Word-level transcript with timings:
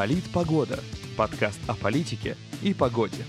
Политпогода. 0.00 0.80
Подкаст 1.14 1.60
о 1.68 1.74
политике 1.74 2.34
и 2.62 2.72
погоде. 2.72 3.22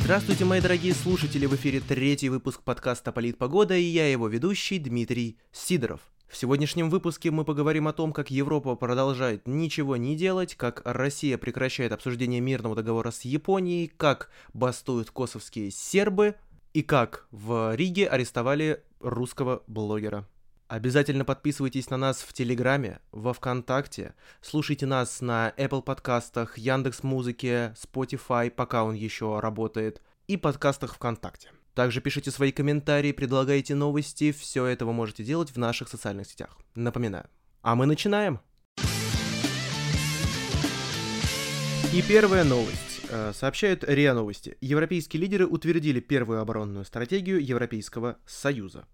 Здравствуйте, 0.00 0.44
мои 0.44 0.60
дорогие 0.60 0.94
слушатели! 0.94 1.46
В 1.46 1.54
эфире 1.54 1.78
третий 1.78 2.28
выпуск 2.28 2.60
подкаста 2.64 3.12
«Политпогода» 3.12 3.76
и 3.76 3.82
я 3.82 4.10
его 4.10 4.26
ведущий 4.26 4.80
Дмитрий 4.80 5.38
Сидоров. 5.52 6.00
В 6.26 6.36
сегодняшнем 6.36 6.90
выпуске 6.90 7.30
мы 7.30 7.44
поговорим 7.44 7.86
о 7.86 7.92
том, 7.92 8.12
как 8.12 8.32
Европа 8.32 8.74
продолжает 8.74 9.46
ничего 9.46 9.96
не 9.96 10.16
делать, 10.16 10.56
как 10.56 10.82
Россия 10.84 11.38
прекращает 11.38 11.92
обсуждение 11.92 12.40
мирного 12.40 12.74
договора 12.74 13.12
с 13.12 13.20
Японией, 13.20 13.92
как 13.96 14.28
бастуют 14.52 15.12
косовские 15.12 15.70
сербы 15.70 16.34
и 16.74 16.82
как 16.82 17.28
в 17.30 17.76
Риге 17.76 18.08
арестовали 18.08 18.82
русского 18.98 19.62
блогера. 19.68 20.26
Обязательно 20.68 21.24
подписывайтесь 21.24 21.88
на 21.88 21.96
нас 21.96 22.20
в 22.20 22.34
Телеграме, 22.34 23.00
во 23.10 23.32
Вконтакте, 23.32 24.14
слушайте 24.42 24.84
нас 24.84 25.22
на 25.22 25.54
Apple 25.56 25.80
подкастах, 25.80 26.58
Яндекс 26.58 27.02
Музыке, 27.02 27.74
Spotify, 27.74 28.50
пока 28.50 28.84
он 28.84 28.94
еще 28.94 29.40
работает, 29.40 30.02
и 30.26 30.36
подкастах 30.36 30.94
ВКонтакте. 30.96 31.52
Также 31.72 32.02
пишите 32.02 32.30
свои 32.30 32.52
комментарии, 32.52 33.12
предлагайте 33.12 33.74
новости, 33.74 34.30
все 34.30 34.66
это 34.66 34.84
вы 34.84 34.92
можете 34.92 35.24
делать 35.24 35.50
в 35.50 35.56
наших 35.56 35.88
социальных 35.88 36.26
сетях. 36.26 36.58
Напоминаю. 36.74 37.30
А 37.62 37.74
мы 37.74 37.86
начинаем! 37.86 38.38
И 41.94 42.02
первая 42.06 42.44
новость. 42.44 43.00
Э, 43.08 43.32
сообщают 43.34 43.84
РИА 43.84 44.12
Новости. 44.12 44.58
Европейские 44.60 45.22
лидеры 45.22 45.46
утвердили 45.46 46.00
первую 46.00 46.42
оборонную 46.42 46.84
стратегию 46.84 47.42
Европейского 47.42 48.18
Союза. 48.26 48.86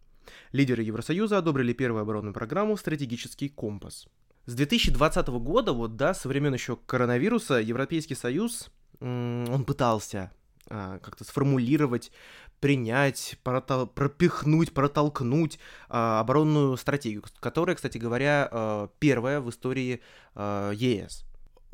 Лидеры 0.53 0.83
Евросоюза 0.83 1.39
одобрили 1.39 1.73
первую 1.73 2.03
оборонную 2.03 2.35
программу 2.35 2.77
«Стратегический 2.77 3.49
компас». 3.49 4.07
С 4.47 4.55
2020 4.55 5.29
года, 5.29 5.73
вот 5.73 5.97
да, 5.97 6.13
со 6.13 6.29
времен 6.29 6.53
еще 6.53 6.77
коронавируса, 6.77 7.55
Европейский 7.55 8.15
Союз, 8.15 8.71
он 9.01 9.65
пытался 9.67 10.33
а, 10.69 10.99
как-то 10.99 11.25
сформулировать, 11.25 12.13
принять, 12.61 13.37
протол- 13.45 13.87
пропихнуть, 13.87 14.73
протолкнуть 14.73 15.59
а, 15.89 16.21
оборонную 16.21 16.77
стратегию, 16.77 17.23
которая, 17.41 17.77
кстати 17.77 17.99
говоря, 17.99 18.49
а, 18.51 18.89
первая 18.99 19.41
в 19.41 19.51
истории 19.51 20.01
а, 20.35 20.73
ЕС. 20.73 21.25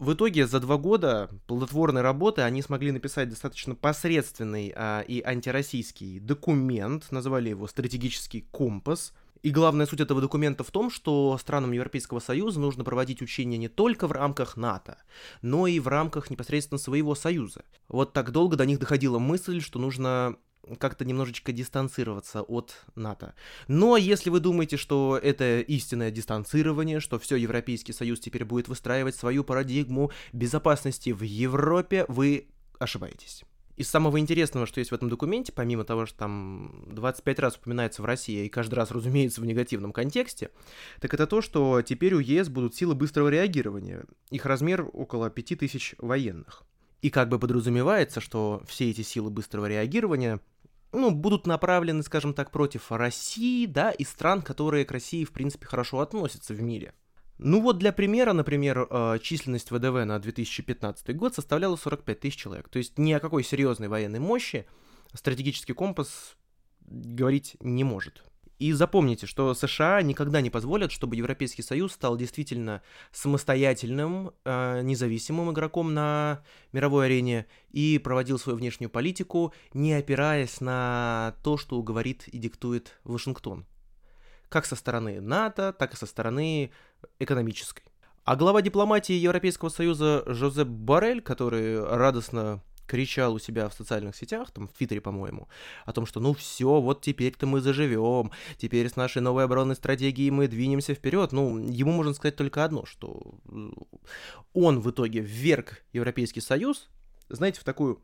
В 0.01 0.15
итоге 0.15 0.47
за 0.47 0.61
два 0.61 0.79
года 0.79 1.29
плодотворной 1.47 2.01
работы 2.01 2.41
они 2.41 2.63
смогли 2.63 2.91
написать 2.91 3.29
достаточно 3.29 3.75
посредственный 3.75 4.73
а, 4.75 5.03
и 5.03 5.21
антироссийский 5.21 6.21
документ, 6.21 7.13
назвали 7.13 7.51
его 7.51 7.67
«Стратегический 7.67 8.47
компас», 8.51 9.13
и 9.43 9.51
главная 9.51 9.85
суть 9.85 10.01
этого 10.01 10.23
документа 10.23 10.65
в 10.65 10.71
том, 10.71 10.91
что 10.91 11.37
странам 11.39 11.73
Европейского 11.73 12.21
Союза 12.21 12.61
нужно 12.61 12.83
проводить 12.83 13.21
учения 13.21 13.59
не 13.59 13.69
только 13.69 14.07
в 14.07 14.13
рамках 14.13 14.57
НАТО, 14.57 14.97
но 15.43 15.67
и 15.67 15.79
в 15.79 15.89
рамках 15.89 16.31
непосредственно 16.31 16.79
своего 16.79 17.15
Союза. 17.15 17.67
Вот 17.87 18.15
так 18.15 18.33
долго 18.33 18.57
до 18.57 18.65
них 18.65 18.79
доходила 18.79 19.19
мысль, 19.19 19.61
что 19.61 19.79
нужно 19.79 20.37
как-то 20.79 21.05
немножечко 21.05 21.53
дистанцироваться 21.53 22.43
от 22.43 22.75
НАТО. 22.95 23.35
Но 23.69 23.97
если 23.97 24.31
вы 24.31 24.41
думаете, 24.41 24.77
что 24.77 25.19
это 25.23 25.61
истинное 25.61 26.11
дистанцирование, 26.11 27.01
что 27.01 27.19
все 27.19 27.37
Европейский 27.37 27.93
Союз 27.93 28.21
теперь 28.21 28.45
будет 28.45 28.69
выстраивать 28.69 29.15
свою 29.15 29.45
парадигму 29.45 30.11
безопасности 30.33 31.11
в 31.11 31.23
Европе, 31.23 32.05
вы 32.09 32.49
ошибаетесь. 32.79 33.45
Из 33.81 33.89
самого 33.89 34.21
интересного, 34.21 34.67
что 34.67 34.81
есть 34.81 34.91
в 34.91 34.95
этом 34.95 35.09
документе, 35.09 35.53
помимо 35.53 35.85
того, 35.85 36.05
что 36.05 36.19
там 36.19 36.85
25 36.89 37.39
раз 37.39 37.57
упоминается 37.57 38.03
в 38.03 38.05
России, 38.05 38.45
и 38.45 38.51
каждый 38.51 38.75
раз, 38.75 38.91
разумеется, 38.91 39.41
в 39.41 39.47
негативном 39.47 39.95
контексте, 39.95 40.51
так 41.01 41.15
это 41.15 41.27
то, 41.27 41.41
что 41.41 41.81
теперь 41.81 42.13
у 42.13 42.19
ЕС 42.19 42.51
будут 42.51 42.75
силы 42.75 42.95
быстрого 42.95 43.29
реагирования. 43.29 44.05
Их 44.31 44.45
размер 44.45 44.87
около 44.93 45.31
5000 45.31 45.95
военных. 45.97 46.65
И 47.01 47.09
как 47.09 47.31
бы 47.31 47.39
подразумевается, 47.39 48.21
что 48.21 48.63
все 48.69 48.91
эти 48.91 49.01
силы 49.01 49.31
быстрого 49.31 49.65
реагирования 49.65 50.41
ну, 50.93 51.11
будут 51.11 51.47
направлены, 51.47 52.03
скажем 52.03 52.35
так, 52.35 52.51
против 52.51 52.91
России, 52.91 53.67
да, 53.67 53.91
и 53.91 54.05
стран, 54.05 54.43
которые 54.43 54.85
к 54.85 54.93
России, 54.93 55.25
в 55.25 55.33
принципе, 55.33 55.67
хорошо 55.67 56.01
относятся 56.01 56.55
в 56.55 56.61
мире. 56.63 56.95
Ну 57.39 57.63
вот 57.63 57.79
для 57.79 57.93
примера, 57.93 58.35
например, 58.35 58.87
э, 58.91 59.19
численность 59.23 59.71
ВДВ 59.71 60.05
на 60.05 60.19
2015 60.19 61.17
год 61.17 61.35
составляла 61.35 61.77
45 61.77 62.21
тысяч 62.21 62.37
человек. 62.37 62.69
То 62.69 62.79
есть 62.79 62.99
ни 62.99 63.13
о 63.13 63.21
какой 63.21 63.45
серьезной 63.45 63.89
военной 63.89 64.19
мощи 64.19 64.67
стратегический 65.15 65.73
компас 65.73 66.37
говорить 66.81 67.57
не 67.61 67.83
может. 67.83 68.25
И 68.61 68.73
запомните, 68.75 69.27
что 69.27 69.55
США 69.55 70.03
никогда 70.03 70.43
не 70.43 70.51
позволят, 70.51 70.93
чтобы 70.93 71.17
Европейский 71.17 71.63
Союз 71.63 71.93
стал 71.93 72.19
действительно 72.19 72.83
самостоятельным, 73.11 74.33
э, 74.45 74.83
независимым 74.83 75.51
игроком 75.51 75.95
на 75.95 76.43
мировой 76.71 77.07
арене 77.07 77.47
и 77.71 77.99
проводил 77.99 78.39
свою 78.39 78.59
внешнюю 78.59 78.91
политику, 78.91 79.55
не 79.73 79.95
опираясь 79.95 80.61
на 80.61 81.37
то, 81.43 81.57
что 81.57 81.83
говорит 81.83 82.29
и 82.29 82.37
диктует 82.37 83.01
Вашингтон. 83.03 83.65
Как 84.51 84.67
со 84.67 84.77
стороны 84.77 85.23
НАТО, 85.23 85.73
так 85.73 85.95
и 85.95 85.97
со 85.97 86.05
стороны 86.05 86.71
экономической. 87.19 87.85
А 88.25 88.37
глава 88.37 88.61
дипломатии 88.61 89.15
Европейского 89.15 89.71
Союза 89.71 90.23
Жозеп 90.27 90.69
Барель, 90.69 91.23
который 91.23 91.83
радостно 91.83 92.63
кричал 92.91 93.35
у 93.35 93.39
себя 93.39 93.69
в 93.69 93.75
социальных 93.75 94.17
сетях, 94.17 94.51
там 94.51 94.67
в 94.67 94.73
Твиттере, 94.73 95.01
по-моему, 95.01 95.49
о 95.87 95.93
том, 95.93 96.07
что 96.07 96.19
ну 96.19 96.35
все, 96.35 96.81
вот 96.81 97.03
теперь-то 97.03 97.47
мы 97.47 97.61
заживем, 97.61 98.33
теперь 98.57 98.89
с 98.89 98.97
нашей 98.97 99.23
новой 99.23 99.45
оборонной 99.45 99.77
стратегией 99.77 100.33
мы 100.33 100.49
двинемся 100.49 100.95
вперед. 100.95 101.31
Ну, 101.31 101.59
ему 101.59 101.93
можно 101.93 102.15
сказать 102.15 102.35
только 102.35 102.65
одно, 102.65 102.85
что 102.87 103.39
он 104.53 104.81
в 104.81 104.91
итоге 104.91 105.21
вверг 105.21 105.85
Европейский 105.93 106.41
Союз, 106.41 106.89
знаете, 107.29 107.61
в 107.61 107.65
такую 107.65 108.03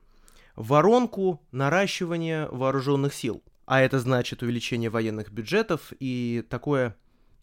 воронку 0.54 1.42
наращивания 1.50 2.46
вооруженных 2.46 3.12
сил. 3.12 3.42
А 3.64 3.80
это 3.80 3.98
значит 3.98 4.42
увеличение 4.42 4.88
военных 4.88 5.32
бюджетов 5.32 5.92
и 5.98 6.44
такое 6.48 6.94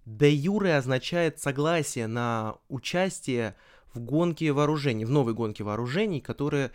де 0.05 0.29
юре 0.29 0.77
означает 0.77 1.41
согласие 1.41 2.07
на 2.07 2.55
участие 2.69 3.55
в 3.93 3.99
гонке 3.99 4.51
вооружений, 4.51 5.05
в 5.05 5.11
новой 5.11 5.33
гонке 5.33 5.63
вооружений, 5.63 6.19
которая, 6.19 6.71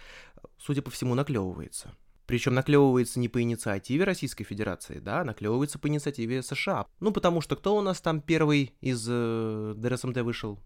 судя 0.59 0.82
по 0.82 0.91
всему, 0.91 1.15
наклевывается. 1.15 1.94
Причем 2.26 2.54
наклевывается 2.54 3.19
не 3.19 3.28
по 3.28 3.41
инициативе 3.41 4.04
Российской 4.04 4.44
Федерации, 4.44 4.99
да, 4.99 5.21
а 5.21 5.25
наклевывается 5.25 5.78
по 5.78 5.88
инициативе 5.88 6.43
США. 6.43 6.87
Ну, 7.00 7.10
потому 7.10 7.41
что 7.41 7.56
кто 7.56 7.75
у 7.76 7.81
нас 7.81 8.03
там 8.03 8.21
первый 8.21 8.75
из 8.82 9.06
э, 9.09 9.75
ДРСМТ 9.76 10.19
вышел? 10.19 10.59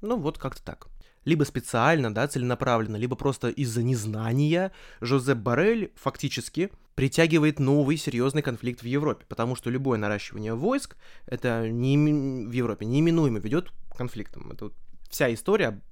Ну, 0.00 0.16
вот 0.16 0.38
как-то 0.38 0.62
так. 0.62 0.88
Либо 1.26 1.44
специально, 1.44 2.14
да, 2.14 2.26
целенаправленно, 2.28 2.96
либо 2.96 3.14
просто 3.14 3.48
из-за 3.48 3.82
незнания 3.82 4.72
Жозеп 5.00 5.38
Барель 5.38 5.92
фактически 5.96 6.70
притягивает 6.94 7.58
новый 7.58 7.98
серьезный 7.98 8.40
конфликт 8.40 8.80
в 8.80 8.86
Европе, 8.86 9.26
потому 9.28 9.54
что 9.54 9.68
любое 9.68 9.98
наращивание 9.98 10.54
войск, 10.54 10.96
это 11.26 11.68
не, 11.68 11.98
в 12.46 12.52
Европе 12.52 12.86
неименуемо 12.86 13.38
ведет 13.38 13.70
к 13.90 13.96
конфликтам. 13.96 14.50
Это 14.52 14.66
вот 14.66 14.74
вся 15.10 15.32
история, 15.34 15.82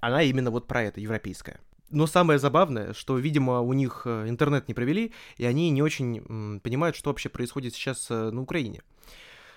она 0.00 0.22
именно 0.22 0.50
вот 0.52 0.68
про 0.68 0.84
это, 0.84 1.00
европейская. 1.00 1.58
Но 1.92 2.06
самое 2.06 2.38
забавное, 2.38 2.94
что, 2.94 3.18
видимо, 3.18 3.60
у 3.60 3.74
них 3.74 4.02
э, 4.06 4.28
интернет 4.28 4.66
не 4.66 4.74
провели, 4.74 5.12
и 5.36 5.44
они 5.44 5.70
не 5.70 5.82
очень 5.82 6.60
понимают, 6.60 6.96
что 6.96 7.10
вообще 7.10 7.28
происходит 7.28 7.74
сейчас 7.74 8.10
э, 8.10 8.30
на 8.30 8.40
Украине. 8.40 8.82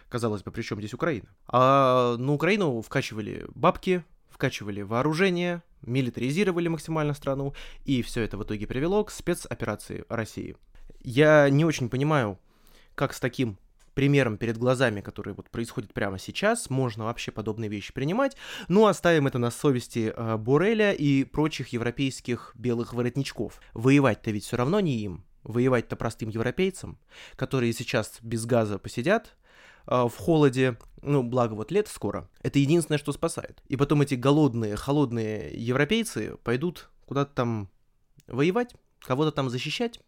Казалось 0.09 0.44
бы, 0.44 0.51
при 0.51 0.62
чем 0.62 0.79
здесь 0.79 0.94
Украина? 0.94 1.28
А 1.47 2.18
на 2.18 2.34
Украину 2.34 2.81
вкачивали 2.81 3.46
бабки, 3.56 4.03
вкачивали 4.29 4.81
вооружение, 4.81 5.63
милитаризировали 5.81 6.68
максимально 6.68 7.13
страну, 7.13 7.53
и 7.85 8.01
все 8.01 8.22
это 8.22 8.38
в 8.38 8.44
итоге 8.44 8.67
привело 8.67 9.05
к 9.05 9.11
спецоперации 9.11 10.03
России. 10.09 10.58
Я 10.99 11.49
не 11.49 11.64
очень 11.64 11.90
понимаю, 11.90 12.37
как 12.96 13.14
с 13.14 13.20
таким 13.22 13.58
примером 13.96 14.38
перед 14.38 14.58
глазами, 14.58 15.02
который 15.02 15.34
вот 15.34 15.50
происходит 15.50 15.94
прямо 15.94 16.20
сейчас, 16.20 16.70
можно 16.70 17.06
вообще 17.06 17.32
подобные 17.32 17.70
вещи 17.70 17.94
принимать. 17.94 18.38
Ну, 18.68 18.86
оставим 18.86 19.26
это 19.26 19.40
на 19.40 19.50
совести 19.50 20.14
э, 20.16 20.38
Бореля 20.38 20.92
и 20.92 21.24
прочих 21.24 21.70
европейских 21.70 22.52
белых 22.56 22.94
воротничков. 22.94 23.59
Воевать-то 23.74 24.30
ведь 24.32 24.44
все 24.44 24.58
равно 24.58 24.80
не 24.80 24.97
им. 24.97 25.26
Воевать-то 25.44 25.96
простым 25.96 26.30
европейцам, 26.30 27.00
которые 27.36 27.72
сейчас 27.74 28.18
без 28.22 28.46
газа 28.46 28.78
посидят, 28.78 29.36
э, 29.88 30.03
в 30.03 30.16
холоде, 30.18 30.78
ну, 31.02 31.24
благо 31.24 31.53
вот 31.53 31.72
лето 31.72 31.90
скоро, 31.90 32.30
это 32.44 32.59
единственное, 32.59 33.00
что 33.00 33.14
спасает. 33.14 33.64
И 33.68 33.78
потом 33.78 34.02
эти 34.02 34.16
голодные, 34.16 34.76
холодные 34.76 35.52
европейцы 35.56 36.36
пойдут 36.44 36.90
куда-то 37.06 37.34
там 37.34 37.70
воевать, 38.28 38.76
кого-то 39.00 39.32
там 39.32 39.50
защищать, 39.50 40.02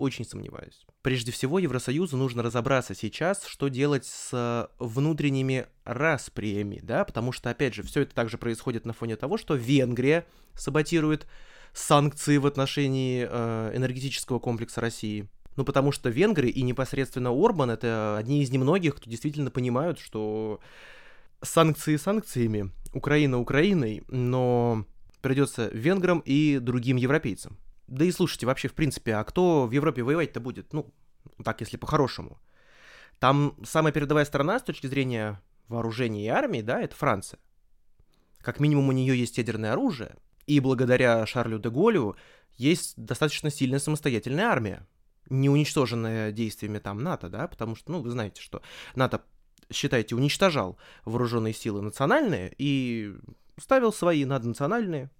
очень 0.00 0.24
сомневаюсь. 0.24 0.84
Прежде 1.02 1.30
всего, 1.32 1.58
Евросоюзу 1.58 2.16
нужно 2.16 2.42
разобраться 2.42 2.94
сейчас, 2.94 3.44
что 3.44 3.68
делать 3.68 4.06
с 4.06 4.68
внутренними 4.78 5.66
расприями, 5.84 6.80
да, 6.82 7.04
потому 7.04 7.32
что, 7.32 7.50
опять 7.50 7.74
же, 7.74 7.82
все 7.82 8.02
это 8.02 8.14
также 8.14 8.38
происходит 8.38 8.84
на 8.84 8.92
фоне 8.92 9.16
того, 9.16 9.36
что 9.36 9.54
Венгрия 9.54 10.26
саботирует 10.54 11.26
санкции 11.72 12.38
в 12.38 12.46
отношении 12.46 13.26
э, 13.28 13.72
энергетического 13.76 14.38
комплекса 14.38 14.80
России. 14.80 15.28
Ну, 15.56 15.64
потому 15.64 15.92
что 15.92 16.08
Венгры 16.08 16.48
и 16.48 16.62
непосредственно 16.62 17.30
Орбан— 17.30 17.70
это 17.72 18.16
одни 18.18 18.42
из 18.42 18.50
немногих, 18.50 18.96
кто 18.96 19.10
действительно 19.10 19.50
понимают, 19.50 19.98
что 19.98 20.60
санкции 21.42 21.96
санкциями, 21.96 22.70
Украина 22.92 23.38
Украиной, 23.38 24.02
но 24.08 24.84
придется 25.20 25.68
венграм 25.72 26.20
и 26.24 26.58
другим 26.58 26.96
европейцам. 26.96 27.58
Да 27.90 28.04
и 28.04 28.12
слушайте, 28.12 28.46
вообще, 28.46 28.68
в 28.68 28.74
принципе, 28.74 29.16
а 29.16 29.24
кто 29.24 29.66
в 29.66 29.72
Европе 29.72 30.02
воевать-то 30.02 30.40
будет? 30.40 30.72
Ну, 30.72 30.92
так, 31.44 31.60
если 31.60 31.76
по-хорошему. 31.76 32.38
Там 33.18 33.56
самая 33.64 33.92
передовая 33.92 34.24
страна 34.24 34.60
с 34.60 34.62
точки 34.62 34.86
зрения 34.86 35.42
вооружения 35.68 36.24
и 36.24 36.28
армии, 36.28 36.62
да, 36.62 36.80
это 36.80 36.94
Франция. 36.94 37.40
Как 38.38 38.60
минимум 38.60 38.88
у 38.88 38.92
нее 38.92 39.18
есть 39.18 39.36
ядерное 39.38 39.72
оружие, 39.72 40.14
и 40.46 40.60
благодаря 40.60 41.26
Шарлю 41.26 41.58
де 41.58 41.68
Голлю 41.68 42.16
есть 42.56 42.94
достаточно 42.96 43.50
сильная 43.50 43.80
самостоятельная 43.80 44.46
армия, 44.46 44.86
не 45.28 45.50
уничтоженная 45.50 46.30
действиями 46.30 46.78
там 46.78 47.02
НАТО, 47.02 47.28
да, 47.28 47.48
потому 47.48 47.74
что, 47.74 47.90
ну, 47.90 48.00
вы 48.00 48.10
знаете, 48.10 48.40
что 48.40 48.62
НАТО, 48.94 49.22
считайте, 49.70 50.14
уничтожал 50.14 50.78
вооруженные 51.04 51.54
силы 51.54 51.82
национальные 51.82 52.54
и 52.56 53.16
ставил 53.58 53.92
свои 53.92 54.24
наднациональные, 54.24 55.10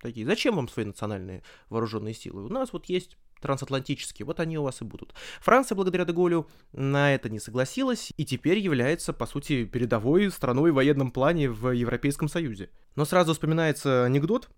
такие, 0.00 0.26
зачем 0.26 0.56
вам 0.56 0.68
свои 0.68 0.84
национальные 0.84 1.42
вооруженные 1.68 2.14
силы? 2.14 2.44
У 2.44 2.48
нас 2.48 2.72
вот 2.72 2.86
есть 2.86 3.16
трансатлантические, 3.40 4.26
вот 4.26 4.40
они 4.40 4.58
у 4.58 4.62
вас 4.62 4.80
и 4.82 4.84
будут. 4.84 5.14
Франция, 5.40 5.76
благодаря 5.76 6.04
Деголю, 6.04 6.48
на 6.72 7.14
это 7.14 7.28
не 7.28 7.38
согласилась 7.38 8.12
и 8.16 8.24
теперь 8.24 8.58
является, 8.58 9.12
по 9.12 9.26
сути, 9.26 9.64
передовой 9.64 10.30
страной 10.30 10.72
в 10.72 10.74
военном 10.74 11.10
плане 11.10 11.50
в 11.50 11.70
Европейском 11.70 12.28
Союзе. 12.28 12.70
Но 12.96 13.04
сразу 13.04 13.32
вспоминается 13.32 14.04
анекдот, 14.04 14.50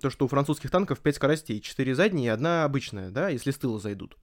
то, 0.00 0.10
что 0.10 0.24
у 0.24 0.28
французских 0.28 0.70
танков 0.70 1.00
5 1.00 1.16
скоростей, 1.16 1.60
4 1.60 1.94
задние 1.94 2.26
и 2.26 2.30
одна 2.30 2.64
обычная, 2.64 3.10
да, 3.10 3.28
если 3.28 3.50
с 3.50 3.58
тыла 3.58 3.80
зайдут. 3.80 4.16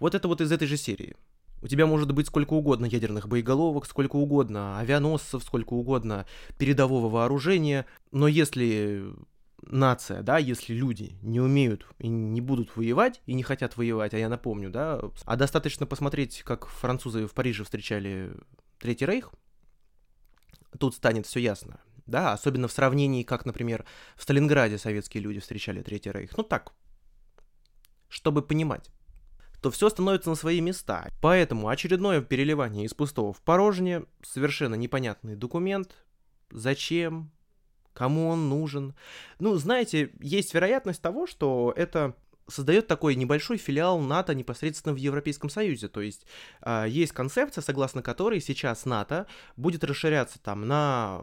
Вот 0.00 0.14
это 0.14 0.28
вот 0.28 0.40
из 0.40 0.50
этой 0.50 0.66
же 0.66 0.76
серии. 0.76 1.14
У 1.60 1.68
тебя 1.68 1.86
может 1.86 2.10
быть 2.12 2.26
сколько 2.26 2.54
угодно 2.54 2.86
ядерных 2.86 3.28
боеголовок, 3.28 3.86
сколько 3.86 4.16
угодно 4.16 4.80
авианосцев, 4.80 5.44
сколько 5.44 5.74
угодно 5.74 6.26
передового 6.58 7.08
вооружения, 7.08 7.86
но 8.10 8.26
если 8.26 9.04
нация, 9.62 10.22
да, 10.22 10.38
если 10.38 10.74
люди 10.74 11.16
не 11.22 11.40
умеют 11.40 11.86
и 11.98 12.08
не 12.08 12.40
будут 12.40 12.76
воевать, 12.76 13.20
и 13.26 13.34
не 13.34 13.42
хотят 13.42 13.76
воевать, 13.76 14.14
а 14.14 14.18
я 14.18 14.28
напомню, 14.28 14.70
да, 14.70 15.00
а 15.24 15.36
достаточно 15.36 15.86
посмотреть, 15.86 16.42
как 16.42 16.66
французы 16.66 17.26
в 17.26 17.34
Париже 17.34 17.64
встречали 17.64 18.32
Третий 18.78 19.06
Рейх, 19.06 19.30
тут 20.78 20.94
станет 20.94 21.26
все 21.26 21.40
ясно, 21.40 21.80
да, 22.06 22.32
особенно 22.32 22.68
в 22.68 22.72
сравнении, 22.72 23.22
как, 23.22 23.46
например, 23.46 23.84
в 24.16 24.22
Сталинграде 24.22 24.78
советские 24.78 25.22
люди 25.22 25.40
встречали 25.40 25.82
Третий 25.82 26.10
Рейх, 26.10 26.36
ну 26.36 26.42
так, 26.42 26.72
чтобы 28.08 28.42
понимать 28.42 28.90
то 29.62 29.70
все 29.70 29.88
становится 29.88 30.28
на 30.28 30.34
свои 30.34 30.60
места. 30.60 31.08
Поэтому 31.20 31.68
очередное 31.68 32.20
переливание 32.20 32.84
из 32.84 32.94
пустого 32.94 33.32
в 33.32 33.40
порожнее, 33.40 34.06
совершенно 34.22 34.74
непонятный 34.74 35.36
документ, 35.36 35.94
зачем, 36.50 37.30
кому 37.94 38.28
он 38.28 38.48
нужен. 38.48 38.94
Ну, 39.38 39.54
знаете, 39.56 40.10
есть 40.20 40.54
вероятность 40.54 41.02
того, 41.02 41.26
что 41.26 41.72
это 41.76 42.14
создает 42.48 42.86
такой 42.86 43.14
небольшой 43.14 43.56
филиал 43.56 44.00
НАТО 44.00 44.34
непосредственно 44.34 44.94
в 44.94 44.98
Европейском 44.98 45.48
Союзе. 45.48 45.88
То 45.88 46.00
есть 46.00 46.26
э, 46.62 46.86
есть 46.88 47.12
концепция, 47.12 47.62
согласно 47.62 48.02
которой 48.02 48.40
сейчас 48.40 48.84
НАТО 48.84 49.26
будет 49.56 49.84
расширяться 49.84 50.38
там 50.38 50.66
на 50.66 51.22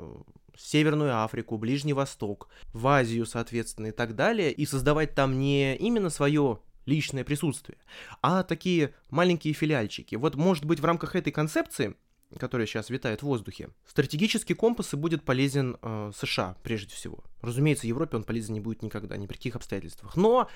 Северную 0.58 1.24
Африку, 1.24 1.58
Ближний 1.58 1.94
Восток, 1.94 2.50
в 2.74 2.86
Азию, 2.88 3.26
соответственно, 3.26 3.88
и 3.88 3.92
так 3.92 4.16
далее, 4.16 4.52
и 4.52 4.66
создавать 4.66 5.16
там 5.16 5.40
не 5.40 5.76
именно 5.76 6.10
свое 6.10 6.60
личное 6.86 7.24
присутствие, 7.24 7.78
а 8.22 8.44
такие 8.44 8.94
маленькие 9.10 9.54
филиальчики. 9.54 10.16
Вот, 10.16 10.36
может 10.36 10.66
быть, 10.66 10.80
в 10.80 10.86
рамках 10.86 11.16
этой 11.16 11.32
концепции 11.32 11.96
который 12.38 12.68
сейчас 12.68 12.90
витает 12.90 13.22
в 13.22 13.26
воздухе, 13.26 13.70
стратегический 13.88 14.54
компас 14.54 14.94
и 14.94 14.98
будет 14.98 15.24
полезен 15.24 15.78
э, 15.82 16.12
США 16.16 16.56
прежде 16.64 16.94
всего. 16.94 17.24
Разумеется, 17.42 17.88
Европе 17.88 18.18
он 18.18 18.24
полезен 18.24 18.54
не 18.54 18.60
будет 18.60 18.84
никогда, 18.84 19.18
ни 19.18 19.26
при 19.26 19.38
каких 19.38 19.56
обстоятельствах. 19.56 20.16
Но 20.16 20.50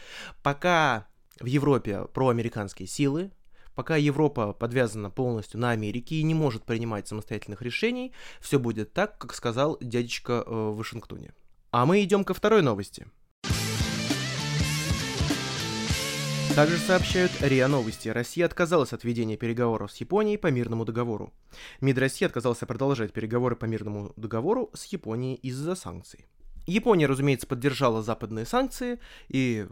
пока 0.44 1.08
в 1.40 1.46
Европе 1.46 2.06
проамериканские 2.14 2.88
силы, 2.88 3.32
пока 3.76 3.96
Европа 3.96 4.54
подвязана 4.54 5.10
полностью 5.10 5.60
на 5.60 5.72
Америке 5.72 6.16
и 6.16 6.24
не 6.24 6.34
может 6.34 6.64
принимать 6.64 7.08
самостоятельных 7.08 7.62
решений, 7.62 8.14
все 8.40 8.60
будет 8.60 8.94
так, 8.94 9.18
как 9.18 9.34
сказал 9.34 9.78
дядечка 9.82 10.44
э, 10.46 10.52
в 10.52 10.78
Вашингтоне. 10.78 11.34
А 11.72 11.86
мы 11.86 12.04
идем 12.04 12.24
ко 12.24 12.34
второй 12.34 12.62
новости– 12.62 13.08
Также 16.56 16.78
сообщают 16.78 17.32
РИА 17.42 17.68
Новости. 17.68 18.10
Россия 18.10 18.46
отказалась 18.46 18.94
от 18.94 19.04
ведения 19.04 19.38
переговоров 19.38 19.92
с 19.92 19.98
Японией 19.98 20.38
по 20.38 20.52
мирному 20.52 20.86
договору. 20.86 21.34
МИД 21.82 21.98
России 21.98 22.26
отказался 22.26 22.68
продолжать 22.68 23.12
переговоры 23.12 23.56
по 23.56 23.66
мирному 23.66 24.14
договору 24.18 24.70
с 24.76 24.86
Японией 24.86 25.34
из-за 25.34 25.74
санкций. 25.74 26.28
Япония, 26.68 27.08
разумеется, 27.08 27.48
поддержала 27.48 28.04
западные 28.04 28.46
санкции, 28.46 29.00
и 29.30 29.66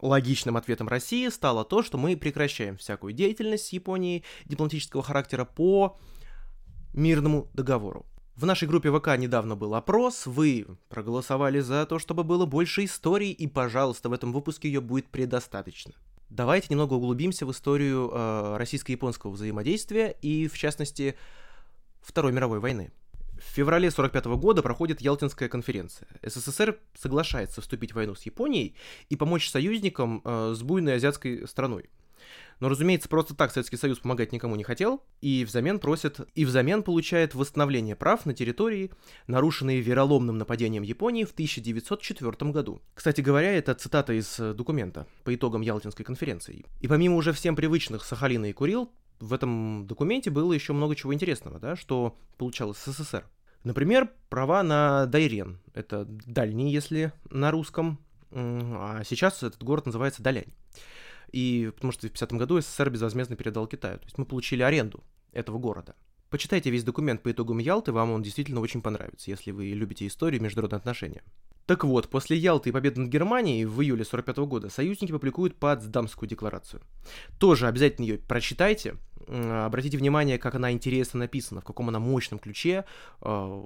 логичным 0.00 0.56
ответом 0.56 0.86
России 0.86 1.28
стало 1.30 1.64
то, 1.64 1.82
что 1.82 1.98
мы 1.98 2.16
прекращаем 2.16 2.76
всякую 2.76 3.12
деятельность 3.12 3.66
с 3.66 3.72
Японией 3.72 4.22
дипломатического 4.44 5.02
характера 5.02 5.44
по 5.44 5.98
мирному 6.94 7.50
договору. 7.54 8.06
В 8.38 8.46
нашей 8.46 8.68
группе 8.68 8.92
ВК 8.92 9.18
недавно 9.18 9.56
был 9.56 9.74
опрос, 9.74 10.24
вы 10.24 10.64
проголосовали 10.90 11.58
за 11.58 11.84
то, 11.86 11.98
чтобы 11.98 12.22
было 12.22 12.46
больше 12.46 12.84
историй, 12.84 13.32
и, 13.32 13.48
пожалуйста, 13.48 14.08
в 14.08 14.12
этом 14.12 14.32
выпуске 14.32 14.68
ее 14.68 14.80
будет 14.80 15.08
предостаточно. 15.08 15.94
Давайте 16.30 16.68
немного 16.70 16.94
углубимся 16.94 17.46
в 17.46 17.50
историю 17.50 18.12
э, 18.14 18.56
российско-японского 18.56 19.32
взаимодействия 19.32 20.16
и, 20.22 20.46
в 20.46 20.56
частности, 20.56 21.16
Второй 22.00 22.30
мировой 22.30 22.60
войны. 22.60 22.92
В 23.40 23.42
феврале 23.42 23.88
1945 23.88 24.40
года 24.40 24.62
проходит 24.62 25.00
Ялтинская 25.00 25.48
конференция. 25.48 26.06
СССР 26.22 26.78
соглашается 26.96 27.60
вступить 27.60 27.90
в 27.90 27.96
войну 27.96 28.14
с 28.14 28.22
Японией 28.22 28.76
и 29.08 29.16
помочь 29.16 29.50
союзникам 29.50 30.22
э, 30.24 30.54
с 30.56 30.62
буйной 30.62 30.94
азиатской 30.94 31.48
страной. 31.48 31.90
Но, 32.60 32.68
разумеется, 32.68 33.08
просто 33.08 33.34
так 33.34 33.52
Советский 33.52 33.76
Союз 33.76 33.98
помогать 33.98 34.32
никому 34.32 34.56
не 34.56 34.64
хотел, 34.64 35.02
и 35.20 35.44
взамен 35.44 35.78
просит, 35.78 36.20
и 36.34 36.44
взамен 36.44 36.82
получает 36.82 37.34
восстановление 37.34 37.94
прав 37.94 38.26
на 38.26 38.34
территории, 38.34 38.90
нарушенные 39.26 39.80
вероломным 39.80 40.38
нападением 40.38 40.82
Японии 40.82 41.24
в 41.24 41.32
1904 41.32 42.50
году. 42.50 42.80
Кстати 42.94 43.20
говоря, 43.20 43.52
это 43.52 43.74
цитата 43.74 44.12
из 44.12 44.38
э, 44.40 44.54
документа 44.54 45.06
по 45.24 45.34
итогам 45.34 45.60
Ялтинской 45.60 46.04
конференции. 46.04 46.64
И 46.80 46.88
помимо 46.88 47.16
уже 47.16 47.32
всем 47.32 47.54
привычных 47.54 48.04
Сахалина 48.04 48.46
и 48.46 48.52
Курил, 48.52 48.90
в 49.20 49.32
этом 49.32 49.86
документе 49.86 50.30
было 50.30 50.52
еще 50.52 50.72
много 50.72 50.94
чего 50.96 51.14
интересного, 51.14 51.58
да, 51.58 51.76
что 51.76 52.16
получалось 52.36 52.78
с 52.78 52.92
СССР. 52.92 53.24
Например, 53.64 54.10
права 54.28 54.62
на 54.62 55.06
Дайрен. 55.06 55.60
Это 55.74 56.04
дальний, 56.06 56.72
если 56.72 57.12
на 57.30 57.50
русском. 57.50 57.98
А 58.30 59.02
сейчас 59.04 59.42
этот 59.42 59.62
город 59.62 59.86
называется 59.86 60.22
Далянь 60.22 60.52
и 61.32 61.70
потому 61.74 61.92
что 61.92 62.08
в 62.08 62.10
50 62.10 62.32
году 62.32 62.60
СССР 62.60 62.90
безвозмездно 62.90 63.36
передал 63.36 63.66
Китаю. 63.66 63.98
То 63.98 64.04
есть 64.04 64.18
мы 64.18 64.24
получили 64.24 64.62
аренду 64.62 65.02
этого 65.32 65.58
города. 65.58 65.94
Почитайте 66.30 66.70
весь 66.70 66.84
документ 66.84 67.22
по 67.22 67.30
итогам 67.30 67.58
Ялты, 67.58 67.92
вам 67.92 68.10
он 68.10 68.22
действительно 68.22 68.60
очень 68.60 68.82
понравится, 68.82 69.30
если 69.30 69.50
вы 69.50 69.68
любите 69.68 70.06
историю 70.06 70.40
и 70.40 70.44
международные 70.44 70.78
отношения. 70.78 71.22
Так 71.64 71.84
вот, 71.84 72.08
после 72.08 72.36
Ялты 72.36 72.70
и 72.70 72.72
победы 72.72 73.00
над 73.00 73.10
Германией 73.10 73.64
в 73.64 73.80
июле 73.82 74.04
45 74.04 74.38
года 74.38 74.70
союзники 74.70 75.12
публикуют 75.12 75.56
Потсдамскую 75.56 76.28
декларацию. 76.28 76.82
Тоже 77.38 77.66
обязательно 77.66 78.06
ее 78.06 78.18
прочитайте, 78.18 78.96
обратите 79.26 79.98
внимание, 79.98 80.38
как 80.38 80.54
она 80.54 80.72
интересно 80.72 81.20
написана, 81.20 81.60
в 81.60 81.64
каком 81.64 81.88
она 81.88 81.98
мощном 81.98 82.38
ключе, 82.38 82.84
а, 83.20 83.64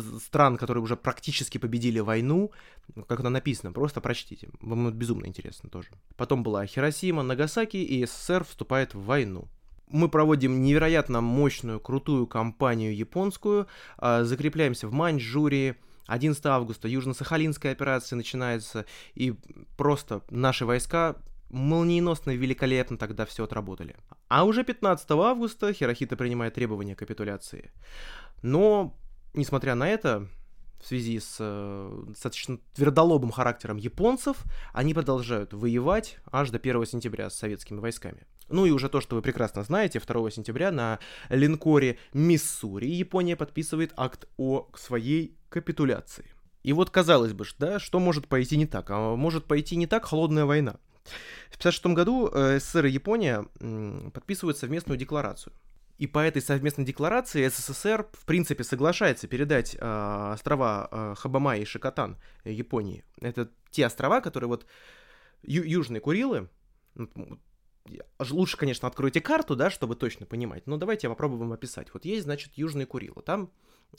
стран, 0.00 0.56
которые 0.56 0.82
уже 0.82 0.96
практически 0.96 1.58
победили 1.58 2.00
войну, 2.00 2.52
как 3.08 3.20
это 3.20 3.28
написано, 3.28 3.72
просто 3.72 4.00
прочтите, 4.00 4.48
вам 4.60 4.88
это 4.88 4.96
безумно 4.96 5.26
интересно 5.26 5.68
тоже. 5.68 5.88
Потом 6.16 6.42
была 6.42 6.66
Хиросима, 6.66 7.22
Нагасаки, 7.22 7.76
и 7.76 8.06
СССР 8.06 8.44
вступает 8.44 8.94
в 8.94 9.04
войну. 9.04 9.48
Мы 9.88 10.08
проводим 10.08 10.62
невероятно 10.62 11.20
мощную, 11.20 11.78
крутую 11.78 12.26
кампанию 12.26 12.96
японскую, 12.96 13.66
а, 13.98 14.24
закрепляемся 14.24 14.88
в 14.88 14.92
Маньчжурии, 14.92 15.76
11 16.06 16.44
августа 16.46 16.88
Южно-Сахалинская 16.88 17.72
операция 17.72 18.16
начинается, 18.16 18.86
и 19.14 19.34
просто 19.76 20.22
наши 20.30 20.64
войска 20.64 21.16
молниеносно 21.50 22.30
и 22.30 22.36
великолепно 22.36 22.96
тогда 22.96 23.26
все 23.26 23.44
отработали. 23.44 23.96
А 24.28 24.44
уже 24.44 24.64
15 24.64 25.10
августа 25.10 25.72
Хирохита 25.72 26.16
принимает 26.16 26.54
требования 26.54 26.96
капитуляции. 26.96 27.70
Но 28.42 28.96
несмотря 29.34 29.74
на 29.74 29.88
это, 29.88 30.28
в 30.80 30.86
связи 30.86 31.20
с 31.20 31.36
э, 31.38 32.02
достаточно 32.08 32.58
твердолобым 32.74 33.30
характером 33.30 33.76
японцев, 33.76 34.38
они 34.72 34.94
продолжают 34.94 35.52
воевать 35.52 36.18
аж 36.30 36.50
до 36.50 36.58
1 36.58 36.86
сентября 36.86 37.30
с 37.30 37.36
советскими 37.36 37.78
войсками. 37.78 38.26
Ну 38.48 38.66
и 38.66 38.70
уже 38.70 38.88
то, 38.88 39.00
что 39.00 39.16
вы 39.16 39.22
прекрасно 39.22 39.62
знаете, 39.62 40.00
2 40.00 40.30
сентября 40.30 40.72
на 40.72 40.98
линкоре 41.28 41.98
Миссури 42.12 42.88
Япония 42.88 43.36
подписывает 43.36 43.92
акт 43.96 44.26
о 44.36 44.68
своей 44.74 45.36
капитуляции. 45.48 46.26
И 46.64 46.72
вот 46.72 46.90
казалось 46.90 47.32
бы, 47.32 47.44
да, 47.58 47.78
что 47.78 48.00
может 48.00 48.26
пойти 48.26 48.56
не 48.56 48.66
так? 48.66 48.90
А 48.90 49.16
может 49.16 49.44
пойти 49.44 49.76
не 49.76 49.86
так 49.86 50.04
холодная 50.04 50.44
война. 50.44 50.76
В 51.50 51.56
1956 51.58 51.86
году 51.86 52.28
э, 52.28 52.58
СССР 52.58 52.86
и 52.86 52.90
Япония 52.90 53.44
подписывают 54.12 54.58
совместную 54.58 54.98
декларацию. 54.98 55.52
И 55.98 56.06
по 56.06 56.18
этой 56.18 56.42
совместной 56.42 56.84
декларации 56.84 57.46
СССР, 57.46 58.08
в 58.12 58.24
принципе, 58.24 58.64
соглашается 58.64 59.28
передать 59.28 59.76
э, 59.78 60.30
острова 60.32 60.88
э, 60.90 61.14
Хабамай 61.16 61.60
и 61.60 61.64
Шикотан 61.64 62.16
Японии. 62.44 63.04
Это 63.20 63.50
те 63.70 63.86
острова, 63.86 64.20
которые 64.20 64.48
вот 64.48 64.66
ю- 65.42 65.64
Южные 65.64 66.00
Курилы, 66.00 66.48
лучше, 68.18 68.56
конечно, 68.56 68.88
откройте 68.88 69.20
карту, 69.20 69.56
да, 69.56 69.70
чтобы 69.70 69.96
точно 69.96 70.26
понимать, 70.26 70.66
но 70.66 70.76
давайте 70.76 71.06
я 71.06 71.10
попробую 71.10 71.40
вам 71.40 71.52
описать. 71.52 71.92
Вот 71.92 72.04
есть, 72.04 72.24
значит, 72.24 72.52
Южные 72.54 72.86
Курилы, 72.86 73.22
там 73.22 73.50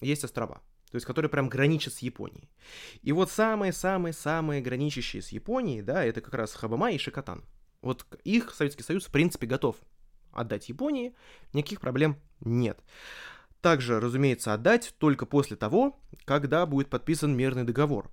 есть 0.02 0.24
острова, 0.24 0.62
то 0.92 0.96
есть 0.96 1.06
которые 1.06 1.30
прям 1.30 1.50
граничат 1.50 1.94
с 1.94 2.00
Японией. 2.00 2.50
И 3.02 3.12
вот 3.12 3.32
самые-самые-самые 3.32 4.62
граничащие 4.62 5.22
с 5.22 5.30
Японией, 5.30 5.82
да, 5.82 6.04
это 6.04 6.22
как 6.22 6.34
раз 6.34 6.54
Хабамай 6.54 6.96
и 6.96 7.00
Шикотан. 7.00 7.44
Вот 7.82 8.06
их 8.24 8.54
Советский 8.54 8.84
Союз, 8.84 9.06
в 9.06 9.12
принципе, 9.12 9.46
готов 9.46 9.76
отдать 10.34 10.70
Японии, 10.70 11.16
никаких 11.54 11.82
проблем 11.82 12.18
нет. 12.42 12.80
Также, 13.62 14.00
разумеется, 14.00 14.54
отдать 14.54 14.94
только 14.98 15.26
после 15.26 15.56
того, 15.56 16.00
когда 16.26 16.66
будет 16.66 16.90
подписан 16.90 17.36
мирный 17.36 17.64
договор. 17.64 18.12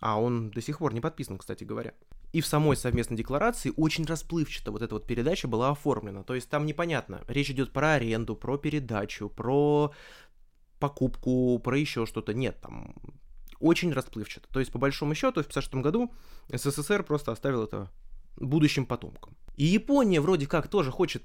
А 0.00 0.20
он 0.20 0.50
до 0.50 0.60
сих 0.60 0.78
пор 0.78 0.92
не 0.92 1.00
подписан, 1.00 1.38
кстати 1.38 1.62
говоря. 1.62 1.94
И 2.32 2.40
в 2.40 2.46
самой 2.46 2.76
совместной 2.76 3.16
декларации 3.16 3.72
очень 3.76 4.04
расплывчато 4.06 4.72
вот 4.72 4.82
эта 4.82 4.94
вот 4.94 5.06
передача 5.06 5.46
была 5.46 5.70
оформлена. 5.70 6.24
То 6.24 6.34
есть 6.34 6.48
там 6.48 6.66
непонятно, 6.66 7.22
речь 7.28 7.50
идет 7.50 7.72
про 7.72 7.92
аренду, 7.92 8.34
про 8.34 8.56
передачу, 8.56 9.28
про 9.28 9.92
покупку, 10.80 11.60
про 11.60 11.78
еще 11.78 12.06
что-то. 12.06 12.34
Нет, 12.34 12.60
там 12.60 12.94
очень 13.60 13.92
расплывчато. 13.92 14.48
То 14.48 14.58
есть, 14.58 14.72
по 14.72 14.78
большому 14.78 15.14
счету, 15.14 15.42
в 15.42 15.46
1956 15.46 15.74
году 15.74 16.12
СССР 16.48 17.04
просто 17.04 17.30
оставил 17.30 17.62
это 17.62 17.88
будущим 18.36 18.86
потомкам. 18.86 19.36
И 19.56 19.64
Япония 19.64 20.20
вроде 20.20 20.46
как 20.46 20.68
тоже 20.68 20.90
хочет 20.90 21.22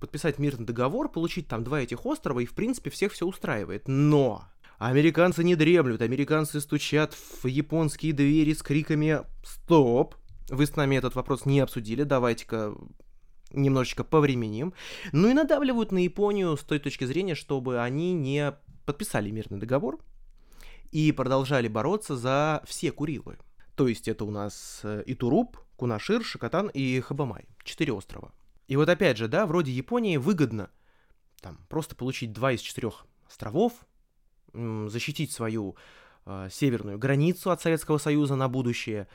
подписать 0.00 0.38
мирный 0.38 0.64
договор, 0.64 1.10
получить 1.10 1.48
там 1.48 1.62
два 1.62 1.80
этих 1.80 2.06
острова, 2.06 2.40
и 2.40 2.46
в 2.46 2.54
принципе 2.54 2.90
всех 2.90 3.12
все 3.12 3.26
устраивает. 3.26 3.86
Но 3.86 4.44
американцы 4.78 5.44
не 5.44 5.56
дремлют, 5.56 6.00
американцы 6.00 6.60
стучат 6.60 7.14
в 7.14 7.46
японские 7.46 8.12
двери 8.12 8.52
с 8.52 8.62
криками 8.62 9.20
«Стоп! 9.44 10.14
Вы 10.48 10.66
с 10.66 10.76
нами 10.76 10.96
этот 10.96 11.14
вопрос 11.14 11.44
не 11.44 11.60
обсудили, 11.60 12.04
давайте-ка 12.04 12.74
немножечко 13.52 14.04
повременим». 14.04 14.72
Ну 15.12 15.28
и 15.28 15.34
надавливают 15.34 15.92
на 15.92 15.98
Японию 15.98 16.56
с 16.56 16.62
той 16.62 16.78
точки 16.78 17.04
зрения, 17.04 17.34
чтобы 17.34 17.82
они 17.82 18.14
не 18.14 18.54
подписали 18.86 19.30
мирный 19.30 19.58
договор 19.58 19.98
и 20.92 21.12
продолжали 21.12 21.68
бороться 21.68 22.16
за 22.16 22.62
все 22.66 22.90
Курилы. 22.92 23.38
То 23.74 23.88
есть 23.88 24.08
это 24.08 24.24
у 24.24 24.30
нас 24.30 24.80
э, 24.84 25.02
Итуруп, 25.06 25.58
Кунашир, 25.76 26.24
Шикотан 26.24 26.68
и 26.68 27.00
Хабамай. 27.00 27.46
Четыре 27.64 27.92
острова. 27.92 28.32
И 28.68 28.76
вот 28.76 28.88
опять 28.88 29.16
же, 29.16 29.28
да, 29.28 29.46
вроде 29.46 29.72
Японии 29.72 30.16
выгодно 30.16 30.70
там 31.40 31.58
просто 31.68 31.94
получить 31.94 32.32
два 32.32 32.52
из 32.52 32.60
четырех 32.60 33.06
островов, 33.28 33.72
защитить 34.52 35.32
свою 35.32 35.76
э, 36.24 36.48
северную 36.50 36.98
границу 36.98 37.50
от 37.50 37.60
Советского 37.60 37.98
Союза 37.98 38.36
на 38.36 38.48
будущее, 38.48 39.06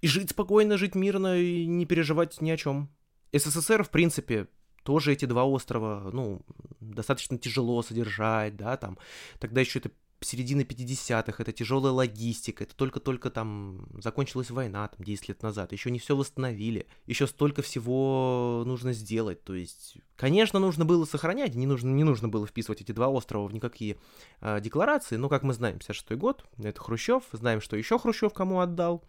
и 0.00 0.08
жить 0.08 0.30
спокойно, 0.30 0.76
жить 0.76 0.94
мирно 0.94 1.38
и 1.38 1.66
не 1.66 1.86
переживать 1.86 2.40
ни 2.40 2.50
о 2.50 2.56
чем. 2.56 2.90
СССР, 3.32 3.84
в 3.84 3.90
принципе, 3.90 4.48
тоже 4.82 5.12
эти 5.12 5.24
два 5.24 5.44
острова, 5.44 6.10
ну, 6.12 6.42
достаточно 6.80 7.38
тяжело 7.38 7.82
содержать, 7.82 8.56
да, 8.56 8.76
там. 8.76 8.98
Тогда 9.38 9.60
еще 9.60 9.78
это 9.78 9.90
середина 10.24 10.62
50-х, 10.62 11.42
это 11.42 11.52
тяжелая 11.52 11.92
логистика, 11.92 12.64
это 12.64 12.74
только-только 12.74 13.30
там 13.30 13.86
закончилась 14.00 14.50
война, 14.50 14.88
там 14.88 15.04
10 15.04 15.28
лет 15.28 15.42
назад, 15.42 15.72
еще 15.72 15.90
не 15.90 15.98
все 15.98 16.16
восстановили, 16.16 16.86
еще 17.06 17.26
столько 17.26 17.62
всего 17.62 18.62
нужно 18.66 18.92
сделать, 18.92 19.42
то 19.44 19.54
есть, 19.54 19.96
конечно, 20.16 20.58
нужно 20.58 20.84
было 20.84 21.04
сохранять, 21.04 21.54
не 21.54 21.66
нужно, 21.66 21.88
не 21.88 22.04
нужно 22.04 22.28
было 22.28 22.46
вписывать 22.46 22.80
эти 22.80 22.92
два 22.92 23.08
острова 23.08 23.46
в 23.46 23.54
никакие 23.54 23.96
э, 24.40 24.60
декларации, 24.60 25.16
но, 25.16 25.28
как 25.28 25.42
мы 25.42 25.54
знаем, 25.54 25.78
56 25.78 26.12
год, 26.12 26.44
это 26.58 26.80
Хрущев, 26.80 27.24
знаем, 27.32 27.60
что 27.60 27.76
еще 27.76 27.98
Хрущев 27.98 28.32
кому 28.32 28.60
отдал, 28.60 29.04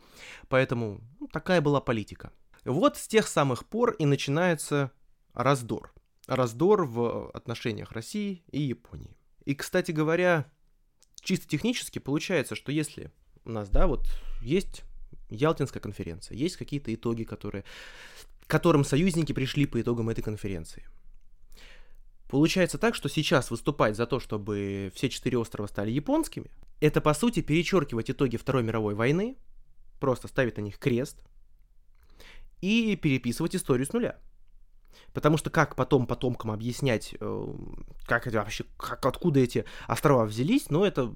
поэтому 0.49 1.01
ну, 1.19 1.27
такая 1.27 1.61
была 1.61 1.81
политика. 1.81 2.31
Вот 2.65 2.97
с 2.97 3.07
тех 3.07 3.27
самых 3.27 3.65
пор 3.65 3.91
и 3.91 4.05
начинается 4.05 4.91
раздор. 5.33 5.93
Раздор 6.27 6.85
в 6.85 7.29
отношениях 7.31 7.91
России 7.91 8.43
и 8.51 8.61
Японии. 8.61 9.17
И, 9.43 9.55
кстати 9.55 9.91
говоря, 9.91 10.49
чисто 11.23 11.47
технически 11.47 11.99
получается, 11.99 12.55
что 12.55 12.71
если 12.71 13.11
у 13.45 13.51
нас, 13.51 13.69
да, 13.69 13.87
вот 13.87 14.07
есть 14.41 14.83
Ялтинская 15.29 15.81
конференция, 15.81 16.37
есть 16.37 16.57
какие-то 16.57 16.93
итоги, 16.93 17.23
которые, 17.23 17.63
к 18.45 18.49
которым 18.49 18.83
союзники 18.83 19.33
пришли 19.33 19.65
по 19.65 19.81
итогам 19.81 20.09
этой 20.09 20.21
конференции. 20.21 20.85
Получается 22.29 22.77
так, 22.77 22.95
что 22.95 23.09
сейчас 23.09 23.51
выступать 23.51 23.95
за 23.95 24.07
то, 24.07 24.19
чтобы 24.19 24.91
все 24.95 25.09
четыре 25.09 25.37
острова 25.37 25.67
стали 25.67 25.91
японскими, 25.91 26.51
это 26.79 26.99
по 26.99 27.13
сути 27.13 27.41
перечеркивать 27.41 28.09
итоги 28.09 28.37
Второй 28.37 28.63
мировой 28.63 28.95
войны, 28.95 29.37
просто 29.99 30.27
ставить 30.27 30.57
на 30.57 30.61
них 30.61 30.79
крест 30.79 31.17
и 32.61 32.95
переписывать 32.95 33.55
историю 33.55 33.85
с 33.85 33.93
нуля. 33.93 34.19
Потому 35.13 35.37
что 35.37 35.49
как 35.49 35.75
потом 35.75 36.07
потомкам 36.07 36.51
объяснять, 36.51 37.15
э, 37.19 37.47
как 38.05 38.27
это 38.27 38.37
вообще, 38.37 38.65
как, 38.77 39.05
откуда 39.05 39.39
эти 39.39 39.65
острова 39.87 40.25
взялись, 40.25 40.69
ну, 40.69 40.83
это, 40.83 41.13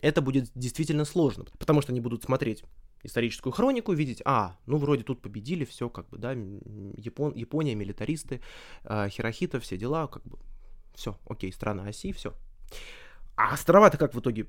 это 0.00 0.22
будет 0.22 0.50
действительно 0.54 1.04
сложно. 1.04 1.44
Потому 1.58 1.82
что 1.82 1.92
они 1.92 2.00
будут 2.00 2.24
смотреть 2.24 2.64
историческую 3.02 3.52
хронику, 3.52 3.92
видеть, 3.92 4.22
а, 4.24 4.56
ну, 4.66 4.76
вроде 4.76 5.02
тут 5.02 5.22
победили, 5.22 5.64
все, 5.64 5.88
как 5.88 6.08
бы, 6.10 6.18
да, 6.18 6.32
Япон, 6.32 7.32
Япония, 7.34 7.74
милитаристы, 7.74 8.40
э, 8.84 9.08
Хирохита, 9.08 9.60
все 9.60 9.76
дела, 9.76 10.06
как 10.06 10.22
бы, 10.24 10.38
все, 10.94 11.16
окей, 11.26 11.52
страна 11.52 11.84
оси, 11.84 12.12
все. 12.12 12.34
А 13.36 13.54
острова-то 13.54 13.96
как 13.96 14.14
в 14.14 14.20
итоге, 14.20 14.46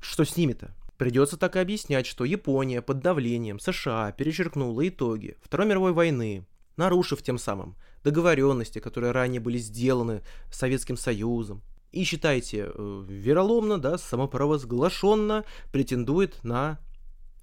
что 0.00 0.24
с 0.24 0.36
ними-то? 0.36 0.74
Придется 0.96 1.36
так 1.36 1.56
и 1.56 1.58
объяснять, 1.58 2.06
что 2.06 2.24
Япония 2.24 2.82
под 2.82 3.00
давлением 3.00 3.58
США 3.58 4.12
перечеркнула 4.12 4.86
итоги 4.86 5.36
Второй 5.42 5.66
мировой 5.66 5.92
войны, 5.92 6.46
нарушив 6.76 7.22
тем 7.22 7.38
самым 7.38 7.76
договоренности, 8.04 8.78
которые 8.78 9.12
ранее 9.12 9.40
были 9.40 9.58
сделаны 9.58 10.22
Советским 10.50 10.96
Союзом. 10.96 11.62
И 11.92 12.04
считайте, 12.04 12.70
э, 12.72 13.04
вероломно, 13.08 13.78
да, 13.78 13.98
самопровозглашенно 13.98 15.44
претендует 15.72 16.42
на 16.44 16.78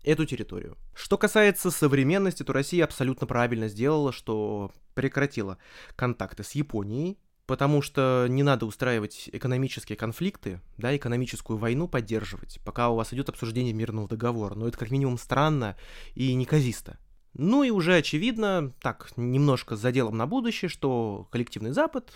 эту 0.03 0.25
территорию. 0.25 0.77
Что 0.93 1.17
касается 1.17 1.69
современности, 1.69 2.43
то 2.43 2.53
Россия 2.53 2.85
абсолютно 2.85 3.27
правильно 3.27 3.67
сделала, 3.67 4.13
что 4.13 4.71
прекратила 4.93 5.57
контакты 5.95 6.43
с 6.43 6.51
Японией, 6.51 7.19
потому 7.45 7.81
что 7.81 8.25
не 8.29 8.41
надо 8.41 8.65
устраивать 8.65 9.29
экономические 9.31 9.97
конфликты, 9.97 10.61
да, 10.77 10.95
экономическую 10.95 11.57
войну 11.57 11.87
поддерживать, 11.87 12.59
пока 12.63 12.89
у 12.89 12.95
вас 12.95 13.13
идет 13.13 13.29
обсуждение 13.29 13.73
мирного 13.73 14.07
договора. 14.07 14.55
Но 14.55 14.67
это 14.67 14.77
как 14.77 14.91
минимум 14.91 15.17
странно 15.17 15.75
и 16.15 16.33
неказисто. 16.35 16.99
Ну 17.33 17.63
и 17.63 17.69
уже 17.69 17.95
очевидно, 17.95 18.73
так, 18.81 19.11
немножко 19.15 19.75
за 19.75 19.91
делом 19.91 20.17
на 20.17 20.25
будущее, 20.25 20.69
что 20.69 21.27
коллективный 21.31 21.71
Запад, 21.71 22.11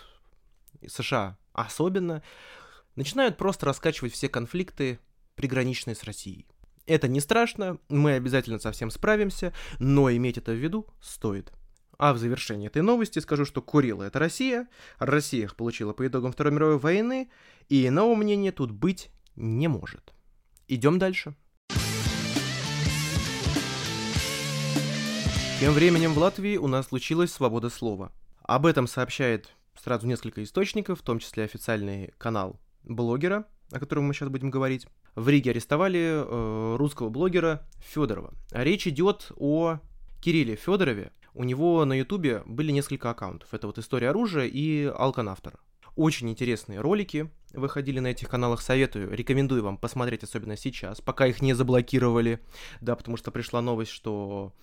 США 0.88 1.38
особенно, 1.54 2.24
начинают 2.96 3.38
просто 3.38 3.66
раскачивать 3.66 4.14
все 4.14 4.30
конфликты, 4.30 5.00
приграничные 5.36 5.96
с 5.96 6.04
Россией. 6.04 6.48
Это 6.86 7.08
не 7.08 7.20
страшно, 7.20 7.78
мы 7.90 8.14
обязательно 8.14 8.60
со 8.60 8.72
всем 8.72 8.90
справимся, 8.90 9.54
но 9.80 10.12
иметь 10.12 10.38
это 10.38 10.52
в 10.52 10.56
виду 10.56 10.88
стоит. 11.02 11.54
А 11.98 12.14
в 12.14 12.18
завершении 12.18 12.68
этой 12.68 12.82
новости 12.82 13.20
скажу, 13.20 13.46
что 13.46 13.62
Курила— 13.62 14.04
это 14.06 14.18
Россия, 14.18 14.68
Россия 14.98 15.44
их 15.44 15.56
получила 15.56 15.94
по 15.94 16.08
итогам 16.08 16.32
Второй 16.32 16.52
мировой 16.52 16.80
войны, 16.80 17.30
и 17.70 17.88
иного 17.88 18.16
мнения 18.16 18.52
тут 18.52 18.72
быть 18.72 19.12
не 19.36 19.68
может. 19.68 20.14
Идем 20.68 20.98
дальше. 20.98 21.36
Тем 25.62 25.74
временем 25.74 26.16
в 26.16 26.18
Латвии 26.18 26.58
у 26.58 26.66
нас 26.66 26.88
случилась 26.88 27.32
свобода 27.32 27.70
слова. 27.70 28.12
Об 28.42 28.66
этом 28.66 28.88
сообщает 28.88 29.52
сразу 29.80 30.08
несколько 30.08 30.44
источников, 30.44 31.00
в 31.00 31.04
том 31.04 31.20
числе 31.20 31.44
официальный 31.44 32.16
канал 32.18 32.60
блогера, 32.82 33.46
о 33.72 33.78
котором 33.78 34.06
мы 34.06 34.16
сейчас 34.16 34.30
будем 34.30 34.50
говорить. 34.50 34.88
В 35.14 35.30
Риге 35.30 35.52
арестовали 35.52 36.00
э, 36.00 36.76
русского 36.78 37.10
блогера 37.10 37.70
Федорова. 37.78 38.34
Речь 38.50 38.88
идет 38.88 39.32
о 39.38 39.78
Кирилле 40.20 40.56
Федорове. 40.56 41.12
У 41.36 41.44
него 41.44 41.86
на 41.86 41.94
Ютубе 41.94 42.42
были 42.48 42.72
несколько 42.72 43.12
аккаунтов. 43.12 43.54
Это 43.54 43.68
вот 43.68 43.78
«История 43.78 44.10
оружия» 44.10 44.48
и 44.48 44.86
«Алканавтор». 44.86 45.60
Очень 45.96 46.32
интересные 46.32 46.82
ролики 46.82 47.30
выходили 47.54 48.00
на 48.00 48.08
этих 48.08 48.30
каналах, 48.30 48.62
советую, 48.62 49.14
рекомендую 49.14 49.64
вам 49.64 49.78
посмотреть, 49.78 50.24
особенно 50.24 50.58
сейчас, 50.58 51.02
пока 51.02 51.28
их 51.28 51.40
не 51.40 51.54
заблокировали, 51.54 52.40
да, 52.80 52.96
потому 52.96 53.16
что 53.16 53.30
пришла 53.30 53.62
новость, 53.62 53.92
что 53.92 54.54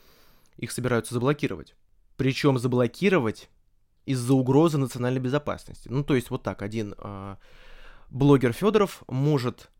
их 0.58 0.72
собираются 0.72 1.14
заблокировать. 1.14 1.74
Причем 2.16 2.58
заблокировать 2.58 3.48
из-за 4.04 4.34
угрозы 4.34 4.78
национальной 4.78 5.20
безопасности. 5.20 5.88
Ну, 5.88 6.04
то 6.04 6.14
есть 6.14 6.30
вот 6.30 6.42
так, 6.42 6.62
один 6.62 6.94
э, 6.98 7.36
блогер 8.10 8.52
Федоров 8.52 9.02
может 9.06 9.70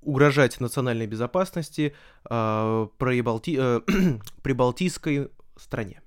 угрожать 0.00 0.60
национальной 0.60 1.06
безопасности 1.06 1.94
э, 2.28 2.88
Прибалти... 2.98 3.56
э, 3.58 3.80
прибалтийской 4.42 5.30
стране. 5.56 6.02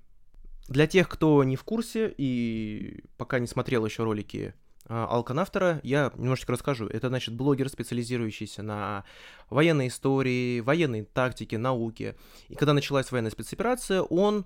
Для 0.68 0.88
тех, 0.88 1.10
кто 1.10 1.44
не 1.44 1.56
в 1.56 1.64
курсе 1.64 2.14
и 2.18 3.04
пока 3.18 3.40
не 3.40 3.48
смотрел 3.48 3.86
еще 3.86 4.04
ролики 4.04 4.54
а, 4.54 4.61
Алканавтора, 4.92 5.80
я 5.84 6.12
немножечко 6.16 6.52
расскажу. 6.52 6.86
Это, 6.86 7.08
значит, 7.08 7.34
блогер, 7.34 7.70
специализирующийся 7.70 8.62
на 8.62 9.06
военной 9.50 9.88
истории, 9.88 10.60
военной 10.60 11.04
тактике, 11.06 11.58
науке. 11.58 12.18
И 12.50 12.56
когда 12.56 12.74
началась 12.74 13.12
военная 13.12 13.32
спецоперация, 13.32 14.02
он 14.02 14.46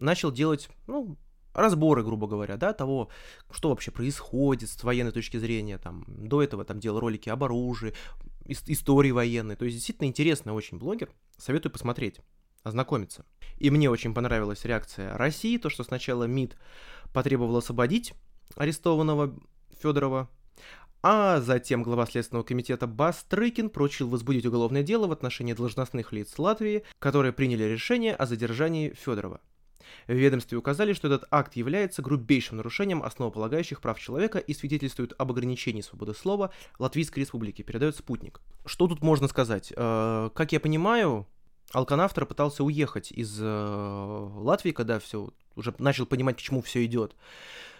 начал 0.00 0.32
делать, 0.32 0.68
ну, 0.88 1.16
разборы, 1.54 2.02
грубо 2.02 2.26
говоря, 2.26 2.56
да, 2.56 2.72
того, 2.72 3.08
что 3.52 3.68
вообще 3.68 3.92
происходит 3.92 4.68
с 4.68 4.82
военной 4.82 5.12
точки 5.12 5.36
зрения, 5.36 5.78
там, 5.78 6.04
до 6.08 6.42
этого 6.42 6.64
там 6.64 6.80
делал 6.80 6.98
ролики 6.98 7.28
об 7.28 7.44
оружии, 7.44 7.94
истории 8.46 9.12
военной, 9.12 9.54
то 9.56 9.64
есть 9.64 9.76
действительно 9.76 10.08
интересный 10.08 10.52
очень 10.52 10.78
блогер, 10.78 11.10
советую 11.36 11.70
посмотреть, 11.70 12.20
ознакомиться. 12.64 13.24
И 13.58 13.70
мне 13.70 13.88
очень 13.90 14.12
понравилась 14.12 14.64
реакция 14.64 15.16
России, 15.16 15.58
то, 15.58 15.70
что 15.70 15.84
сначала 15.84 16.24
МИД 16.24 16.56
потребовал 17.12 17.56
освободить 17.56 18.14
арестованного 18.56 19.38
Федорова, 19.80 20.28
а 21.02 21.40
затем 21.40 21.82
глава 21.82 22.06
Следственного 22.06 22.44
комитета 22.44 22.86
Бастрыкин 22.86 23.70
прочил 23.70 24.08
возбудить 24.08 24.46
уголовное 24.46 24.82
дело 24.82 25.06
в 25.06 25.12
отношении 25.12 25.52
должностных 25.52 26.12
лиц 26.12 26.38
Латвии, 26.38 26.82
которые 26.98 27.32
приняли 27.32 27.64
решение 27.64 28.14
о 28.14 28.26
задержании 28.26 28.92
Федорова. 28.94 29.40
В 30.06 30.12
ведомстве 30.12 30.58
указали, 30.58 30.92
что 30.92 31.08
этот 31.08 31.24
акт 31.30 31.54
является 31.56 32.02
грубейшим 32.02 32.56
нарушением 32.56 33.02
основополагающих 33.02 33.80
прав 33.80 33.98
человека 34.00 34.38
и 34.38 34.52
свидетельствует 34.54 35.12
об 35.18 35.30
ограничении 35.30 35.80
свободы 35.80 36.14
слова 36.14 36.50
Латвийской 36.78 37.20
Республики, 37.20 37.62
передает 37.62 37.96
«Спутник». 37.96 38.40
Что 38.66 38.86
тут 38.86 39.02
можно 39.02 39.28
сказать? 39.28 39.72
Э, 39.76 40.30
как 40.34 40.52
я 40.52 40.60
понимаю, 40.60 41.26
Алканавтор 41.72 42.26
пытался 42.26 42.64
уехать 42.64 43.12
из 43.12 43.38
э, 43.40 43.44
Латвии, 43.44 44.72
когда 44.72 44.98
все 44.98 45.30
уже 45.54 45.74
начал 45.78 46.06
понимать, 46.06 46.36
к 46.36 46.40
чему 46.40 46.62
все 46.62 46.84
идет. 46.84 47.14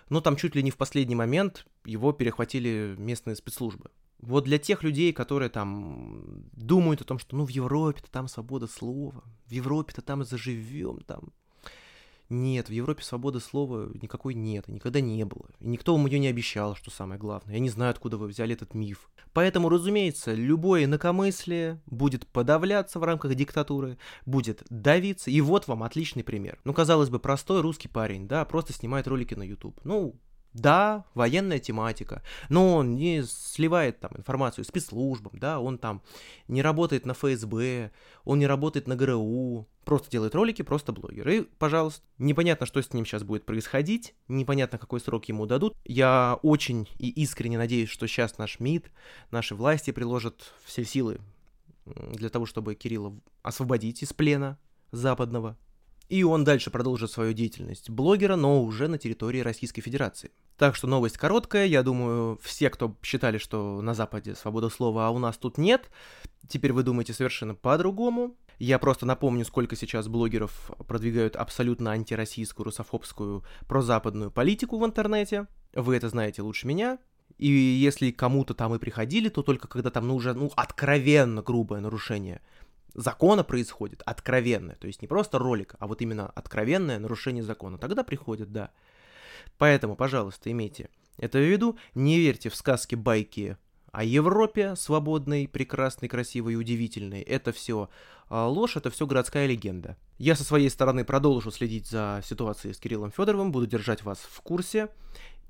Но 0.09 0.21
там 0.21 0.37
чуть 0.37 0.55
ли 0.55 0.63
не 0.63 0.71
в 0.71 0.77
последний 0.77 1.15
момент 1.15 1.67
его 1.85 2.13
перехватили 2.13 2.95
местные 2.99 3.37
спецслужбы. 3.37 3.91
Вот 4.21 4.45
для 4.45 4.59
тех 4.59 4.83
людей, 4.83 5.13
которые 5.13 5.49
там 5.49 6.49
думают 6.53 7.01
о 7.01 7.05
том, 7.05 7.19
что 7.19 7.37
ну 7.37 7.45
в 7.45 7.51
Европе-то 7.51 8.11
там 8.11 8.27
свобода 8.27 8.67
слова, 8.67 9.23
в 9.47 9.53
Европе-то 9.53 10.03
там 10.03 10.25
заживем, 10.25 11.01
там 11.07 11.33
нет, 12.31 12.69
в 12.69 12.73
Европе 12.73 13.03
свободы 13.03 13.41
слова 13.41 13.91
никакой 14.03 14.35
нет, 14.35 14.69
и 14.69 14.73
никогда 14.73 15.01
не 15.01 15.25
было. 15.25 15.49
И 15.61 15.69
никто 15.69 15.97
вам 15.97 16.07
ее 16.07 16.19
не 16.19 16.29
обещал, 16.29 16.77
что 16.77 16.91
самое 16.91 17.19
главное. 17.19 17.55
Я 17.55 17.61
не 17.61 17.71
знаю, 17.71 17.91
откуда 17.91 18.19
вы 18.19 18.27
взяли 18.27 18.55
этот 18.55 18.75
миф. 18.75 19.09
Поэтому, 19.33 19.69
разумеется, 19.69 20.35
любое 20.35 20.85
инакомыслие 20.85 21.81
будет 21.87 22.27
подавляться 22.27 22.99
в 22.99 23.05
рамках 23.05 23.35
диктатуры, 23.35 23.99
будет 24.27 24.63
давиться. 24.69 25.31
И 25.31 25.41
вот 25.41 25.69
вам 25.69 25.83
отличный 25.83 26.23
пример. 26.23 26.61
Ну, 26.65 26.75
казалось 26.75 27.09
бы, 27.09 27.19
простой 27.19 27.63
русский 27.63 27.89
парень, 27.89 28.29
да, 28.29 28.45
просто 28.45 28.73
снимает 28.73 29.09
ролики 29.09 29.35
на 29.35 29.43
YouTube. 29.43 29.81
Ну, 29.85 30.15
да, 30.55 31.05
военная 31.15 31.59
тематика, 31.59 32.23
но 32.49 32.77
он 32.77 32.97
не 32.97 33.23
сливает 33.23 34.01
там 34.01 34.13
информацию 34.17 34.65
спецслужбам, 34.65 35.33
да, 35.39 35.61
он 35.61 35.79
там 35.79 36.03
не 36.49 36.63
работает 36.63 37.07
на 37.07 37.15
ФСБ, 37.15 37.91
он 38.25 38.39
не 38.39 38.47
работает 38.47 38.87
на 38.87 38.97
ГРУ, 38.97 39.69
просто 39.89 40.11
делает 40.11 40.35
ролики, 40.35 40.61
просто 40.61 40.93
блогер. 40.93 41.27
И, 41.31 41.41
пожалуйста, 41.41 42.03
непонятно, 42.19 42.67
что 42.67 42.83
с 42.83 42.93
ним 42.93 43.07
сейчас 43.07 43.23
будет 43.23 43.47
происходить, 43.47 44.15
непонятно, 44.29 44.77
какой 44.77 45.01
срок 45.01 45.25
ему 45.31 45.47
дадут. 45.47 45.75
Я 45.87 46.39
очень 46.43 46.87
и 46.99 47.09
искренне 47.09 47.57
надеюсь, 47.57 47.89
что 47.89 48.07
сейчас 48.07 48.37
наш 48.37 48.61
МИД, 48.61 48.91
наши 49.31 49.55
власти 49.55 49.91
приложат 49.91 50.53
все 50.67 50.85
силы 50.85 51.21
для 51.87 52.29
того, 52.29 52.45
чтобы 52.45 52.75
Кирилла 52.75 53.19
освободить 53.43 54.03
из 54.03 54.13
плена 54.13 54.59
западного, 54.93 55.57
и 56.11 56.23
он 56.23 56.45
дальше 56.45 56.71
продолжит 56.71 57.11
свою 57.11 57.33
деятельность 57.33 57.89
блогера, 57.89 58.37
но 58.37 58.63
уже 58.63 58.89
на 58.89 58.99
территории 58.99 59.41
Российской 59.41 59.81
Федерации. 59.81 60.33
Так 60.59 60.77
что 60.77 60.87
новость 60.87 61.17
короткая, 61.17 61.65
я 61.65 61.83
думаю, 61.83 62.39
все, 62.43 62.69
кто 62.69 62.95
считали, 63.03 63.39
что 63.39 63.81
на 63.81 63.95
Западе 63.95 64.35
свобода 64.35 64.69
слова, 64.69 65.07
а 65.07 65.11
у 65.11 65.19
нас 65.19 65.39
тут 65.39 65.57
нет, 65.57 65.91
теперь 66.47 66.75
вы 66.75 66.83
думаете 66.83 67.15
совершенно 67.15 67.55
по-другому. 67.55 68.37
Я 68.59 68.79
просто 68.79 69.07
напомню, 69.07 69.45
сколько 69.45 69.77
сейчас 69.77 70.09
блогеров 70.09 70.71
продвигают 70.89 71.37
абсолютно 71.37 71.93
антироссийскую, 71.93 72.65
русофобскую, 72.65 73.45
прозападную 73.69 74.31
политику 74.33 74.79
в 74.79 74.85
интернете. 74.85 75.47
Вы 75.75 75.97
это 75.97 76.09
знаете 76.09 76.43
лучше 76.43 76.67
меня. 76.67 76.99
И 77.37 77.47
если 77.47 78.11
кому-то 78.11 78.55
там 78.55 78.75
и 78.75 78.79
приходили, 78.79 79.29
то 79.29 79.43
только 79.43 79.69
когда 79.69 79.91
там 79.91 80.09
ну, 80.09 80.17
уже 80.17 80.35
ну, 80.35 80.51
откровенно 80.57 81.41
грубое 81.41 81.81
нарушение 81.81 82.41
закона 82.95 83.45
происходит, 83.45 84.03
откровенное, 84.05 84.75
то 84.75 84.89
есть 84.89 85.03
не 85.03 85.09
просто 85.09 85.39
ролик, 85.39 85.77
а 85.79 85.87
вот 85.87 86.03
именно 86.03 86.27
откровенное 86.31 86.99
нарушение 86.99 87.45
закона, 87.45 87.79
тогда 87.79 88.03
приходит, 88.03 88.51
да. 88.51 88.71
Поэтому, 89.57 89.95
пожалуйста, 89.95 90.51
имейте 90.51 90.89
это 91.17 91.39
в 91.39 91.49
виду, 91.49 91.79
не 91.95 92.19
верьте 92.19 92.49
в 92.49 92.57
сказки, 92.57 92.97
байки 92.97 93.57
о 93.99 94.05
Европе 94.05 94.77
свободной, 94.77 95.49
прекрасной, 95.49 96.09
красивой 96.09 96.53
и 96.53 96.57
удивительной. 96.57 97.21
Это 97.21 97.51
все 97.51 97.91
а, 98.29 98.47
ложь, 98.47 98.77
это 98.77 98.91
все 98.91 99.09
городская 99.09 99.47
легенда. 99.47 99.97
Я 100.19 100.37
со 100.37 100.45
своей 100.45 100.71
стороны 100.71 101.05
продолжу 101.05 101.51
следить 101.51 101.89
за 101.89 102.23
ситуацией 102.25 102.75
с 102.75 102.79
Кириллом 102.79 103.11
Федоровым, 103.11 103.51
буду 103.51 103.67
держать 103.67 104.05
вас 104.05 104.19
в 104.21 104.41
курсе. 104.43 104.89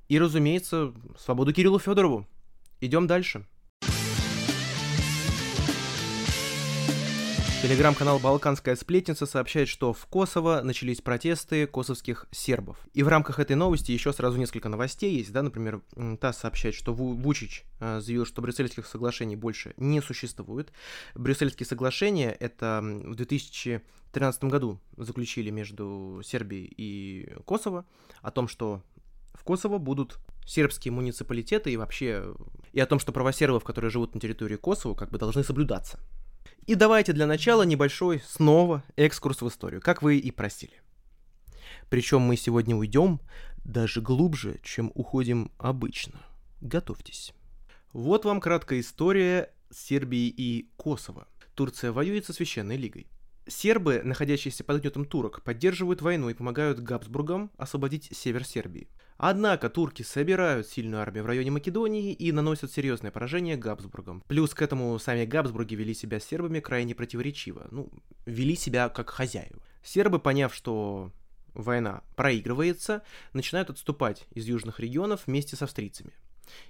И, 0.07 0.17
разумеется, 0.17 0.95
свободу 1.15 1.53
Кириллу 1.53 1.77
Федорову. 1.77 2.27
Идем 2.81 3.05
дальше. 3.05 3.45
Телеграм-канал 7.69 8.17
«Балканская 8.17 8.75
сплетница» 8.75 9.27
сообщает, 9.27 9.67
что 9.67 9.93
в 9.93 10.07
Косово 10.07 10.61
начались 10.63 11.01
протесты 11.01 11.67
косовских 11.67 12.25
сербов. 12.31 12.79
И 12.95 13.03
в 13.03 13.07
рамках 13.07 13.37
этой 13.37 13.55
новости 13.55 13.91
еще 13.91 14.11
сразу 14.11 14.39
несколько 14.39 14.69
новостей 14.69 15.17
есть, 15.17 15.31
да, 15.31 15.43
например, 15.43 15.83
ТАСС 16.19 16.39
сообщает, 16.39 16.73
что 16.73 16.95
Вучич 16.95 17.65
э, 17.79 17.99
заявил, 18.01 18.25
что 18.25 18.41
брюссельских 18.41 18.87
соглашений 18.87 19.35
больше 19.35 19.75
не 19.77 20.01
существует. 20.01 20.73
Брюссельские 21.13 21.67
соглашения— 21.67 22.31
это 22.39 22.79
в 22.81 23.13
2013 23.13 24.45
году 24.45 24.79
заключили 24.97 25.51
между 25.51 26.23
Сербией 26.25 26.73
и 26.75 27.35
Косово 27.45 27.85
о 28.23 28.31
том, 28.31 28.47
что 28.47 28.81
в 29.35 29.43
Косово 29.43 29.77
будут 29.77 30.17
сербские 30.43 30.91
муниципалитеты 30.91 31.71
и 31.71 31.77
вообще 31.77 32.33
и 32.73 32.79
о 32.79 32.87
том, 32.87 32.97
что 32.97 33.11
права 33.11 33.31
сербов, 33.31 33.63
которые 33.63 33.91
живут 33.91 34.15
на 34.15 34.19
территории 34.19 34.55
Косово, 34.55 34.95
как 34.95 35.11
бы 35.11 35.19
должны 35.19 35.43
соблюдаться. 35.43 35.99
И 36.65 36.75
давайте 36.75 37.13
для 37.13 37.25
начала 37.25 37.63
небольшой 37.63 38.21
снова 38.25 38.83
экскурс 38.95 39.41
в 39.41 39.47
историю, 39.47 39.81
как 39.81 40.01
вы 40.01 40.17
и 40.17 40.31
просили. 40.31 40.81
Причем 41.89 42.21
мы 42.21 42.37
сегодня 42.37 42.75
уйдем 42.75 43.19
даже 43.65 44.01
глубже, 44.01 44.59
чем 44.63 44.91
уходим 44.95 45.51
обычно. 45.57 46.19
Готовьтесь. 46.61 47.33
Вот 47.93 48.25
вам 48.25 48.39
краткая 48.39 48.81
история 48.81 49.51
Сербии 49.71 50.27
и 50.27 50.69
Косово. 50.77 51.27
Турция 51.55 51.91
воюет 51.91 52.25
со 52.25 52.33
Священной 52.33 52.77
Лигой. 52.77 53.07
Сербы, 53.47 54.01
находящиеся 54.03 54.63
под 54.63 54.81
гнетом 54.81 55.05
турок, 55.05 55.43
поддерживают 55.43 56.01
войну 56.01 56.29
и 56.29 56.35
помогают 56.35 56.79
Габсбургам 56.79 57.49
освободить 57.57 58.09
север 58.15 58.45
Сербии. 58.45 58.87
Однако 59.21 59.69
турки 59.69 60.01
собирают 60.01 60.65
сильную 60.67 61.01
армию 61.01 61.25
в 61.25 61.27
районе 61.27 61.51
Македонии 61.51 62.13
и 62.13 62.31
наносят 62.31 62.71
серьезное 62.71 63.11
поражение 63.11 63.57
Габсбургам. 63.57 64.23
Плюс 64.27 64.53
к 64.53 64.61
этому 64.61 64.97
сами 64.97 65.25
Габсбурги 65.25 65.75
вели 65.75 65.93
себя 65.93 66.21
с 66.21 66.23
сербами 66.23 66.61
крайне 66.61 66.95
противоречиво. 66.95 67.67
Ну, 67.69 67.91
вели 68.25 68.55
себя 68.55 68.87
как 68.87 69.09
хозяева. 69.09 69.61
Сербы, 69.83 70.19
поняв, 70.19 70.55
что 70.55 71.11
война 71.53 72.01
проигрывается, 72.15 73.03
начинают 73.33 73.69
отступать 73.69 74.25
из 74.31 74.45
южных 74.45 74.79
регионов 74.79 75.27
вместе 75.27 75.57
с 75.57 75.61
австрийцами. 75.61 76.13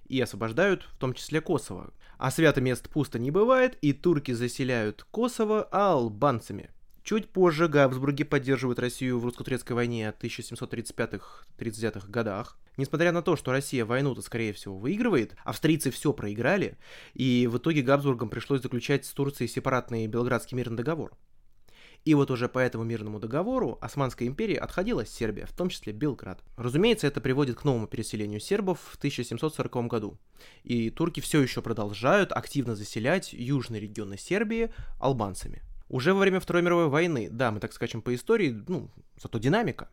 И 0.08 0.20
освобождают 0.20 0.90
в 0.92 0.98
том 0.98 1.14
числе 1.14 1.42
Косово. 1.42 1.94
А 2.18 2.32
свято 2.32 2.62
мест 2.62 2.90
пусто 2.90 3.20
не 3.20 3.30
бывает, 3.30 3.78
и 3.82 3.94
турки 3.94 4.32
заселяют 4.32 5.06
Косово 5.12 5.66
албанцами– 5.66 6.72
Чуть 7.10 7.28
позже 7.32 7.68
Габсбурги 7.68 8.24
поддерживают 8.24 8.78
Россию 8.78 9.18
в 9.18 9.26
русско-турецкой 9.26 9.72
войне 9.72 10.14
1735-39 10.22 12.08
годах. 12.08 12.60
Несмотря 12.78 13.12
на 13.12 13.24
то, 13.24 13.36
что 13.36 13.52
Россия 13.52 13.84
войну-то, 13.84 14.22
скорее 14.22 14.54
всего, 14.54 14.78
выигрывает, 14.78 15.36
австрийцы 15.44 15.90
все 15.90 16.14
проиграли, 16.14 16.78
и 17.16 17.50
в 17.52 17.58
итоге 17.58 17.82
Габсбургам 17.82 18.30
пришлось 18.30 18.62
заключать 18.62 19.08
с 19.08 19.14
Турцией 19.14 19.48
сепаратный 19.48 20.06
Белградский 20.06 20.56
мирный 20.56 20.78
договор. 20.78 21.18
И 22.06 22.14
вот 22.14 22.30
уже 22.30 22.48
по 22.48 22.60
этому 22.60 22.84
мирному 22.84 23.20
договору 23.20 23.80
Османская 23.82 24.28
империя 24.28 24.60
отходила 24.60 25.04
с 25.04 25.10
Сербии, 25.10 25.46
в 25.46 25.54
том 25.54 25.70
числе 25.70 25.94
Белград. 25.94 26.44
Разумеется, 26.58 27.08
это 27.08 27.22
приводит 27.22 27.58
к 27.58 27.64
новому 27.64 27.88
переселению 27.88 28.40
сербов 28.40 28.82
в 28.82 28.98
1740 28.98 29.88
году. 29.88 30.20
И 30.64 30.92
турки 30.92 31.22
все 31.22 31.42
еще 31.42 31.64
продолжают 31.64 32.32
активно 32.32 32.76
заселять 32.76 33.34
южные 33.34 33.82
регионы 33.82 34.16
Сербии 34.16 34.72
албанцами. 35.00 35.64
Уже 35.90 36.14
во 36.14 36.20
время 36.20 36.40
Второй 36.40 36.62
мировой 36.62 36.88
войны, 36.88 37.30
да, 37.32 37.52
мы 37.52 37.60
так 37.60 37.74
скачем 37.74 38.02
по 38.02 38.14
истории, 38.14 38.64
ну, 38.68 38.90
зато 39.22 39.40
динамика. 39.40 39.90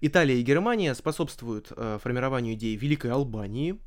Италия 0.00 0.38
и 0.38 0.42
Германия 0.42 0.94
способствуют 0.94 1.68
э, 1.70 1.98
формированию 2.02 2.54
идеи 2.54 2.76
Великой 2.76 3.12
Албании. 3.12 3.78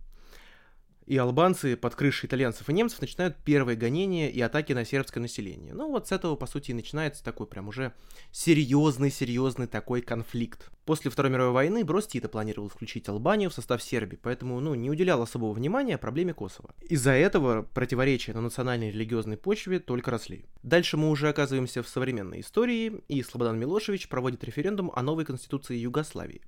И 1.05 1.17
албанцы 1.17 1.75
под 1.75 1.95
крышей 1.95 2.27
итальянцев 2.27 2.69
и 2.69 2.73
немцев 2.73 3.01
начинают 3.01 3.37
первые 3.37 3.75
гонения 3.75 4.29
и 4.29 4.39
атаки 4.41 4.73
на 4.73 4.85
сербское 4.85 5.21
население. 5.21 5.73
Ну 5.73 5.89
вот 5.89 6.07
с 6.07 6.11
этого, 6.11 6.35
по 6.35 6.45
сути, 6.45 6.71
и 6.71 6.73
начинается 6.73 7.23
такой 7.23 7.47
прям 7.47 7.67
уже 7.67 7.93
серьезный-серьезный 8.31 9.67
такой 9.67 10.01
конфликт. 10.01 10.69
После 10.85 11.09
Второй 11.09 11.31
мировой 11.31 11.53
войны 11.53 11.85
Брос 11.85 12.07
Тита 12.07 12.27
планировал 12.27 12.67
включить 12.67 13.07
Албанию 13.07 13.49
в 13.49 13.53
состав 13.53 13.81
Сербии, 13.81 14.19
поэтому 14.21 14.59
ну, 14.59 14.75
не 14.75 14.89
уделял 14.89 15.21
особого 15.21 15.53
внимания 15.53 15.97
проблеме 15.97 16.33
Косово. 16.33 16.71
Из-за 16.81 17.11
этого 17.11 17.61
противоречия 17.61 18.33
на 18.33 18.41
национальной 18.41 18.89
и 18.89 18.91
религиозной 18.91 19.37
почве 19.37 19.79
только 19.79 20.11
росли. 20.11 20.45
Дальше 20.61 20.97
мы 20.97 21.09
уже 21.09 21.29
оказываемся 21.29 21.83
в 21.83 21.87
современной 21.87 22.41
истории, 22.41 23.01
и 23.07 23.23
Слободан 23.23 23.57
Милошевич 23.57 24.09
проводит 24.09 24.43
референдум 24.43 24.91
о 24.93 25.01
новой 25.01 25.23
конституции 25.23 25.77
Югославии. 25.77 26.41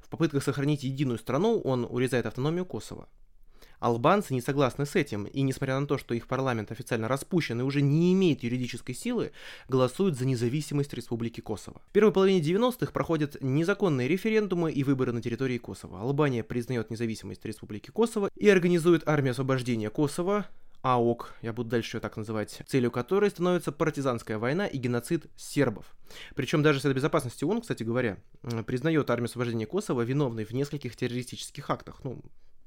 В 0.00 0.08
попытках 0.08 0.44
сохранить 0.44 0.84
единую 0.84 1.18
страну 1.18 1.60
он 1.60 1.84
урезает 1.88 2.26
автономию 2.26 2.66
Косово. 2.66 3.08
Албанцы 3.84 4.32
не 4.32 4.40
согласны 4.40 4.86
с 4.86 4.96
этим, 4.96 5.24
и 5.24 5.42
несмотря 5.42 5.78
на 5.78 5.86
то, 5.86 5.98
что 5.98 6.14
их 6.14 6.26
парламент 6.26 6.72
официально 6.72 7.06
распущен 7.06 7.60
и 7.60 7.64
уже 7.64 7.82
не 7.82 8.14
имеет 8.14 8.42
юридической 8.42 8.94
силы, 8.94 9.32
голосуют 9.68 10.16
за 10.16 10.24
независимость 10.24 10.94
Республики 10.94 11.42
Косово. 11.42 11.82
В 11.90 11.92
первой 11.92 12.10
половине 12.10 12.40
90-х 12.40 12.92
проходят 12.92 13.36
незаконные 13.42 14.08
референдумы 14.08 14.72
и 14.72 14.82
выборы 14.84 15.12
на 15.12 15.20
территории 15.20 15.58
Косово. 15.58 16.00
Албания 16.00 16.42
признает 16.42 16.90
независимость 16.90 17.44
Республики 17.44 17.90
Косово 17.90 18.30
и 18.34 18.48
организует 18.48 19.06
армию 19.06 19.32
освобождения 19.32 19.90
Косово, 19.90 20.46
АОК, 20.80 21.34
я 21.42 21.52
буду 21.52 21.68
дальше 21.68 21.98
ее 21.98 22.00
так 22.00 22.16
называть, 22.16 22.62
целью 22.66 22.90
которой 22.90 23.28
становится 23.28 23.70
партизанская 23.70 24.38
война 24.38 24.66
и 24.66 24.78
геноцид 24.78 25.26
сербов. 25.36 25.94
Причем 26.34 26.62
даже 26.62 26.80
Совет 26.80 26.96
Безопасности 26.96 27.44
ООН, 27.44 27.60
кстати 27.60 27.82
говоря, 27.82 28.16
признает 28.66 29.10
армию 29.10 29.26
освобождения 29.26 29.66
Косово 29.66 30.00
виновной 30.00 30.46
в 30.46 30.52
нескольких 30.52 30.96
террористических 30.96 31.68
актах, 31.68 32.02
ну, 32.02 32.22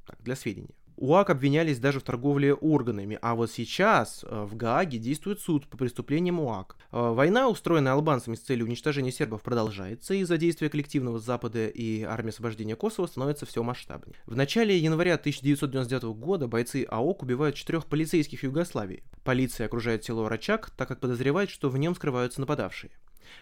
так, 0.05 0.21
для 0.21 0.35
сведения. 0.35 0.75
УАК 0.97 1.29
обвинялись 1.29 1.79
даже 1.79 1.99
в 1.99 2.03
торговле 2.03 2.53
органами, 2.53 3.19
а 3.21 3.35
вот 3.35 3.51
сейчас 3.51 4.23
э, 4.23 4.43
в 4.43 4.55
Гааге 4.55 4.97
действует 4.97 5.39
суд 5.39 5.67
по 5.67 5.77
преступлениям 5.77 6.39
УАК. 6.39 6.75
Э, 6.91 7.11
война, 7.13 7.47
устроенная 7.49 7.93
албанцами 7.93 8.35
с 8.35 8.39
целью 8.39 8.65
уничтожения 8.65 9.11
сербов, 9.11 9.43
продолжается, 9.43 10.15
и 10.15 10.23
за 10.23 10.37
действия 10.37 10.69
коллективного 10.69 11.19
Запада 11.19 11.67
и 11.67 12.01
армии 12.01 12.29
освобождения 12.29 12.75
Косово 12.75 13.05
становится 13.05 13.45
все 13.45 13.61
масштабнее. 13.61 14.17
В 14.25 14.35
начале 14.35 14.77
января 14.77 15.15
1999 15.15 16.03
года 16.17 16.47
бойцы 16.47 16.85
АОК 16.89 17.23
убивают 17.23 17.55
четырех 17.55 17.85
полицейских 17.85 18.43
Югославии. 18.43 19.03
Полиция 19.23 19.67
окружает 19.67 20.03
село 20.03 20.27
Рачак, 20.27 20.71
так 20.71 20.87
как 20.87 20.99
подозревает, 20.99 21.51
что 21.51 21.69
в 21.69 21.77
нем 21.77 21.93
скрываются 21.95 22.41
нападавшие. 22.41 22.91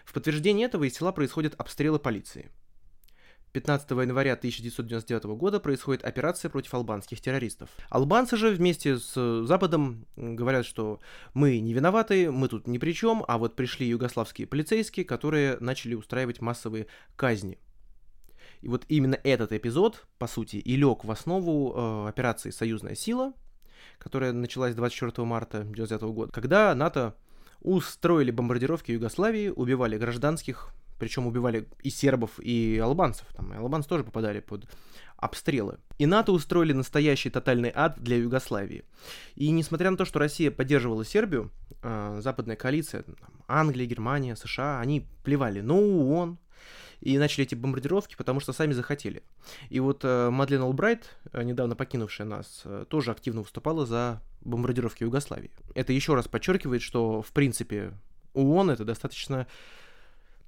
В 0.04 0.12
подтверждение 0.12 0.66
этого 0.66 0.84
из 0.84 0.94
села 0.94 1.12
происходят 1.12 1.54
обстрелы 1.56 1.98
полиции. 1.98 2.50
15 3.52 3.90
января 3.90 4.34
1999 4.34 5.24
года 5.38 5.60
происходит 5.60 6.04
операция 6.04 6.50
против 6.50 6.74
албанских 6.74 7.20
террористов. 7.20 7.70
Албанцы 7.88 8.36
же 8.36 8.50
вместе 8.50 8.98
с 8.98 9.44
Западом 9.46 10.06
говорят, 10.16 10.66
что 10.66 11.00
мы 11.32 11.58
не 11.60 11.72
виноваты, 11.72 12.30
мы 12.30 12.48
тут 12.48 12.66
ни 12.66 12.78
при 12.78 12.92
чем, 12.92 13.24
а 13.26 13.38
вот 13.38 13.56
пришли 13.56 13.86
югославские 13.86 14.46
полицейские, 14.46 15.06
которые 15.06 15.56
начали 15.60 15.94
устраивать 15.94 16.40
массовые 16.40 16.86
казни. 17.16 17.58
И 18.60 18.68
вот 18.68 18.84
именно 18.88 19.18
этот 19.22 19.52
эпизод, 19.52 20.06
по 20.18 20.26
сути, 20.26 20.56
и 20.56 20.76
лег 20.76 21.04
в 21.04 21.10
основу 21.10 21.74
э, 21.74 22.08
операции 22.08 22.50
«Союзная 22.50 22.94
сила», 22.94 23.32
которая 23.98 24.32
началась 24.32 24.74
24 24.74 25.26
марта 25.26 25.58
1999 25.58 26.14
года, 26.14 26.32
когда 26.32 26.74
НАТО 26.74 27.14
устроили 27.60 28.30
бомбардировки 28.30 28.92
Югославии, 28.92 29.48
убивали 29.48 29.98
гражданских, 29.98 30.72
причем 30.98 31.26
убивали 31.26 31.68
и 31.82 31.90
сербов, 31.90 32.38
и 32.40 32.78
албанцев. 32.78 33.26
Там, 33.34 33.52
и 33.52 33.56
албанцы 33.56 33.88
тоже 33.88 34.04
попадали 34.04 34.40
под 34.40 34.68
обстрелы. 35.16 35.78
И 35.98 36.06
НАТО 36.06 36.32
устроили 36.32 36.72
настоящий 36.72 37.30
тотальный 37.30 37.72
ад 37.74 37.96
для 37.98 38.16
Югославии. 38.16 38.84
И 39.34 39.50
несмотря 39.50 39.90
на 39.90 39.96
то, 39.96 40.04
что 40.04 40.18
Россия 40.18 40.50
поддерживала 40.50 41.04
Сербию, 41.04 41.50
э, 41.82 42.20
западная 42.22 42.56
коалиция, 42.56 43.02
там, 43.02 43.16
Англия, 43.48 43.86
Германия, 43.86 44.36
США, 44.36 44.80
они 44.80 45.06
плевали 45.22 45.60
на 45.60 45.74
ООН, 45.74 46.38
и 47.00 47.18
начали 47.18 47.44
эти 47.44 47.54
бомбардировки, 47.54 48.16
потому 48.16 48.40
что 48.40 48.52
сами 48.52 48.72
захотели. 48.72 49.22
И 49.68 49.80
вот 49.80 50.00
э, 50.02 50.30
Мадлен 50.30 50.62
Олбрайт, 50.62 51.10
э, 51.32 51.42
недавно 51.42 51.76
покинувшая 51.76 52.26
нас, 52.26 52.62
э, 52.64 52.84
тоже 52.88 53.10
активно 53.10 53.42
выступала 53.42 53.86
за 53.86 54.22
бомбардировки 54.40 55.02
Югославии. 55.02 55.50
Это 55.74 55.92
еще 55.92 56.14
раз 56.14 56.28
подчеркивает, 56.28 56.82
что, 56.82 57.22
в 57.22 57.32
принципе, 57.32 57.92
ООН 58.34 58.70
это 58.70 58.84
достаточно 58.84 59.46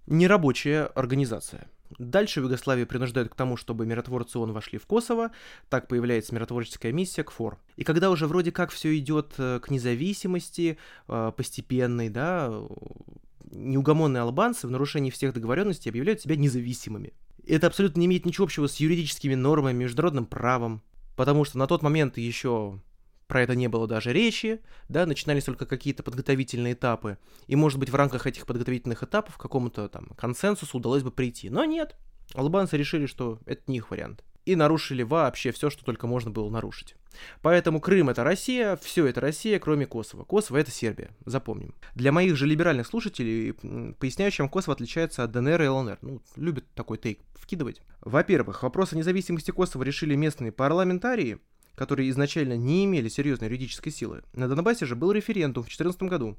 нерабочая 0.09 0.87
организация. 0.87 1.69
Дальше 1.99 2.41
в 2.41 2.45
Югославии 2.45 2.85
принуждают 2.85 3.31
к 3.31 3.35
тому, 3.35 3.57
чтобы 3.57 3.87
миротворцы 3.87 4.39
ООН 4.39 4.53
вошли 4.53 4.79
в 4.79 4.87
Косово, 4.87 5.31
так 5.69 5.89
появляется 5.89 6.35
миротворческая 6.35 6.93
миссия 6.93 7.25
КФОР. 7.25 7.59
И 7.77 7.85
когда 7.85 8.11
уже 8.11 8.27
вроде 8.27 8.53
как 8.53 8.71
все 8.71 8.97
идет 8.99 9.35
э, 9.39 9.59
к 9.61 9.71
независимости, 9.71 10.79
э, 11.09 11.33
постепенной, 11.35 12.11
да, 12.11 12.53
неугомонные 13.51 14.21
албанцы 14.21 14.67
в 14.67 14.71
нарушении 14.71 15.11
всех 15.11 15.33
договоренностей 15.33 15.89
объявляют 15.89 16.21
себя 16.21 16.37
независимыми. 16.37 17.15
Это 17.47 17.67
абсолютно 17.67 18.01
не 18.01 18.07
имеет 18.07 18.27
ничего 18.27 18.45
общего 18.45 18.67
с 18.67 18.77
юридическими 18.77 19.35
нормами, 19.35 19.85
международным 19.85 20.27
правом, 20.27 20.83
потому 21.17 21.45
что 21.45 21.57
на 21.57 21.67
тот 21.67 21.83
момент 21.83 22.19
еще 22.19 22.81
про 23.29 23.43
это 23.43 23.55
не 23.55 23.69
было 23.69 23.87
даже 23.87 24.13
речи, 24.13 24.61
да, 24.89 25.07
начинались 25.07 25.45
только 25.45 25.67
какие-то 25.67 26.03
подготовительные 26.03 26.73
этапы, 26.73 27.19
и, 27.47 27.55
может 27.55 27.79
быть, 27.79 27.91
в 27.91 27.95
рамках 27.95 28.27
этих 28.27 28.47
подготовительных 28.47 29.03
этапов 29.05 29.37
к 29.37 29.41
какому-то 29.41 29.89
там 29.89 30.09
консенсусу 30.17 30.79
удалось 30.79 31.03
бы 31.03 31.13
прийти. 31.13 31.51
Но 31.51 31.65
нет, 31.65 31.97
албанцы 32.35 32.77
решили, 32.77 33.07
что 33.07 33.39
это 33.47 33.63
не 33.67 33.77
их 33.77 33.91
вариант. 33.91 34.25
И 34.47 34.57
нарушили 34.57 35.03
вообще 35.03 35.53
все, 35.53 35.69
что 35.69 35.85
только 35.85 36.07
можно 36.07 36.31
было 36.31 36.49
нарушить. 36.49 36.97
Поэтому 37.43 37.81
Крым 37.83 38.09
это 38.09 38.25
Россия, 38.25 38.77
все 38.77 39.05
это 39.05 39.21
Россия, 39.21 39.59
кроме 39.59 39.85
Косово. 39.85 40.25
Косово 40.25 40.57
это 40.57 40.71
Сербия, 40.71 41.11
запомним. 41.27 41.75
Для 41.95 42.13
моих 42.13 42.35
же 42.35 42.47
либеральных 42.47 42.87
слушателей 42.87 43.53
поясняю, 43.95 44.31
чем 44.31 44.49
Косово 44.49 44.73
отличается 44.73 45.23
от 45.23 45.33
ДНР 45.33 45.63
и 45.63 45.69
ЛНР. 45.69 45.99
Ну, 46.01 46.23
любят 46.37 46.65
такой 46.75 46.97
тейк 46.97 47.21
вкидывать. 47.35 47.83
Во-первых, 48.01 48.63
вопрос 48.63 48.95
о 48.95 48.97
независимости 48.97 49.51
Косово 49.51 49.83
решили 49.83 50.15
местные 50.15 50.51
парламентарии, 50.51 51.41
которые 51.79 52.11
изначально 52.11 52.57
не 52.57 52.85
имели 52.85 53.09
серьезной 53.09 53.49
юридической 53.49 53.91
силы. 53.91 54.23
На 54.35 54.49
Донбассе 54.49 54.85
же 54.85 54.97
был 54.97 55.13
референдум 55.13 55.63
в 55.63 55.67
2014 55.67 56.03
году. 56.03 56.37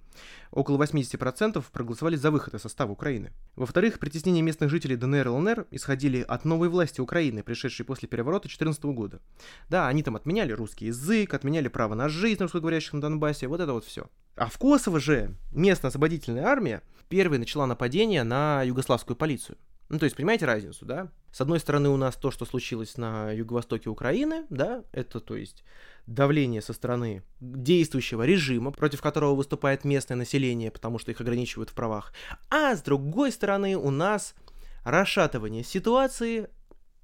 Около 0.51 0.77
80% 0.83 1.63
проголосовали 1.71 2.17
за 2.17 2.29
выход 2.29 2.53
из 2.53 2.61
состава 2.61 2.91
Украины. 2.91 3.31
Во-вторых, 3.55 3.99
притеснения 3.99 4.41
местных 4.41 4.69
жителей 4.69 4.97
ДНР 4.97 5.27
и 5.27 5.29
ЛНР 5.29 5.67
исходили 5.71 6.21
от 6.21 6.43
новой 6.43 6.67
власти 6.67 6.99
Украины, 6.99 7.41
пришедшей 7.41 7.85
после 7.85 8.09
переворота 8.09 8.43
2014 8.43 8.83
года. 8.85 9.21
Да, 9.69 9.87
они 9.87 10.03
там 10.03 10.17
отменяли 10.17 10.51
русский 10.51 10.87
язык, 10.87 11.33
отменяли 11.33 11.69
право 11.69 11.95
на 11.95 12.09
жизнь 12.09 12.41
русскоговорящих 12.41 12.93
на 12.93 13.01
Донбассе, 13.01 13.47
вот 13.47 13.61
это 13.61 13.71
вот 13.71 13.85
все. 13.85 14.07
А 14.35 14.47
в 14.47 14.57
Косово 14.57 14.99
же 14.99 15.35
местная 15.51 15.89
освободительная 15.89 16.45
армия 16.45 16.81
первой 17.07 17.37
начала 17.37 17.65
нападение 17.65 18.23
на 18.23 18.63
югославскую 18.63 19.15
полицию. 19.15 19.57
Ну, 19.89 19.97
то 19.97 20.05
есть, 20.05 20.15
понимаете 20.15 20.45
разницу, 20.45 20.85
да? 20.85 21.11
С 21.31 21.41
одной 21.41 21.59
стороны, 21.59 21.89
у 21.89 21.97
нас 21.97 22.15
то, 22.15 22.29
что 22.29 22.45
случилось 22.45 22.95
на 22.97 23.31
юго-востоке 23.31 23.89
Украины, 23.89 24.45
да, 24.49 24.83
это, 24.91 25.19
то 25.19 25.35
есть, 25.35 25.63
давление 26.05 26.61
со 26.61 26.73
стороны 26.73 27.23
действующего 27.39 28.23
режима, 28.23 28.71
против 28.71 29.01
которого 29.01 29.33
выступает 29.33 29.85
местное 29.85 30.15
население, 30.15 30.69
потому 30.69 30.99
что 30.99 31.11
их 31.11 31.21
ограничивают 31.21 31.71
в 31.71 31.73
правах. 31.73 32.13
А 32.51 32.75
с 32.75 32.83
другой 32.83 33.31
стороны, 33.31 33.75
у 33.75 33.89
нас 33.89 34.35
расшатывание 34.83 35.63
ситуации 35.63 36.49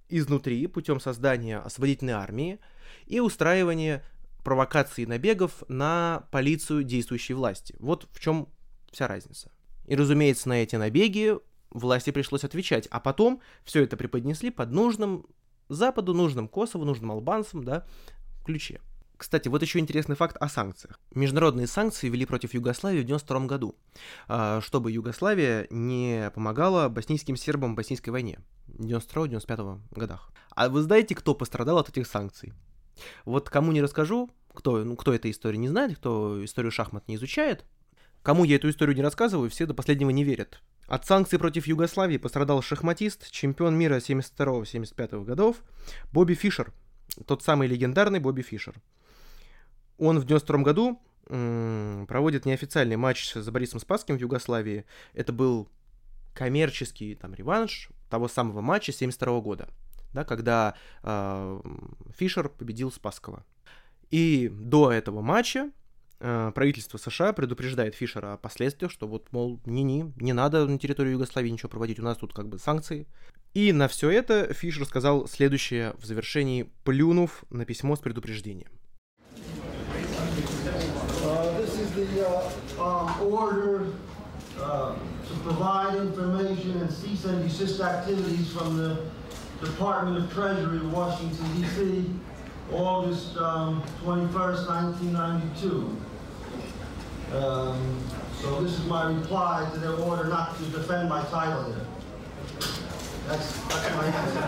изнутри 0.08 0.67
путем 0.67 1.00
создания 1.00 1.58
освободительной 1.58 2.13
армии 2.13 2.60
и 3.08 3.19
устраивания 3.19 4.04
провокаций 4.43 5.08
набегов 5.08 5.63
на 5.67 6.28
полицию 6.32 6.84
действующей 6.84 7.34
власти. 7.34 7.76
Вот 7.80 8.08
в 8.12 8.19
чем 8.19 8.48
вся 8.91 9.08
разница. 9.08 9.52
И, 9.88 9.95
разумеется, 9.95 10.50
на 10.50 10.62
эти 10.62 10.76
набеги 10.76 11.36
власти 11.80 12.12
пришлось 12.12 12.44
отвечать. 12.44 12.88
А 12.92 13.00
потом 13.00 13.42
все 13.64 13.84
это 13.84 13.98
преподнесли 13.98 14.50
под 14.50 14.72
нужным 14.72 15.26
Западу, 15.68 16.14
нужным 16.14 16.48
Косово, 16.48 16.86
нужным 16.86 17.12
албанцам, 17.12 17.64
да, 17.64 17.86
ключе. 18.46 18.82
Кстати, 19.18 19.48
вот 19.48 19.62
еще 19.62 19.80
интересный 19.80 20.16
факт 20.16 20.36
о 20.40 20.50
санкциях. 20.50 21.00
Международные 21.14 21.68
санкции 21.68 22.10
ввели 22.10 22.26
против 22.26 22.54
Югославии 22.54 23.02
в 23.02 23.06
1992 23.06 23.48
году, 23.48 23.76
а, 24.28 24.60
чтобы 24.62 24.92
Югославия 24.92 25.68
не 25.70 26.32
помогала 26.36 26.90
боснийским 26.90 27.36
сербам 27.36 27.74
в 27.74 27.76
боснийской 27.76 28.12
войне 28.12 28.40
в 28.68 28.86
92-95 28.86 29.80
годах. 29.92 30.32
А 30.52 30.70
вы 30.70 30.82
знаете, 30.82 31.16
кто 31.16 31.34
пострадал 31.34 31.78
от 31.78 31.90
этих 31.90 32.08
санкций? 32.08 32.54
Вот 33.24 33.50
кому 33.50 33.72
не 33.72 33.82
расскажу, 33.82 34.30
кто, 34.54 34.84
ну, 34.84 34.96
кто 34.96 35.14
этой 35.14 35.32
истории 35.32 35.58
не 35.58 35.70
знает, 35.70 35.98
кто 35.98 36.44
историю 36.44 36.72
шахмат 36.72 37.08
не 37.08 37.16
изучает, 37.16 37.66
кому 38.22 38.44
я 38.44 38.58
эту 38.58 38.70
историю 38.70 38.96
не 38.96 39.02
рассказываю, 39.02 39.50
все 39.50 39.66
до 39.66 39.74
последнего 39.74 40.10
не 40.10 40.24
верят. 40.24 40.62
От 40.88 41.06
санкций 41.06 41.39
против 41.39 41.67
Югославии 41.67 42.17
пострадал 42.17 42.62
шахматист, 42.62 43.32
чемпион 43.32 43.76
мира 43.76 43.98
72-75 43.98 45.24
годов 45.24 45.58
Бобби 46.12 46.36
Фишер. 46.36 46.74
Тот 47.26 47.41
самый 47.41 47.67
легендарный 47.67 48.19
Бобби 48.19 48.41
Фишер. 48.41 48.76
Он 49.98 50.19
в 50.19 50.26
92 50.26 50.58
году 50.60 51.02
проводит 51.26 52.45
неофициальный 52.45 52.98
матч 52.98 53.34
с 53.34 53.50
Борисом 53.50 53.80
Спасским 53.80 54.17
в 54.17 54.21
Югославии. 54.21 54.86
Это 55.13 55.34
был 55.34 55.69
коммерческий 56.36 57.15
там 57.15 57.34
реванш 57.34 57.89
того 58.10 58.28
самого 58.28 58.62
матча 58.62 58.91
72 58.91 59.39
года, 59.41 59.67
да, 60.13 60.24
когда 60.24 60.76
э, 61.02 61.62
Фишер 62.15 62.50
победил 62.50 62.91
Спасского. 62.91 63.43
И 64.12 64.50
до 64.54 64.91
этого 64.91 65.21
матча 65.21 65.71
правительство 66.56 66.98
США 66.98 67.34
предупреждает 67.34 67.94
Фишера 67.94 68.34
о 68.34 68.38
последствиях, 68.38 68.92
что 68.92 69.08
вот, 69.08 69.32
мол, 69.32 69.60
не-не, 69.66 70.12
не 70.16 70.34
надо 70.34 70.66
на 70.66 70.80
территории 70.80 71.12
Югославии 71.12 71.50
ничего 71.50 71.70
проводить, 71.70 72.00
у 72.00 72.04
нас 72.04 72.18
тут 72.18 72.34
как 72.34 72.48
бы 72.48 72.58
санкции. 72.58 73.08
И 73.54 73.72
на 73.72 73.88
все 73.88 74.10
это 74.10 74.54
Фишер 74.54 74.86
сказал 74.86 75.28
следующее 75.28 75.94
в 76.00 76.06
завершении, 76.06 76.70
плюнув 76.84 77.46
на 77.50 77.66
письмо 77.66 77.96
с 77.96 78.00
предупреждением. 78.00 78.70
Uh, 84.58 84.96
activities 87.82 88.52
from 88.52 88.78
the 88.78 88.98
Department 89.62 90.18
of 90.18 90.34
Treasury, 90.34 90.80
Washington, 90.88 91.46
D.C., 91.56 92.06
August 92.72 93.38
um, 93.38 93.84
21st, 94.04 94.68
1992. 94.68 96.14
Um, 97.36 97.76
so 98.41 98.62
this 98.62 98.80
is 98.80 98.86
my 98.86 99.12
reply 99.12 99.67
to 99.74 99.80
their 99.80 99.95
order 99.95 100.26
not 100.26 100.58
to 100.58 100.63
defend 100.78 101.10
my 101.10 101.21
title 101.24 101.63
here. 101.65 101.86
That's, 103.28 103.48
that's 103.67 103.89
my 103.98 104.06
answer. 104.06 104.43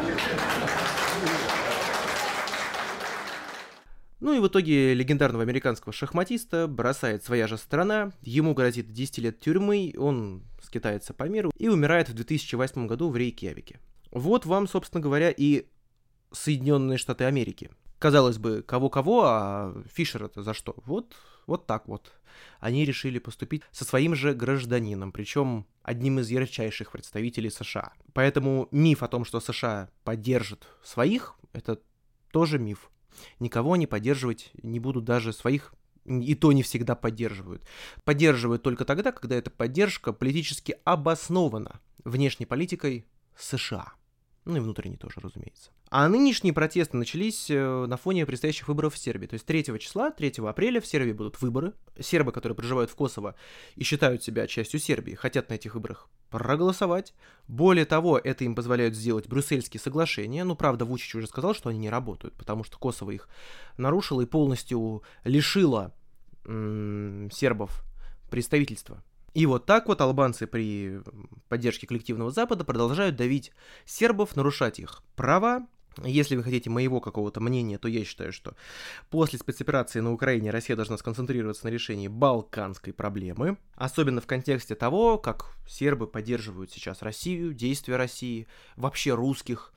Ну 4.19 4.33
и 4.33 4.39
в 4.39 4.47
итоге 4.47 4.93
легендарного 4.93 5.43
американского 5.43 5.93
шахматиста 5.93 6.67
бросает 6.67 7.23
своя 7.23 7.45
же 7.47 7.57
страна, 7.57 8.11
ему 8.21 8.53
грозит 8.53 8.91
10 8.91 9.19
лет 9.19 9.39
тюрьмы, 9.39 9.93
он 9.97 10.43
скитается 10.61 11.13
по 11.13 11.25
миру 11.25 11.51
и 11.57 11.67
умирает 11.67 12.09
в 12.09 12.13
2008 12.13 12.87
году 12.87 13.09
в 13.09 13.17
Рейкьявике. 13.17 13.79
Вот 14.11 14.45
вам, 14.45 14.67
собственно 14.67 15.01
говоря, 15.01 15.29
и 15.29 15.67
Соединенные 16.31 16.97
Штаты 16.97 17.25
Америки. 17.25 17.69
Казалось 17.99 18.37
бы, 18.37 18.61
кого-кого, 18.61 19.23
а 19.25 19.83
Фишер 19.93 20.25
это 20.25 20.43
за 20.43 20.53
что? 20.53 20.75
Вот, 20.85 21.15
вот 21.47 21.65
так 21.65 21.87
вот. 21.87 22.11
Они 22.59 22.85
решили 22.85 23.17
поступить 23.17 23.63
со 23.71 23.85
своим 23.85 24.13
же 24.13 24.33
гражданином, 24.33 25.11
причем 25.11 25.65
одним 25.81 26.19
из 26.19 26.29
ярчайших 26.29 26.91
представителей 26.91 27.49
США. 27.49 27.93
Поэтому 28.13 28.67
миф 28.71 29.01
о 29.01 29.07
том, 29.07 29.25
что 29.25 29.39
США 29.39 29.89
поддержит 30.03 30.67
своих, 30.83 31.35
это 31.53 31.79
тоже 32.31 32.59
миф. 32.59 32.91
Никого 33.39 33.73
они 33.73 33.87
поддерживать 33.87 34.51
не 34.61 34.79
будут 34.79 35.03
даже 35.03 35.33
своих 35.33 35.73
и 36.05 36.35
то 36.35 36.51
не 36.53 36.63
всегда 36.63 36.95
поддерживают. 36.95 37.63
Поддерживают 38.03 38.63
только 38.63 38.85
тогда, 38.85 39.11
когда 39.11 39.35
эта 39.35 39.49
поддержка 39.49 40.13
политически 40.13 40.77
обоснована 40.85 41.81
внешней 42.03 42.45
политикой 42.45 43.05
США. 43.37 43.93
Ну 44.47 44.55
и 44.55 44.59
внутренней 44.61 44.95
тоже, 44.95 45.19
разумеется. 45.19 45.71
А 45.89 46.07
нынешние 46.07 46.53
протесты 46.53 46.95
начались 46.95 47.49
э, 47.49 47.85
на 47.85 47.97
фоне 47.97 48.25
предстоящих 48.25 48.69
выборов 48.69 48.93
в 48.93 48.97
Сербии. 48.97 49.27
То 49.27 49.33
есть 49.33 49.45
3 49.45 49.77
числа, 49.77 50.09
3 50.09 50.35
апреля 50.47 50.79
в 50.79 50.87
Сербии 50.87 51.11
будут 51.11 51.41
выборы. 51.41 51.73
Сербы, 51.99 52.31
которые 52.31 52.55
проживают 52.55 52.89
в 52.89 52.95
Косово 52.95 53.35
и 53.75 53.83
считают 53.83 54.23
себя 54.23 54.47
частью 54.47 54.79
Сербии, 54.79 55.15
хотят 55.15 55.49
на 55.49 55.55
этих 55.55 55.75
выборах 55.75 56.07
проголосовать. 56.29 57.13
Более 57.49 57.83
того, 57.83 58.17
это 58.17 58.45
им 58.45 58.55
позволяют 58.55 58.95
сделать 58.95 59.27
брюссельские 59.27 59.81
соглашения. 59.81 60.45
Ну, 60.45 60.55
правда, 60.55 60.85
Вучич 60.85 61.15
уже 61.15 61.27
сказал, 61.27 61.53
что 61.53 61.67
они 61.67 61.79
не 61.79 61.89
работают, 61.89 62.33
потому 62.35 62.63
что 62.63 62.77
Косово 62.77 63.11
их 63.11 63.27
нарушило 63.77 64.21
и 64.21 64.25
полностью 64.25 65.03
лишило 65.25 65.93
м- 66.45 67.29
сербов 67.31 67.83
представительства 68.29 69.03
и 69.37 69.45
вот 69.45 69.67
так 69.67 69.87
вот 69.87 70.01
албанцы 70.01 70.47
при 70.47 70.99
поддержке 71.47 71.85
коллективного 71.85 72.31
Запада 72.31 72.65
продолжают 72.65 73.15
давить 73.15 73.51
сербов, 73.85 74.35
нарушать 74.35 74.79
их 74.79 75.03
права, 75.15 75.67
если 76.03 76.35
вы 76.35 76.41
хотите 76.41 76.71
моего 76.71 76.99
какого-то 76.99 77.39
мнения, 77.39 77.77
то 77.77 77.87
я 77.87 78.03
считаю, 78.03 78.33
что 78.33 78.55
после 79.11 79.37
спецоперации 79.37 79.99
на 79.99 80.11
Украине 80.11 80.49
Россия 80.49 80.75
должна 80.75 80.97
сконцентрироваться 80.97 81.67
на 81.67 81.69
решении 81.69 82.07
балканской 82.07 82.93
проблемы, 82.93 83.59
особенно 83.75 84.21
в 84.21 84.25
контексте 84.25 84.73
того, 84.73 85.19
как 85.19 85.55
сербы 85.67 86.07
поддерживают 86.07 86.71
сейчас 86.71 87.03
Россию, 87.03 87.53
действия 87.53 87.95
России, 87.95 88.47
вообще 88.75 89.13
русских. 89.13 89.71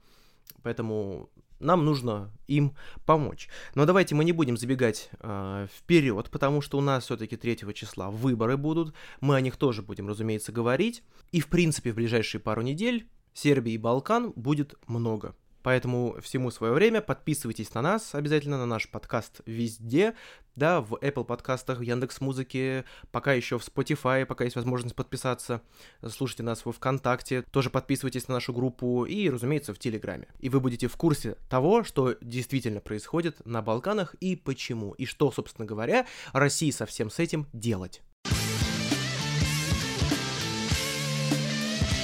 Поэтому 0.62 1.29
нам 1.61 1.85
нужно 1.85 2.31
им 2.46 2.75
помочь. 3.07 3.49
Но 3.75 3.87
давайте 3.87 4.14
мы 4.14 4.25
не 4.25 4.33
будем 4.33 4.57
забегать 4.57 5.11
э, 5.20 5.66
вперед, 5.73 6.31
потому 6.31 6.61
что 6.61 6.79
у 6.79 6.81
нас 6.81 7.05
все-таки 7.05 7.37
3 7.37 7.75
числа 7.75 8.11
выборы 8.11 8.57
будут. 8.57 8.94
Мы 9.20 9.37
о 9.37 9.40
них 9.40 9.57
тоже 9.57 9.83
будем, 9.83 10.09
разумеется, 10.09 10.53
говорить. 10.53 11.03
И, 11.33 11.40
в 11.40 11.49
принципе, 11.49 11.92
в 11.92 11.96
ближайшие 11.96 12.40
пару 12.40 12.62
недель 12.62 13.09
Сербии 13.33 13.75
и 13.75 13.79
Балкан 13.79 14.33
будет 14.35 14.75
много. 14.87 15.35
Поэтому 15.62 16.16
всему 16.20 16.51
свое 16.51 16.73
время. 16.73 17.01
Подписывайтесь 17.01 17.75
на 17.75 17.83
нас 17.83 18.14
обязательно, 18.14 18.59
на 18.59 18.66
наш 18.66 18.88
подкаст 18.88 19.40
везде. 19.46 20.14
Да, 20.57 20.81
в 20.81 20.94
Apple 20.94 21.25
подкастах, 21.25 21.79
в 21.79 21.83
Яндекс 21.83 22.20
Музыке, 22.20 22.85
пока 23.12 23.33
еще 23.33 23.59
в 23.59 23.66
Spotify, 23.66 24.27
пока 24.27 24.44
есть 24.44 24.57
возможность 24.57 24.96
подписаться. 24.96 25.62
Слушайте 26.07 26.42
нас 26.42 26.64
во 26.64 26.73
ВКонтакте, 26.73 27.42
тоже 27.42 27.70
подписывайтесь 27.70 28.29
на 28.29 28.35
нашу 28.35 28.53
группу 28.53 29.05
и, 29.05 29.31
разумеется, 29.31 29.73
в 29.73 29.79
Телеграме. 29.79 30.29
И 30.38 30.49
вы 30.49 30.61
будете 30.61 30.88
в 30.88 30.96
курсе 30.96 31.37
того, 31.49 31.85
что 31.85 32.16
действительно 32.20 32.81
происходит 32.81 33.44
на 33.46 33.62
Балканах 33.62 34.14
и 34.14 34.37
почему. 34.37 34.92
И 34.92 35.07
что, 35.07 35.31
собственно 35.31 35.66
говоря, 35.66 36.07
России 36.33 36.70
со 36.70 36.85
всем 36.85 37.11
с 37.11 37.18
этим 37.20 37.46
делать. 37.53 38.03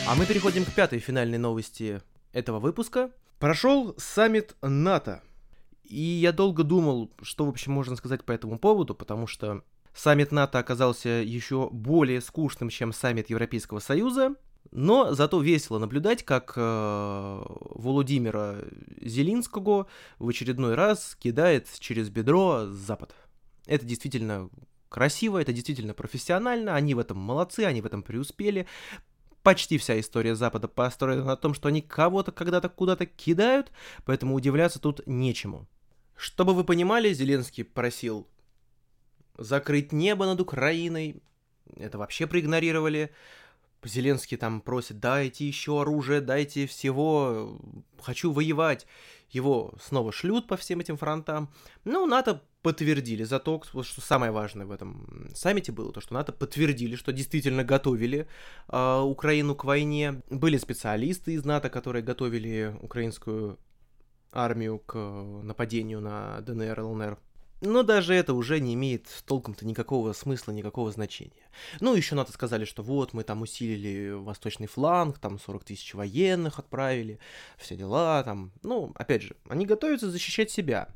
А 0.08 0.14
мы 0.14 0.24
переходим 0.24 0.64
к 0.64 0.72
пятой 0.72 1.00
финальной 1.00 1.36
новости 1.36 2.00
этого 2.32 2.60
выпуска. 2.60 3.10
Прошел 3.38 3.94
саммит 3.98 4.56
НАТО. 4.62 5.22
И 5.84 6.00
я 6.00 6.32
долго 6.32 6.64
думал, 6.64 7.12
что 7.22 7.46
вообще 7.46 7.70
можно 7.70 7.96
сказать 7.96 8.24
по 8.24 8.32
этому 8.32 8.58
поводу, 8.58 8.94
потому 8.94 9.26
что 9.26 9.62
саммит 9.94 10.32
НАТО 10.32 10.58
оказался 10.58 11.08
еще 11.08 11.68
более 11.70 12.20
скучным, 12.20 12.70
чем 12.70 12.92
саммит 12.92 13.30
Европейского 13.30 13.78
Союза. 13.78 14.34
Но 14.72 15.14
зато 15.14 15.40
весело 15.40 15.78
наблюдать, 15.78 16.24
как 16.24 16.54
э, 16.56 17.42
Володимира 17.46 18.64
Зелинского 19.00 19.86
в 20.18 20.28
очередной 20.28 20.74
раз 20.74 21.16
кидает 21.20 21.68
через 21.78 22.08
бедро 22.10 22.66
Запад. 22.66 23.14
Это 23.66 23.84
действительно 23.84 24.50
красиво, 24.88 25.38
это 25.38 25.52
действительно 25.52 25.94
профессионально, 25.94 26.74
они 26.74 26.94
в 26.94 26.98
этом 26.98 27.18
молодцы, 27.18 27.60
они 27.60 27.80
в 27.80 27.86
этом 27.86 28.02
преуспели. 28.02 28.66
Почти 29.46 29.78
вся 29.78 30.00
история 30.00 30.34
Запада 30.34 30.66
построена 30.66 31.22
на 31.22 31.36
том, 31.36 31.54
что 31.54 31.68
они 31.68 31.80
кого-то 31.80 32.32
когда-то 32.32 32.68
куда-то 32.68 33.06
кидают, 33.06 33.70
поэтому 34.04 34.34
удивляться 34.34 34.80
тут 34.80 35.06
нечему. 35.06 35.68
Чтобы 36.16 36.52
вы 36.52 36.64
понимали, 36.64 37.12
Зеленский 37.12 37.62
просил 37.62 38.26
закрыть 39.38 39.92
небо 39.92 40.26
над 40.26 40.40
Украиной, 40.40 41.22
это 41.76 41.96
вообще 41.96 42.26
проигнорировали. 42.26 43.12
Зеленский 43.84 44.36
там 44.36 44.60
просит, 44.60 44.98
дайте 44.98 45.46
еще 45.46 45.80
оружие, 45.80 46.20
дайте 46.20 46.66
всего, 46.66 47.56
хочу 48.02 48.32
воевать. 48.32 48.88
Его 49.30 49.74
снова 49.80 50.10
шлют 50.10 50.48
по 50.48 50.56
всем 50.56 50.80
этим 50.80 50.96
фронтам. 50.96 51.52
Ну, 51.84 52.04
НАТО 52.04 52.42
подтвердили 52.66 53.22
зато, 53.22 53.62
что 53.62 54.00
самое 54.00 54.32
важное 54.32 54.66
в 54.66 54.72
этом 54.72 55.30
саммите 55.36 55.70
было, 55.70 55.92
то, 55.92 56.00
что 56.00 56.14
НАТО 56.14 56.32
подтвердили, 56.32 56.96
что 56.96 57.12
действительно 57.12 57.62
готовили 57.62 58.26
э, 58.68 59.00
Украину 59.02 59.54
к 59.54 59.62
войне. 59.62 60.20
Были 60.30 60.58
специалисты 60.58 61.34
из 61.34 61.44
НАТО, 61.44 61.70
которые 61.70 62.02
готовили 62.02 62.76
украинскую 62.82 63.56
армию 64.32 64.80
к 64.80 64.98
нападению 64.98 66.00
на 66.00 66.40
ДНР, 66.40 66.80
ЛНР. 66.80 67.18
Но 67.60 67.84
даже 67.84 68.14
это 68.14 68.34
уже 68.34 68.58
не 68.58 68.74
имеет 68.74 69.06
толком-то 69.26 69.64
никакого 69.64 70.12
смысла, 70.12 70.50
никакого 70.50 70.90
значения. 70.90 71.48
Ну, 71.78 71.94
еще 71.94 72.16
НАТО 72.16 72.32
сказали, 72.32 72.64
что 72.64 72.82
вот, 72.82 73.12
мы 73.12 73.22
там 73.22 73.42
усилили 73.42 74.10
восточный 74.10 74.66
фланг, 74.66 75.20
там 75.20 75.38
40 75.38 75.62
тысяч 75.62 75.94
военных 75.94 76.58
отправили, 76.58 77.20
все 77.58 77.76
дела 77.76 78.24
там. 78.24 78.50
Ну, 78.64 78.90
опять 78.96 79.22
же, 79.22 79.36
они 79.48 79.66
готовятся 79.66 80.10
защищать 80.10 80.50
себя 80.50 80.88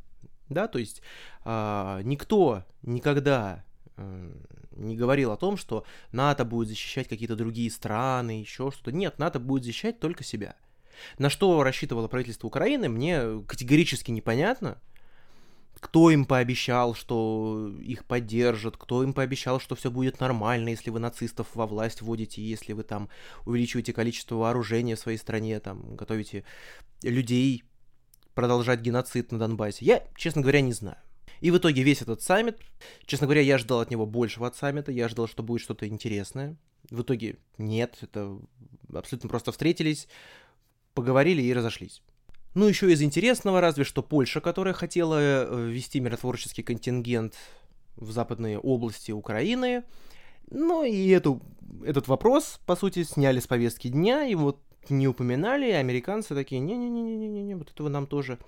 да, 0.50 0.68
то 0.68 0.78
есть 0.78 1.00
э, 1.44 2.00
никто 2.04 2.64
никогда 2.82 3.64
э, 3.96 4.32
не 4.72 4.96
говорил 4.96 5.30
о 5.32 5.36
том, 5.36 5.56
что 5.56 5.84
НАТО 6.12 6.44
будет 6.44 6.68
защищать 6.68 7.08
какие-то 7.08 7.36
другие 7.36 7.70
страны, 7.70 8.40
еще 8.40 8.70
что-то. 8.70 8.92
Нет, 8.92 9.18
НАТО 9.18 9.38
будет 9.38 9.64
защищать 9.64 10.00
только 10.00 10.24
себя. 10.24 10.56
На 11.18 11.30
что 11.30 11.62
рассчитывало 11.62 12.08
правительство 12.08 12.48
Украины, 12.48 12.88
мне 12.88 13.42
категорически 13.46 14.10
непонятно. 14.10 14.78
Кто 15.78 16.10
им 16.10 16.26
пообещал, 16.26 16.94
что 16.94 17.72
их 17.80 18.04
поддержат, 18.04 18.76
кто 18.76 19.02
им 19.02 19.14
пообещал, 19.14 19.60
что 19.60 19.74
все 19.74 19.90
будет 19.90 20.20
нормально, 20.20 20.68
если 20.68 20.90
вы 20.90 20.98
нацистов 20.98 21.46
во 21.54 21.66
власть 21.66 22.02
вводите, 22.02 22.42
если 22.42 22.74
вы 22.74 22.82
там 22.82 23.08
увеличиваете 23.46 23.94
количество 23.94 24.34
вооружения 24.34 24.96
в 24.96 25.00
своей 25.00 25.16
стране, 25.16 25.58
там 25.58 25.96
готовите 25.96 26.44
людей 27.02 27.64
продолжать 28.34 28.80
геноцид 28.80 29.32
на 29.32 29.38
Донбассе, 29.38 29.84
я, 29.84 30.04
честно 30.16 30.42
говоря, 30.42 30.60
не 30.60 30.72
знаю. 30.72 30.98
И 31.40 31.50
в 31.50 31.56
итоге 31.56 31.82
весь 31.82 32.02
этот 32.02 32.22
саммит, 32.22 32.58
честно 33.06 33.26
говоря, 33.26 33.40
я 33.40 33.58
ждал 33.58 33.80
от 33.80 33.90
него 33.90 34.06
большего 34.06 34.46
от 34.46 34.56
саммита, 34.56 34.92
я 34.92 35.08
ждал, 35.08 35.26
что 35.26 35.42
будет 35.42 35.62
что-то 35.62 35.88
интересное. 35.88 36.56
В 36.90 37.02
итоге 37.02 37.38
нет, 37.56 37.96
это 38.02 38.38
абсолютно 38.92 39.28
просто 39.28 39.52
встретились, 39.52 40.08
поговорили 40.94 41.42
и 41.42 41.52
разошлись. 41.52 42.02
Ну, 42.54 42.66
еще 42.66 42.92
из 42.92 43.00
интересного, 43.00 43.60
разве 43.60 43.84
что 43.84 44.02
Польша, 44.02 44.40
которая 44.40 44.74
хотела 44.74 45.18
э, 45.20 45.68
ввести 45.70 46.00
миротворческий 46.00 46.64
контингент 46.64 47.34
в 47.96 48.10
западные 48.10 48.58
области 48.58 49.12
Украины. 49.12 49.84
Ну, 50.50 50.82
и 50.82 51.08
эту, 51.08 51.40
этот 51.84 52.08
вопрос, 52.08 52.58
по 52.66 52.74
сути, 52.74 53.04
сняли 53.04 53.38
с 53.38 53.46
повестки 53.46 53.88
дня, 53.88 54.26
и 54.26 54.34
вот 54.34 54.60
не 54.88 55.06
упоминали, 55.08 55.66
и 55.66 55.72
американцы 55.72 56.34
такие, 56.34 56.60
не-не-не-не-не, 56.60 57.56
вот 57.56 57.70
этого 57.70 57.88
нам 57.88 58.06
тоже 58.06 58.38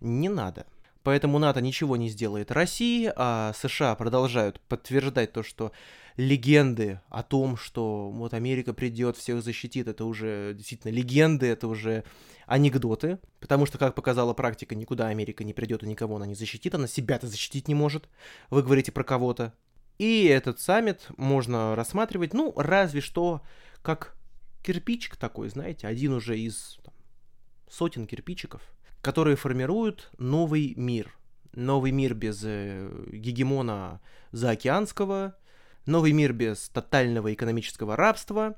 не 0.00 0.28
надо. 0.28 0.66
Поэтому 1.02 1.38
НАТО 1.38 1.60
ничего 1.60 1.96
не 1.96 2.10
сделает 2.10 2.50
России, 2.50 3.10
а 3.16 3.52
США 3.54 3.94
продолжают 3.94 4.60
подтверждать 4.60 5.32
то, 5.32 5.42
что 5.42 5.72
легенды 6.16 7.00
о 7.08 7.22
том, 7.22 7.56
что 7.56 8.10
вот 8.10 8.34
Америка 8.34 8.74
придет, 8.74 9.16
всех 9.16 9.42
защитит, 9.42 9.88
это 9.88 10.04
уже 10.04 10.52
действительно 10.54 10.92
легенды, 10.92 11.46
это 11.46 11.68
уже 11.68 12.04
анекдоты, 12.46 13.18
потому 13.38 13.64
что, 13.64 13.78
как 13.78 13.94
показала 13.94 14.34
практика, 14.34 14.74
никуда 14.74 15.06
Америка 15.06 15.42
не 15.42 15.54
придет 15.54 15.82
и 15.82 15.86
никого 15.86 16.16
она 16.16 16.26
не 16.26 16.34
защитит, 16.34 16.74
она 16.74 16.86
себя-то 16.86 17.26
защитить 17.26 17.68
не 17.68 17.74
может. 17.74 18.08
Вы 18.50 18.62
говорите 18.62 18.92
про 18.92 19.04
кого-то. 19.04 19.54
И 19.98 20.24
этот 20.26 20.60
саммит 20.60 21.08
можно 21.16 21.74
рассматривать, 21.76 22.34
ну, 22.34 22.52
разве 22.56 23.00
что 23.00 23.40
как 23.82 24.16
кирпичик 24.62 25.16
такой, 25.16 25.48
знаете, 25.48 25.86
один 25.86 26.12
уже 26.12 26.38
из 26.38 26.78
там, 26.84 26.94
сотен 27.68 28.06
кирпичиков– 28.06 28.62
которые 29.02 29.36
формируют 29.36 30.10
новый 30.18 30.74
мир. 30.76 31.16
Новый 31.52 31.90
мир 31.90 32.14
без 32.14 32.42
э, 32.44 32.88
гегемона 33.10 34.00
заокеанского, 34.30 35.36
новый 35.84 36.12
мир 36.12 36.32
без 36.32 36.68
тотального 36.68 37.32
экономического 37.32 37.96
рабства. 37.96 38.56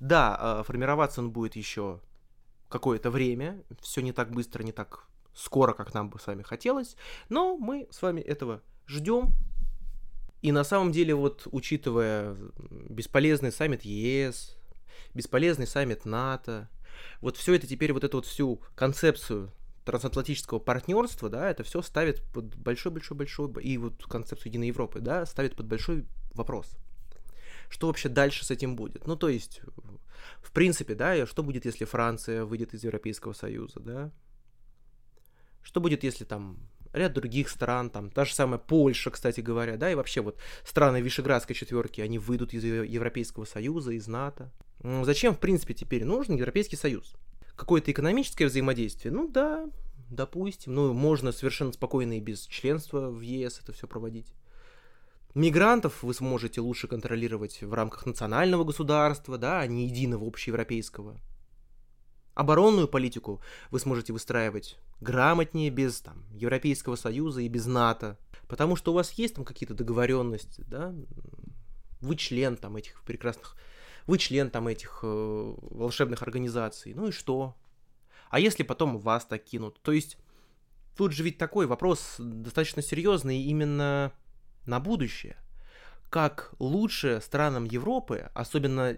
Да, 0.00 0.60
э, 0.60 0.62
формироваться 0.64 1.20
он 1.20 1.30
будет 1.30 1.56
еще 1.56 2.00
какое-то 2.68 3.10
время, 3.10 3.62
все 3.80 4.00
не 4.00 4.12
так 4.12 4.30
быстро, 4.30 4.62
не 4.62 4.72
так 4.72 5.06
скоро, 5.34 5.74
как 5.74 5.92
нам 5.92 6.08
бы 6.08 6.18
с 6.18 6.26
вами 6.26 6.42
хотелось, 6.42 6.96
но 7.28 7.58
мы 7.58 7.86
с 7.90 8.00
вами 8.00 8.20
этого 8.20 8.62
ждем. 8.86 9.32
И 10.40 10.52
на 10.52 10.64
самом 10.64 10.90
деле, 10.90 11.14
вот 11.14 11.46
учитывая 11.52 12.34
бесполезный 12.88 13.52
саммит 13.52 13.84
ЕС, 13.84 14.56
бесполезный 15.14 15.66
саммит 15.66 16.04
НАТО, 16.04 16.68
вот 17.20 17.36
все 17.36 17.54
это 17.54 17.66
теперь, 17.66 17.92
вот 17.92 18.04
эту 18.04 18.18
вот 18.18 18.26
всю 18.26 18.62
концепцию 18.74 19.52
трансатлантического 19.84 20.58
партнерства, 20.58 21.28
да, 21.28 21.50
это 21.50 21.62
все 21.64 21.82
ставит 21.82 22.22
под 22.32 22.54
большой-большой-большой, 22.56 23.62
и 23.62 23.78
вот 23.78 24.04
концепцию 24.04 24.50
Единой 24.50 24.68
Европы, 24.68 25.00
да, 25.00 25.26
ставит 25.26 25.56
под 25.56 25.66
большой 25.66 26.06
вопрос. 26.34 26.76
Что 27.68 27.86
вообще 27.86 28.08
дальше 28.08 28.44
с 28.44 28.50
этим 28.50 28.76
будет? 28.76 29.06
Ну, 29.06 29.16
то 29.16 29.28
есть, 29.28 29.62
в 30.42 30.52
принципе, 30.52 30.94
да, 30.94 31.26
что 31.26 31.42
будет, 31.42 31.64
если 31.64 31.84
Франция 31.84 32.44
выйдет 32.44 32.74
из 32.74 32.84
Европейского 32.84 33.32
Союза, 33.32 33.80
да? 33.80 34.12
Что 35.62 35.80
будет, 35.80 36.04
если 36.04 36.24
там 36.24 36.58
ряд 36.92 37.12
других 37.12 37.48
стран, 37.48 37.90
там 37.90 38.10
та 38.10 38.24
же 38.24 38.34
самая 38.34 38.58
Польша, 38.58 39.10
кстати 39.10 39.40
говоря, 39.40 39.76
да, 39.76 39.90
и 39.90 39.94
вообще 39.94 40.20
вот 40.20 40.38
страны 40.64 41.00
Вишеградской 41.00 41.54
четверки, 41.54 42.00
они 42.00 42.18
выйдут 42.18 42.54
из 42.54 42.64
Европейского 42.64 43.44
Союза, 43.44 43.92
из 43.92 44.06
НАТО. 44.06 44.50
Зачем, 44.82 45.34
в 45.34 45.38
принципе, 45.38 45.74
теперь 45.74 46.04
нужен 46.04 46.36
Европейский 46.36 46.76
Союз? 46.76 47.14
какое-то 47.56 47.92
экономическое 47.92 48.46
взаимодействие, 48.46 49.12
ну 49.12 49.28
да, 49.28 49.68
допустим, 50.10 50.74
ну 50.74 50.92
можно 50.92 51.32
совершенно 51.32 51.72
спокойно 51.72 52.16
и 52.16 52.20
без 52.20 52.46
членства 52.46 53.08
в 53.08 53.20
ЕС 53.20 53.60
это 53.62 53.72
все 53.72 53.86
проводить. 53.86 54.32
Мигрантов 55.34 56.02
вы 56.02 56.12
сможете 56.12 56.60
лучше 56.60 56.88
контролировать 56.88 57.62
в 57.62 57.72
рамках 57.72 58.04
национального 58.04 58.64
государства, 58.64 59.38
да, 59.38 59.60
а 59.60 59.66
не 59.66 59.86
единого 59.86 60.26
общеевропейского. 60.26 61.18
Оборонную 62.34 62.88
политику 62.88 63.40
вы 63.70 63.78
сможете 63.78 64.12
выстраивать 64.12 64.78
грамотнее 65.00 65.70
без 65.70 66.00
там, 66.00 66.24
Европейского 66.32 66.96
Союза 66.96 67.42
и 67.42 67.48
без 67.48 67.66
НАТО, 67.66 68.18
потому 68.48 68.76
что 68.76 68.92
у 68.92 68.94
вас 68.94 69.12
есть 69.12 69.34
там 69.34 69.44
какие-то 69.44 69.74
договоренности, 69.74 70.64
да, 70.66 70.94
вы 72.00 72.16
член 72.16 72.56
там 72.56 72.76
этих 72.76 73.02
прекрасных 73.02 73.56
вы 74.06 74.18
член 74.18 74.50
там 74.50 74.68
этих 74.68 75.00
э, 75.02 75.54
волшебных 75.60 76.22
организаций, 76.22 76.94
ну 76.94 77.08
и 77.08 77.12
что? 77.12 77.56
А 78.30 78.40
если 78.40 78.62
потом 78.62 78.98
вас 78.98 79.24
так 79.26 79.44
кинут? 79.44 79.80
То 79.82 79.92
есть 79.92 80.16
тут 80.96 81.12
же 81.12 81.22
ведь 81.22 81.38
такой 81.38 81.66
вопрос 81.66 82.16
достаточно 82.18 82.82
серьезный 82.82 83.42
именно 83.42 84.12
на 84.66 84.80
будущее. 84.80 85.36
Как 86.10 86.52
лучше 86.58 87.20
странам 87.22 87.64
Европы, 87.64 88.30
особенно 88.34 88.96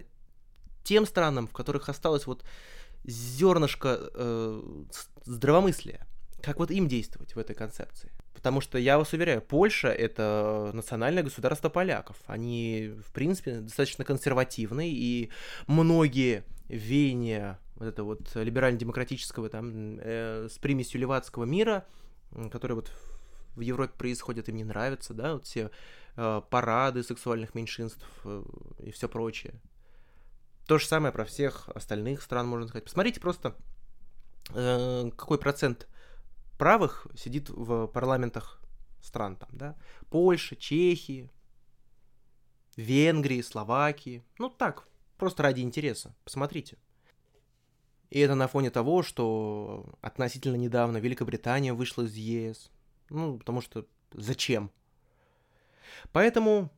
тем 0.83 1.05
странам, 1.05 1.47
в 1.47 1.53
которых 1.53 1.89
осталось 1.89 2.27
вот 2.27 2.43
зернышко 3.05 4.09
э, 4.13 4.61
здравомыслия, 5.25 6.07
как 6.41 6.59
вот 6.59 6.71
им 6.71 6.87
действовать 6.87 7.35
в 7.35 7.39
этой 7.39 7.55
концепции? 7.55 8.11
Потому 8.33 8.61
что, 8.61 8.77
я 8.77 8.97
вас 8.97 9.13
уверяю, 9.13 9.41
Польша— 9.41 9.87
это 9.89 10.69
национальное 10.73 11.23
государство 11.23 11.69
поляков. 11.69 12.17
Они, 12.27 12.93
в 13.07 13.11
принципе, 13.11 13.59
достаточно 13.59 14.03
консервативны, 14.03 14.89
и 14.89 15.31
многие 15.67 16.43
веяния 16.67 17.59
вот 17.75 17.87
это 17.87 18.03
вот 18.03 18.35
либерально-демократического 18.35 19.49
там 19.49 19.97
э, 19.99 20.47
с 20.49 20.57
примесью 20.57 21.01
левацкого 21.01 21.45
мира, 21.45 21.85
которые 22.51 22.75
вот 22.75 22.91
в 23.55 23.61
Европе 23.61 23.93
происходят, 23.97 24.49
им 24.49 24.57
не 24.57 24.63
нравятся, 24.63 25.13
да, 25.13 25.33
вот 25.33 25.45
все 25.45 25.71
э, 26.15 26.41
парады 26.49 27.03
сексуальных 27.03 27.55
меньшинств 27.55 28.05
э, 28.23 28.43
и 28.79 28.91
все 28.91 29.09
прочее. 29.09 29.55
То 30.65 30.79
же 30.79 30.87
самое 30.87 31.13
про 31.13 31.25
всех 31.25 31.69
остальных 31.69 32.21
стран, 32.21 32.47
можно 32.47 32.67
сказать. 32.67 32.85
Посмотрите 32.85 33.19
просто, 33.19 33.55
э, 34.53 35.09
какой 35.15 35.37
процент 35.37 35.87
правых 36.57 37.07
сидит 37.15 37.49
в 37.49 37.87
парламентах 37.87 38.61
стран 39.01 39.35
там, 39.35 39.49
да, 39.51 39.75
Польши, 40.09 40.55
Чехии, 40.55 41.29
Венгрии, 42.75 43.41
Словакии. 43.41 44.23
Ну 44.39 44.49
так, 44.49 44.87
просто 45.17 45.43
ради 45.43 45.61
интереса. 45.61 46.15
Посмотрите. 46.23 46.77
И 48.09 48.19
это 48.19 48.35
на 48.35 48.47
фоне 48.47 48.69
того, 48.69 49.03
что 49.03 49.97
относительно 50.01 50.55
недавно 50.55 50.97
Великобритания 50.97 51.73
вышла 51.73 52.03
из 52.03 52.13
ЕС. 52.15 52.71
Ну, 53.09 53.37
потому 53.37 53.61
что 53.61 53.85
зачем? 54.13 54.71
Поэтому 56.11 56.71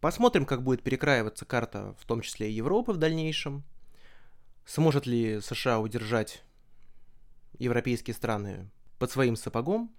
посмотрим, 0.00 0.44
как 0.44 0.62
будет 0.62 0.82
перекраиваться 0.82 1.44
карта, 1.44 1.94
в 1.98 2.06
том 2.06 2.20
числе 2.20 2.50
и 2.50 2.54
Европы 2.54 2.92
в 2.92 2.96
дальнейшем. 2.96 3.64
Сможет 4.64 5.06
ли 5.06 5.40
США 5.40 5.80
удержать 5.80 6.42
европейские 7.58 8.14
страны 8.14 8.70
под 8.98 9.10
своим 9.10 9.36
сапогом, 9.36 9.90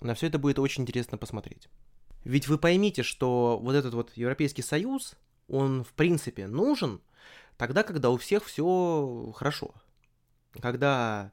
на 0.00 0.14
все 0.14 0.26
это 0.26 0.38
будет 0.38 0.58
очень 0.58 0.82
интересно 0.82 1.18
посмотреть. 1.18 1.68
Ведь 2.24 2.48
вы 2.48 2.58
поймите, 2.58 3.02
что 3.02 3.58
вот 3.62 3.74
этот 3.74 3.94
вот 3.94 4.12
Европейский 4.16 4.62
Союз, 4.62 5.14
он 5.48 5.84
в 5.84 5.92
принципе 5.92 6.46
нужен 6.46 7.00
тогда, 7.56 7.82
когда 7.82 8.10
у 8.10 8.16
всех 8.16 8.44
все 8.44 9.32
хорошо. 9.36 9.74
Когда 10.60 11.32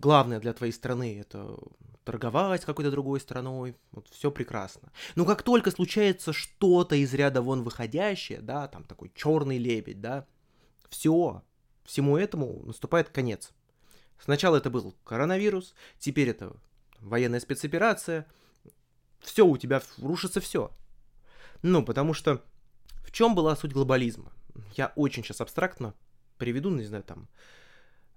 главное 0.00 0.40
для 0.40 0.52
твоей 0.52 0.72
страны 0.72 1.18
это 1.20 1.56
торговать 2.04 2.64
какой-то 2.64 2.90
другой 2.90 3.20
страной, 3.20 3.76
вот 3.92 4.08
все 4.08 4.30
прекрасно. 4.30 4.90
Но 5.14 5.26
как 5.26 5.42
только 5.42 5.70
случается 5.70 6.32
что-то 6.32 6.96
из 6.96 7.12
ряда 7.12 7.42
вон 7.42 7.62
выходящее, 7.62 8.40
да, 8.40 8.66
там 8.68 8.84
такой 8.84 9.12
черный 9.14 9.58
лебедь, 9.58 10.00
да, 10.00 10.26
все, 10.88 11.42
всему 11.84 12.16
этому 12.16 12.62
наступает 12.64 13.10
конец. 13.10 13.52
Сначала 14.18 14.56
это 14.56 14.70
был 14.70 14.96
коронавирус, 15.04 15.74
теперь 15.98 16.30
это 16.30 16.56
военная 17.00 17.40
спецоперация. 17.40 18.26
Все, 19.20 19.46
у 19.46 19.58
тебя 19.58 19.82
рушится 19.98 20.40
все. 20.40 20.70
Ну, 21.62 21.84
потому 21.84 22.14
что 22.14 22.42
в 23.04 23.12
чем 23.12 23.34
была 23.34 23.54
суть 23.54 23.72
глобализма? 23.72 24.32
Я 24.76 24.92
очень 24.96 25.22
сейчас 25.22 25.40
абстрактно 25.40 25.94
приведу, 26.36 26.70
не 26.70 26.84
знаю, 26.84 27.02
там, 27.02 27.28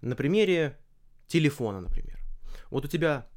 на 0.02 0.16
примере 0.16 0.78
телефона, 1.32 1.82
например. 1.82 2.20
Вот 2.70 2.86
у 2.86 2.88
тебя, 2.88 3.28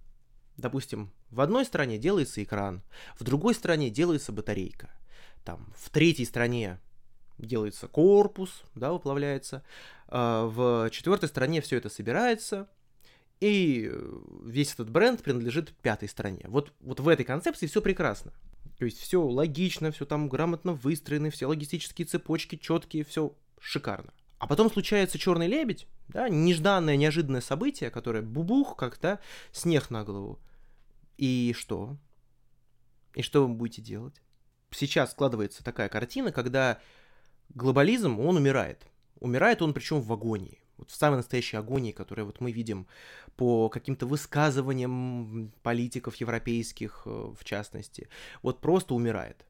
допустим, 0.56 1.12
в 1.30 1.40
одной 1.40 1.64
стране 1.64 1.98
делается 1.98 2.42
экран, 2.42 2.82
в 3.18 3.24
другой 3.24 3.54
стране 3.54 3.90
делается 3.90 4.32
батарейка, 4.32 4.90
там, 5.44 5.72
в 5.76 5.90
третьей 5.90 6.24
стране 6.24 6.80
делается 7.38 7.88
корпус, 7.88 8.62
да, 8.74 8.92
выплавляется. 8.92 9.62
А, 10.08 10.46
в 10.46 10.90
четвертой 10.90 11.28
стране 11.28 11.60
все 11.60 11.76
это 11.76 11.88
собирается, 11.88 12.68
и 13.40 13.92
весь 14.44 14.74
этот 14.74 14.90
бренд 14.90 15.22
принадлежит 15.22 15.74
пятой 15.82 16.08
стране. 16.08 16.44
Вот, 16.48 16.72
вот 16.80 17.00
в 17.00 17.08
этой 17.08 17.24
концепции 17.24 17.66
все 17.66 17.80
прекрасно. 17.80 18.32
То 18.78 18.84
есть 18.84 18.98
все 18.98 19.22
логично, 19.22 19.92
все 19.92 20.04
там 20.04 20.28
грамотно 20.28 20.72
выстроены, 20.72 21.30
все 21.30 21.46
логистические 21.46 22.06
цепочки 22.06 22.56
четкие, 22.56 23.04
все 23.04 23.36
шикарно. 23.60 24.12
А 24.44 24.46
потом 24.46 24.70
случается 24.70 25.18
черный 25.18 25.46
лебедь, 25.46 25.86
да, 26.08 26.28
нежданное, 26.28 26.96
неожиданное 26.96 27.40
событие, 27.40 27.88
которое 27.88 28.20
бубух, 28.20 28.76
как 28.76 28.98
то 28.98 29.18
снег 29.52 29.88
на 29.88 30.04
голову. 30.04 30.38
И 31.16 31.54
что? 31.56 31.96
И 33.14 33.22
что 33.22 33.46
вы 33.46 33.54
будете 33.54 33.80
делать? 33.80 34.20
Сейчас 34.70 35.12
складывается 35.12 35.64
такая 35.64 35.88
картина, 35.88 36.30
когда 36.30 36.78
глобализм, 37.54 38.20
он 38.20 38.36
умирает. 38.36 38.86
Умирает 39.18 39.62
он 39.62 39.72
причем 39.72 40.02
в 40.02 40.12
агонии. 40.12 40.60
вот 40.76 40.90
в 40.90 40.94
самой 40.94 41.16
настоящей 41.16 41.56
агонии, 41.56 41.92
которую 41.92 42.26
вот 42.26 42.42
мы 42.42 42.52
видим 42.52 42.86
по 43.36 43.70
каким-то 43.70 44.04
высказываниям 44.04 45.54
политиков 45.62 46.16
европейских, 46.16 47.04
э, 47.06 47.32
в 47.34 47.44
частности, 47.44 48.10
вот 48.42 48.60
просто 48.60 48.92
умирает. 48.92 49.46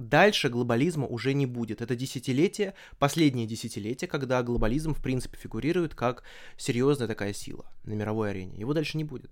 Дальше 0.00 0.48
глобализма 0.48 1.06
уже 1.06 1.34
не 1.34 1.44
будет. 1.44 1.82
Это 1.82 1.94
десятилетие, 1.94 2.72
последнее 2.98 3.46
десятилетие, 3.46 4.08
когда 4.08 4.42
глобализм, 4.42 4.94
в 4.94 5.02
принципе, 5.02 5.36
фигурирует 5.36 5.94
как 5.94 6.22
серьезная 6.56 7.06
такая 7.06 7.34
сила 7.34 7.66
на 7.84 7.92
мировой 7.92 8.30
арене. 8.30 8.58
Его 8.58 8.72
дальше 8.72 8.96
не 8.96 9.04
будет. 9.04 9.30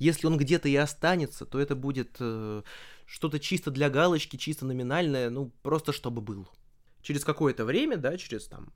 Если 0.00 0.26
он 0.26 0.36
где-то 0.36 0.68
и 0.68 0.74
останется, 0.74 1.46
то 1.46 1.60
это 1.60 1.76
будет 1.76 2.16
э, 2.18 2.62
что-то 3.06 3.38
чисто 3.38 3.70
для 3.70 3.88
галочки, 3.88 4.34
чисто 4.34 4.66
номинальное, 4.66 5.30
ну, 5.30 5.52
просто 5.62 5.92
чтобы 5.92 6.20
был. 6.20 6.48
Через 7.02 7.24
какое-то 7.24 7.64
время, 7.64 7.96
да, 7.96 8.16
через 8.16 8.46
там, 8.46 8.72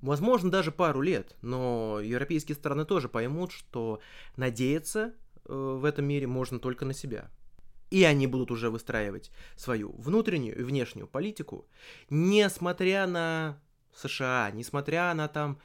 возможно, 0.00 0.48
даже 0.48 0.70
пару 0.70 1.00
лет, 1.00 1.34
но 1.42 1.98
европейские 2.00 2.54
страны 2.54 2.84
тоже 2.84 3.08
поймут, 3.08 3.50
что 3.50 3.98
надеяться 4.36 5.12
э, 5.44 5.52
в 5.52 5.84
этом 5.84 6.04
мире 6.04 6.28
можно 6.28 6.60
только 6.60 6.84
на 6.84 6.94
себя 6.94 7.30
и 7.90 8.04
они 8.04 8.26
будут 8.26 8.50
уже 8.50 8.70
выстраивать 8.70 9.30
свою 9.56 9.92
внутреннюю 9.92 10.58
и 10.58 10.62
внешнюю 10.62 11.06
политику, 11.06 11.66
несмотря 12.10 13.06
на 13.06 13.60
США, 13.94 14.50
несмотря 14.52 15.14
на 15.14 15.28
там 15.28 15.58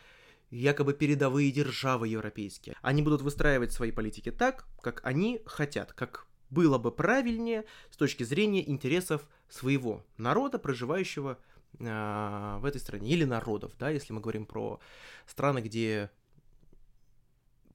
якобы 0.49 0.93
передовые 0.93 1.51
державы 1.51 2.09
европейские. 2.09 2.75
Они 2.81 3.01
будут 3.01 3.21
выстраивать 3.21 3.71
свои 3.71 3.91
политики 3.91 4.31
так, 4.31 4.67
как 4.81 5.01
они 5.05 5.41
хотят, 5.45 5.93
как 5.93 6.27
было 6.49 6.77
бы 6.77 6.91
правильнее 6.91 7.65
с 7.89 7.97
точки 7.97 8.23
зрения 8.23 8.69
интересов 8.69 9.27
своего 9.49 10.05
народа, 10.17 10.59
проживающего 10.59 11.39
э, 11.79 12.57
в 12.59 12.65
этой 12.65 12.81
стране, 12.81 13.11
или 13.11 13.23
народов, 13.23 13.71
да, 13.79 13.89
если 13.89 14.11
мы 14.11 14.19
говорим 14.19 14.45
про 14.45 14.79
страны, 15.25 15.59
где 15.59 16.11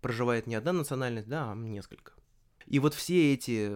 проживает 0.03 0.47
не 0.47 0.55
одна 0.55 0.72
национальность, 0.72 1.28
да, 1.28 1.51
а 1.51 1.55
несколько. 1.55 2.12
И 2.66 2.78
вот 2.78 2.94
все 2.94 3.32
эти 3.32 3.72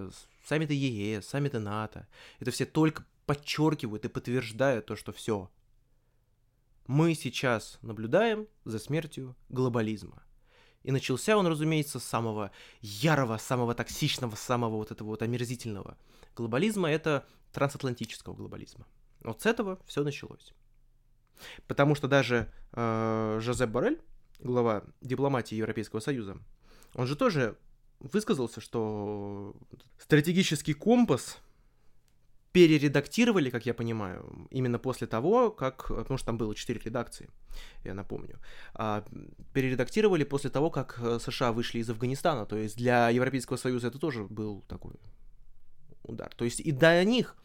саммиты 0.51 0.75
ЕС, 0.75 1.27
саммиты 1.29 1.61
НАТО, 1.61 2.09
это 2.41 2.51
все 2.51 2.67
только 2.67 3.05
подчеркивают 3.25 4.05
и 4.05 4.09
подтверждают 4.09 4.87
то, 4.87 4.97
что 4.97 5.13
все. 5.13 5.49
Мы 6.89 7.15
сейчас 7.15 7.79
наблюдаем 7.83 8.49
за 8.65 8.81
смертью 8.81 9.37
глобализма. 9.49 10.25
И 10.83 10.91
начался 10.91 11.37
он, 11.37 11.47
разумеется, 11.47 12.01
с 12.01 12.05
самого 12.05 12.51
ярого, 12.81 13.37
самого 13.37 13.75
токсичного, 13.75 14.35
самого 14.35 14.77
вот 14.77 14.91
этого 14.91 15.09
вот 15.09 15.23
омерзительного 15.23 15.97
глобализма, 16.35 16.91
это 16.91 17.25
трансатлантического 17.53 18.35
глобализма. 18.35 18.87
Вот 19.23 19.43
с 19.43 19.47
этого 19.47 19.79
все 19.87 20.03
началось. 20.03 20.53
Потому 21.69 21.95
что 21.95 22.09
даже 22.09 22.53
э, 22.73 23.39
Жозеп 23.41 23.71
Борель, 23.71 24.01
глава 24.41 24.83
дипломатии 25.01 25.55
Европейского 25.55 26.01
Союза, 26.01 26.39
он 26.95 27.07
же 27.07 27.15
тоже 27.15 27.57
высказался, 28.01 28.61
что 28.61 29.55
стратегический 29.99 30.75
компас 30.75 31.39
перередактировали, 32.53 33.49
как 33.49 33.65
я 33.67 33.75
понимаю, 33.75 34.49
именно 34.51 34.79
после 34.79 35.07
того, 35.07 35.51
как, 35.53 35.87
потому 35.89 36.17
что 36.17 36.27
там 36.27 36.39
было 36.39 36.55
четыре 36.55 36.81
редакции, 36.81 37.31
я 37.85 37.95
напомню, 37.95 38.41
а, 38.75 39.05
перередактировали 39.53 40.25
после 40.25 40.51
того, 40.51 40.71
как 40.71 40.99
э, 41.01 41.21
США 41.21 41.53
вышли 41.53 41.79
из 41.79 41.89
Афганистана, 41.89 42.47
то 42.47 42.57
есть 42.57 42.77
для 42.77 43.09
Европейского 43.11 43.57
Союза 43.57 43.89
это 43.89 43.99
тоже 43.99 44.25
был 44.25 44.63
такой 44.63 44.95
удар. 46.03 46.35
То 46.35 46.45
есть 46.45 46.59
и 46.59 46.73
до 46.73 47.05
них 47.05 47.37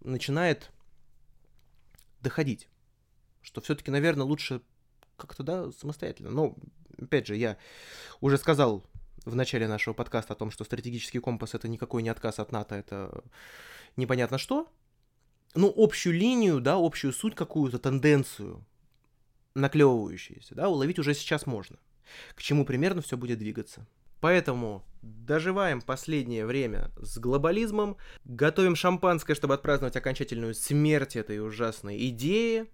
начинает 0.00 0.70
доходить, 2.22 2.68
что 3.42 3.60
все-таки, 3.60 3.90
наверное, 3.90 4.24
лучше 4.24 4.62
как-то, 5.16 5.42
да, 5.42 5.70
самостоятельно. 5.72 6.30
Но, 6.30 6.56
опять 6.98 7.26
же, 7.26 7.36
я 7.36 7.58
уже 8.20 8.38
сказал 8.38 8.84
в 9.24 9.34
начале 9.34 9.68
нашего 9.68 9.94
подкаста 9.94 10.32
о 10.32 10.36
том, 10.36 10.50
что 10.50 10.64
стратегический 10.64 11.18
компас 11.18 11.54
это 11.54 11.68
никакой 11.68 12.02
не 12.02 12.08
отказ 12.08 12.38
от 12.38 12.52
НАТО, 12.52 12.74
это 12.74 13.24
непонятно 13.96 14.38
что. 14.38 14.68
Ну, 15.54 15.72
общую 15.76 16.14
линию, 16.14 16.60
да, 16.60 16.76
общую 16.76 17.12
суть 17.12 17.34
какую-то, 17.34 17.78
тенденцию, 17.78 18.64
наклевывающуюся, 19.54 20.54
да, 20.54 20.68
уловить 20.68 20.98
уже 20.98 21.14
сейчас 21.14 21.46
можно. 21.46 21.78
К 22.34 22.42
чему 22.42 22.64
примерно 22.64 23.02
все 23.02 23.16
будет 23.16 23.38
двигаться. 23.38 23.86
Поэтому 24.20 24.84
доживаем 25.02 25.80
последнее 25.80 26.46
время 26.46 26.90
с 26.96 27.18
глобализмом, 27.18 27.96
готовим 28.24 28.76
шампанское, 28.76 29.34
чтобы 29.34 29.54
отпраздновать 29.54 29.96
окончательную 29.96 30.54
смерть 30.54 31.16
этой 31.16 31.44
ужасной 31.44 32.08
идеи, 32.08 32.66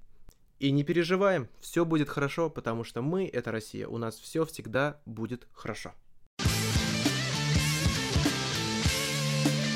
и 0.59 0.70
не 0.70 0.82
переживаем, 0.82 1.49
все 1.61 1.84
будет 1.84 2.09
хорошо, 2.09 2.51
потому 2.51 2.84
что 2.84 3.01
мы— 3.01 3.26
это 3.32 3.53
Россия, 3.53 3.86
у 3.86 3.96
нас 3.96 4.18
все 4.18 4.44
всегда 4.44 5.01
будет 5.07 5.46
хорошо. 5.53 5.94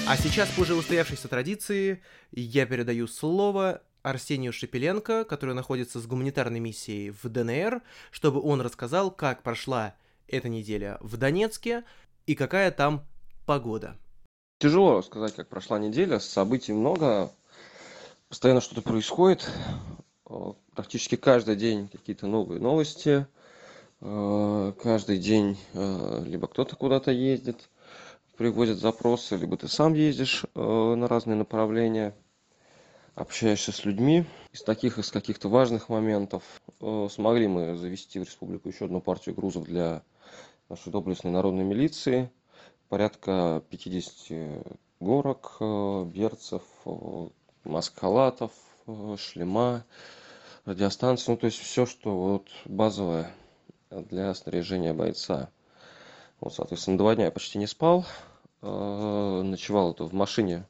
А 0.05 0.16
сейчас, 0.16 0.50
по 0.50 0.62
уже 0.62 0.74
устоявшейся 0.74 1.28
традиции, 1.28 2.03
я 2.32 2.66
передаю 2.66 3.07
слово 3.07 3.82
Арсению 4.03 4.53
Шепеленко, 4.53 5.24
который 5.24 5.55
находится 5.55 6.00
с 6.00 6.07
гуманитарной 6.07 6.59
миссией 6.59 7.11
в 7.11 7.28
ДНР, 7.28 7.82
чтобы 8.11 8.42
он 8.42 8.61
рассказал, 8.61 9.12
как 9.12 9.42
прошла 9.44 9.94
эта 10.26 10.48
неделя 10.48 10.98
в 11.00 11.16
Донецке 11.16 11.84
и 12.26 12.34
какая 12.34 12.72
там 12.72 13.07
погода. 13.46 13.96
Тяжело 14.59 15.03
сказать, 15.03 15.36
как 15.36 15.48
прошла 15.48 15.78
неделя, 15.78 16.18
событий 16.18 16.72
много, 16.72 17.30
постоянно 18.28 18.61
что-то 18.61 18.82
происходит, 18.82 19.48
практически 20.74 21.14
каждый 21.14 21.55
день 21.55 21.88
какие-то 21.88 22.26
новые 22.26 22.61
новости, 22.61 23.26
э, 24.00 24.72
каждый 24.82 25.18
день 25.18 25.57
э, 25.74 26.24
либо 26.26 26.48
кто-то 26.48 26.74
куда-то 26.74 27.12
ездит, 27.12 27.68
приводят 28.36 28.78
запросы, 28.78 29.36
либо 29.36 29.56
ты 29.56 29.68
сам 29.68 29.94
ездишь 29.94 30.44
э, 30.54 30.94
на 30.94 31.06
разные 31.08 31.36
направления, 31.36 32.14
общаешься 33.14 33.72
с 33.72 33.84
людьми. 33.84 34.24
Из 34.52 34.62
таких, 34.62 34.98
из 34.98 35.10
каких-то 35.10 35.48
важных 35.48 35.88
моментов 35.88 36.42
э, 36.80 37.08
смогли 37.10 37.46
мы 37.46 37.76
завести 37.76 38.18
в 38.18 38.24
республику 38.24 38.68
еще 38.68 38.86
одну 38.86 39.00
партию 39.00 39.34
грузов 39.34 39.64
для 39.64 40.02
нашей 40.68 40.90
доблестной 40.90 41.30
народной 41.30 41.64
милиции. 41.64 42.30
Порядка 42.88 43.62
50 43.70 44.66
горок, 45.00 45.56
э, 45.60 46.04
берцев, 46.12 46.62
маскалатов, 47.64 48.52
шлема, 49.18 49.84
радиостанции. 50.64 51.32
Ну, 51.32 51.36
то 51.36 51.46
есть 51.46 51.58
все, 51.58 51.86
что 51.86 52.16
вот 52.16 52.48
базовое 52.64 53.30
для 53.90 54.32
снаряжения 54.34 54.94
бойца. 54.94 55.50
Вот, 56.43 56.53
соответственно, 56.55 56.99
два 56.99 57.14
дня 57.14 57.26
я 57.26 57.30
почти 57.30 57.57
не 57.57 57.68
спал. 57.68 58.05
Э, 58.62 59.43
ночевал 59.45 59.93
это 59.93 60.03
в 60.03 60.12
машине 60.12 60.64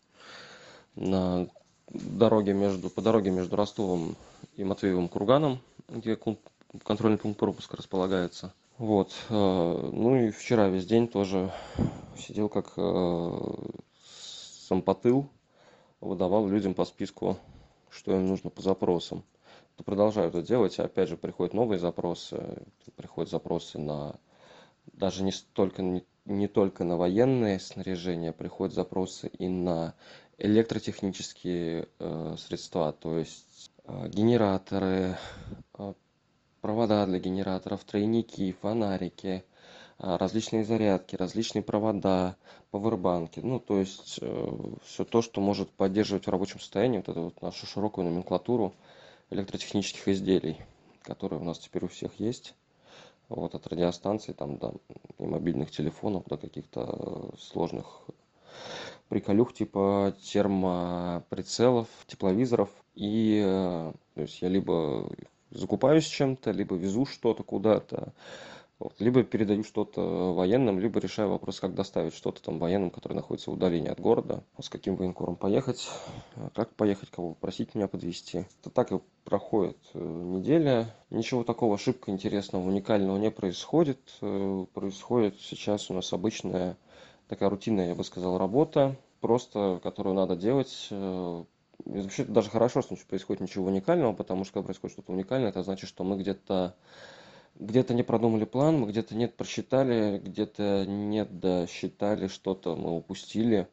на 0.97 1.49
дороге 1.89 2.53
между, 2.53 2.91
по 2.91 3.01
дороге 3.01 3.31
между 3.31 3.57
Ростовом 3.57 4.15
и 4.57 4.65
Матвеевым 4.65 5.09
Курганом, 5.09 5.61
где 5.89 6.19
контрольный 6.85 7.17
пункт 7.17 7.41
пропуска 7.41 7.79
располагается. 7.79 8.53
Вот. 8.77 9.13
Э, 9.31 9.91
ну 9.93 10.17
и 10.17 10.31
вчера 10.31 10.69
весь 10.69 10.85
день 10.85 11.09
тоже 11.09 11.51
сидел 12.19 12.51
как 12.51 12.75
э, 12.77 13.55
сампотыл, 14.69 15.27
выдавал 16.03 16.49
людям 16.49 16.75
по 16.75 16.85
списку, 16.85 17.39
что 17.89 18.13
им 18.13 18.27
нужно 18.27 18.51
по 18.51 18.61
запросам. 18.61 19.25
Продолжаю 19.87 20.29
это 20.29 20.43
делать, 20.43 20.79
опять 20.79 21.09
же 21.09 21.17
приходят 21.17 21.55
новые 21.55 21.79
запросы, 21.79 22.63
приходят 22.95 23.31
запросы 23.31 23.79
на 23.79 24.17
даже 24.93 25.23
не 25.23 25.33
столько 25.33 25.83
не, 26.25 26.49
только 26.49 26.85
на 26.85 26.97
военное 26.97 27.59
снаряжение 27.59 28.33
приходят 28.33 28.75
запросы 28.75 29.29
и 29.29 29.49
на 29.49 29.95
электротехнические 30.39 31.89
э, 31.99 32.37
средства 32.39 32.93
то 32.93 33.19
есть 33.19 33.71
э, 33.85 34.09
генераторы 34.09 35.17
э, 35.79 35.95
провода 36.61 37.07
для 37.07 37.19
генераторов 37.19 37.85
тройники 37.85 38.57
фонарики 38.61 39.45
различные 39.99 40.65
зарядки 40.65 41.15
различные 41.15 41.63
провода 41.63 42.37
павербанки 42.71 43.41
ну 43.41 43.61
то 43.61 43.79
есть 43.79 44.21
все 44.85 45.05
то 45.05 45.23
что 45.23 45.41
может 45.41 45.71
поддерживать 45.71 46.27
в 46.27 46.31
рабочем 46.31 46.59
состоянии 46.59 46.99
вот 46.99 47.09
эту 47.09 47.23
вот 47.23 47.43
нашу 47.43 47.67
широкую 47.67 48.07
номенклатуру 48.07 48.75
электротехнических 49.31 50.09
изделий 50.09 50.57
которые 51.03 51.41
у 51.41 51.45
нас 51.45 51.59
теперь 51.59 51.85
у 51.85 51.89
всех 51.89 52.19
есть 52.19 52.55
вот 53.29 53.55
от 53.55 53.67
радиостанций 53.67 54.35
там 54.35 54.59
до 54.59 54.75
и 55.19 55.25
мобильных 55.25 55.71
телефонов 55.71 56.25
до 56.27 56.37
каких-то 56.37 57.31
сложных 57.39 58.03
приколюх 59.09 59.53
типа 59.53 60.15
термоприцелов 60.23 61.89
тепловизоров. 62.07 62.71
И 62.95 63.43
э, 63.45 63.93
то 64.15 64.21
есть 64.21 64.43
я 64.43 64.49
либо 64.49 65.11
закупаюсь 65.51 66.07
чем-то 66.07 66.51
либо 66.51 66.77
везу 66.77 67.07
что-то 67.07 67.43
куда-то 67.43 68.13
Вот. 68.83 68.95
Либо 68.99 69.23
передаю 69.23 69.63
что-то 69.63 70.35
военным, 70.35 70.81
либо 70.81 70.99
решаю 70.99 71.31
вопрос, 71.31 71.61
как 71.61 71.73
доставить 71.73 72.17
что-то 72.17 72.43
там 72.43 72.59
военным, 72.59 72.91
который 72.91 73.13
находится 73.13 73.51
в 73.51 73.53
удалении 73.53 73.89
от 73.89 74.01
города, 74.01 74.43
с 74.61 74.69
каким 74.69 74.97
военкором 74.97 75.37
поехать, 75.37 75.89
как 76.57 76.75
поехать, 76.75 77.09
кого 77.11 77.35
попросить 77.35 77.77
меня 77.77 77.87
подвести. 77.87 78.45
Это 78.61 78.71
так 78.71 78.91
и 78.91 78.99
проходит 79.23 79.79
э, 79.95 80.01
неделя. 80.01 80.93
Ничего 81.11 81.45
такого 81.45 81.79
шибко 81.79 82.11
интересного, 82.11 82.67
уникального 82.67 83.19
не 83.19 83.31
происходит. 83.31 84.01
Э, 84.21 84.67
происходит 84.75 85.41
сейчас 85.41 85.89
у 85.89 85.95
нас 85.95 86.13
обычная 86.13 86.77
такая 87.29 87.51
рутинная, 87.51 87.91
я 87.91 87.95
бы 87.95 88.03
сказал, 88.03 88.37
работа, 88.37 88.97
просто 89.21 89.79
которую 89.85 90.17
надо 90.17 90.35
делать 90.35 90.89
э, 90.91 91.45
вообще 91.85 92.25
даже 92.25 92.51
хорошо, 92.51 92.83
что 92.83 92.97
происходит 93.09 93.43
ничего 93.43 93.67
уникального, 93.67 94.13
потому 94.13 94.43
что 94.43 94.55
когда 94.55 94.65
происходит 94.65 94.95
что-то 94.95 95.13
уникальное, 95.13 95.51
это 95.51 95.63
значит, 95.63 95.89
что 95.89 96.03
мы 96.03 96.17
где-то 96.17 96.75
где-то 97.55 97.95
не 97.95 98.03
продумали 98.03 98.45
план, 98.45 98.81
мы 98.81 98.89
где-то 98.89 99.15
нет 99.15 99.37
просчитали, 99.37 100.19
где-то 100.19 100.85
нет 100.87 101.39
досчитали, 101.41 102.29
что-то 102.29 102.77
мы 102.77 102.97
упустили. 102.97 103.69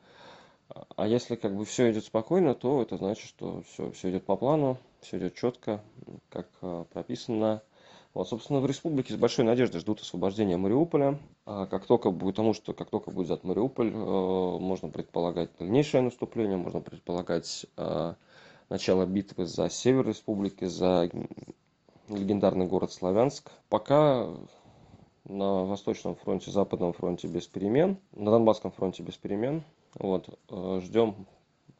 А 0.95 1.07
если 1.07 1.35
как 1.35 1.55
бы 1.55 1.65
все 1.65 1.91
идет 1.91 2.05
спокойно, 2.05 2.53
то 2.53 2.81
это 2.81 2.97
значит, 2.97 3.25
что 3.25 3.63
все, 3.63 3.91
все 3.91 4.11
идет 4.11 4.25
по 4.25 4.35
плану, 4.35 4.77
все 5.01 5.17
идет 5.17 5.35
четко, 5.35 5.81
как 6.29 6.47
а, 6.61 6.83
прописано. 6.83 7.63
Вот, 8.13 8.27
собственно, 8.27 8.59
в 8.59 8.65
республике 8.65 9.13
с 9.13 9.17
большой 9.17 9.45
надеждой 9.45 9.79
ждут 9.79 10.01
освобождения 10.01 10.57
Мариуполя. 10.57 11.19
А 11.45 11.65
как 11.65 11.85
только 11.85 12.11
будет, 12.11 12.35
потому 12.35 12.53
что 12.53 12.73
как 12.73 12.89
только 12.89 13.11
будет 13.11 13.27
взят 13.27 13.43
Мариуполь, 13.43 13.91
э, 13.91 13.93
можно 13.93 14.89
предполагать 14.89 15.49
дальнейшее 15.59 16.01
наступление, 16.01 16.57
можно 16.57 16.81
предполагать 16.81 17.65
э, 17.77 18.13
начало 18.69 19.05
битвы 19.05 19.45
за 19.45 19.69
север 19.69 20.07
республики, 20.07 20.65
за 20.65 21.09
легендарный 22.09 22.67
город 22.67 22.91
Славянск. 22.91 23.51
Пока 23.69 24.27
на 25.25 25.63
Восточном 25.65 26.15
фронте, 26.15 26.51
Западном 26.51 26.93
фронте 26.93 27.27
без 27.27 27.47
перемен, 27.47 27.97
на 28.13 28.31
Донбасском 28.31 28.71
фронте 28.71 29.03
без 29.03 29.15
перемен. 29.15 29.63
Вот, 29.95 30.29
э, 30.49 30.81
ждем, 30.83 31.27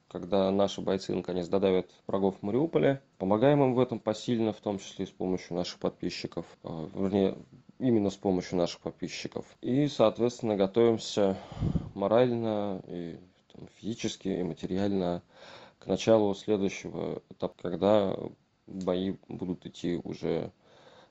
когда 0.08 0.50
наши 0.52 0.82
бойцы 0.82 1.14
наконец 1.14 1.48
додавят 1.48 1.90
врагов 2.08 2.36
в 2.40 2.44
Мариуполе. 2.44 3.02
Помогаем 3.18 3.64
им 3.64 3.74
в 3.74 3.80
этом 3.80 4.00
посильно, 4.00 4.54
в 4.54 4.60
том 4.60 4.80
числе 4.80 5.06
и 5.06 5.08
с 5.08 5.12
помощью 5.12 5.56
наших 5.56 5.80
подписчиков. 5.80 6.46
Э, 6.64 6.88
вернее, 6.94 7.38
именно 7.80 8.10
с 8.10 8.16
помощью 8.16 8.58
наших 8.58 8.82
подписчиков. 8.82 9.46
И, 9.62 9.88
соответственно, 9.88 10.56
готовимся 10.56 11.38
морально 11.96 12.82
и 12.88 13.18
там, 13.54 13.68
физически 13.80 14.28
и 14.28 14.44
материально 14.44 15.22
к 15.80 15.88
началу 15.88 16.34
следующего 16.36 17.22
этапа, 17.30 17.56
когда 17.62 18.16
бои 18.70 19.16
будут 19.28 19.66
идти 19.66 20.00
уже 20.04 20.52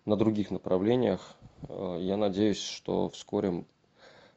на 0.05 0.17
других 0.17 0.51
направлениях. 0.51 1.35
Э, 1.69 1.99
я 2.01 2.17
надеюсь, 2.17 2.61
что 2.61 3.09
вскоре 3.11 3.65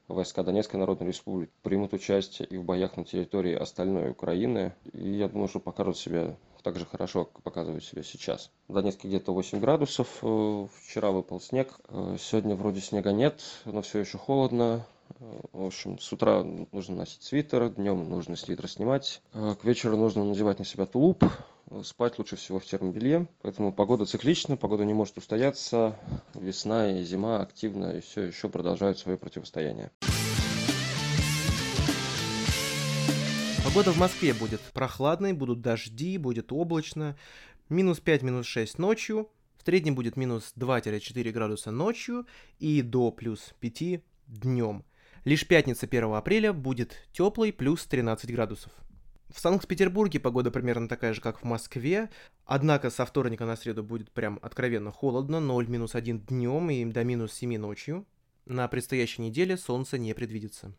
войска 0.08 0.44
Донецкой 0.44 0.80
Народной 0.80 1.08
Республики 1.08 1.52
примут 1.64 1.94
участие 1.94 2.48
и 2.48 2.58
в 2.58 2.64
боях 2.64 2.98
на 2.98 3.06
территории 3.06 3.54
остальной 3.54 4.12
Украины. 4.12 4.74
И 4.94 5.10
я 5.10 5.28
думаю, 5.30 5.48
что 5.48 5.60
покажут 5.60 5.98
себя 5.98 6.36
так 6.64 6.78
же 6.78 6.86
хорошо, 6.86 7.26
как 7.26 7.42
показывают 7.42 7.84
себя 7.84 8.04
сейчас. 8.04 8.52
В 8.68 8.74
Донецке 8.74 9.08
где-то 9.08 9.34
8 9.34 9.60
градусов. 9.60 10.20
Э, 10.22 10.68
вчера 10.84 11.12
выпал 11.12 11.40
снег. 11.40 11.80
Э, 11.90 12.18
сегодня 12.20 12.56
вроде 12.56 12.82
снега 12.82 13.12
нет, 13.12 13.42
но 13.66 13.82
все 13.82 14.00
еще 14.00 14.18
холодно. 14.18 14.86
В 15.20 15.66
общем, 15.66 15.99
с 15.99 16.12
утра 16.12 16.43
нужно 16.43 16.95
носить 16.95 17.24
свитер, 17.24 17.70
днем 17.70 18.09
нужно 18.09 18.36
свитер 18.36 18.68
снимать. 18.68 19.22
К 19.34 19.59
вечеру 19.64 19.97
нужно 19.97 20.24
надевать 20.24 20.59
на 20.59 20.66
себя 20.66 20.86
тулуп, 20.86 21.24
спать 21.84 22.18
лучше 22.18 22.36
всего 22.36 22.59
в 22.59 22.66
термобелье. 22.66 23.28
Поэтому 23.41 23.72
погода 23.74 24.05
циклична, 24.05 24.57
погода 24.57 24.86
не 24.86 24.93
может 24.93 25.18
устояться. 25.18 25.97
Весна 26.34 26.99
и 26.99 27.03
зима 27.03 27.41
активно 27.41 27.97
и 27.97 28.01
все 28.01 28.24
еще 28.24 28.49
продолжают 28.49 28.99
свое 28.99 29.18
противостояние. 29.18 29.91
Погода 33.64 33.91
в 33.91 33.97
Москве 33.97 34.34
будет 34.34 34.62
прохладной, 34.74 35.34
будут 35.34 35.62
дожди, 35.62 36.18
будет 36.18 36.51
облачно. 36.51 37.16
Минус 37.70 37.99
5, 37.99 38.24
минус 38.24 38.45
6 38.47 38.80
ночью. 38.80 39.30
В 39.55 39.64
среднем 39.64 39.95
будет 39.95 40.18
минус 40.18 40.53
2-4 40.57 41.32
градуса 41.32 41.72
ночью 41.72 42.26
и 42.59 42.82
до 42.82 43.12
плюс 43.12 43.53
5 43.59 44.01
днем. 44.28 44.84
Лишь 45.24 45.48
пятница 45.48 45.86
1 45.86 46.14
апреля 46.14 46.52
будет 46.52 46.98
теплый, 47.14 47.54
плюс 47.54 47.86
13 47.86 48.32
градусов. 48.32 48.72
В 49.30 49.40
Санкт-Петербурге 49.40 50.20
погода 50.20 50.50
примерно 50.50 50.90
такая 50.90 51.14
же, 51.14 51.22
как 51.22 51.42
в 51.42 51.44
Москве, 51.44 52.10
однако 52.46 52.90
со 52.90 53.06
вторника 53.06 53.46
на 53.46 53.56
среду 53.56 53.84
будет 53.84 54.12
прям 54.12 54.40
откровенно 54.42 54.92
холодно, 54.92 55.36
0-1 55.36 56.26
днем 56.26 56.70
и 56.72 56.84
до 56.86 57.04
минус 57.04 57.34
7 57.34 57.58
ночью. 57.58 58.08
На 58.46 58.68
предстоящей 58.68 59.22
неделе 59.22 59.58
солнце 59.58 60.00
не 60.00 60.14
предвидится. 60.14 60.74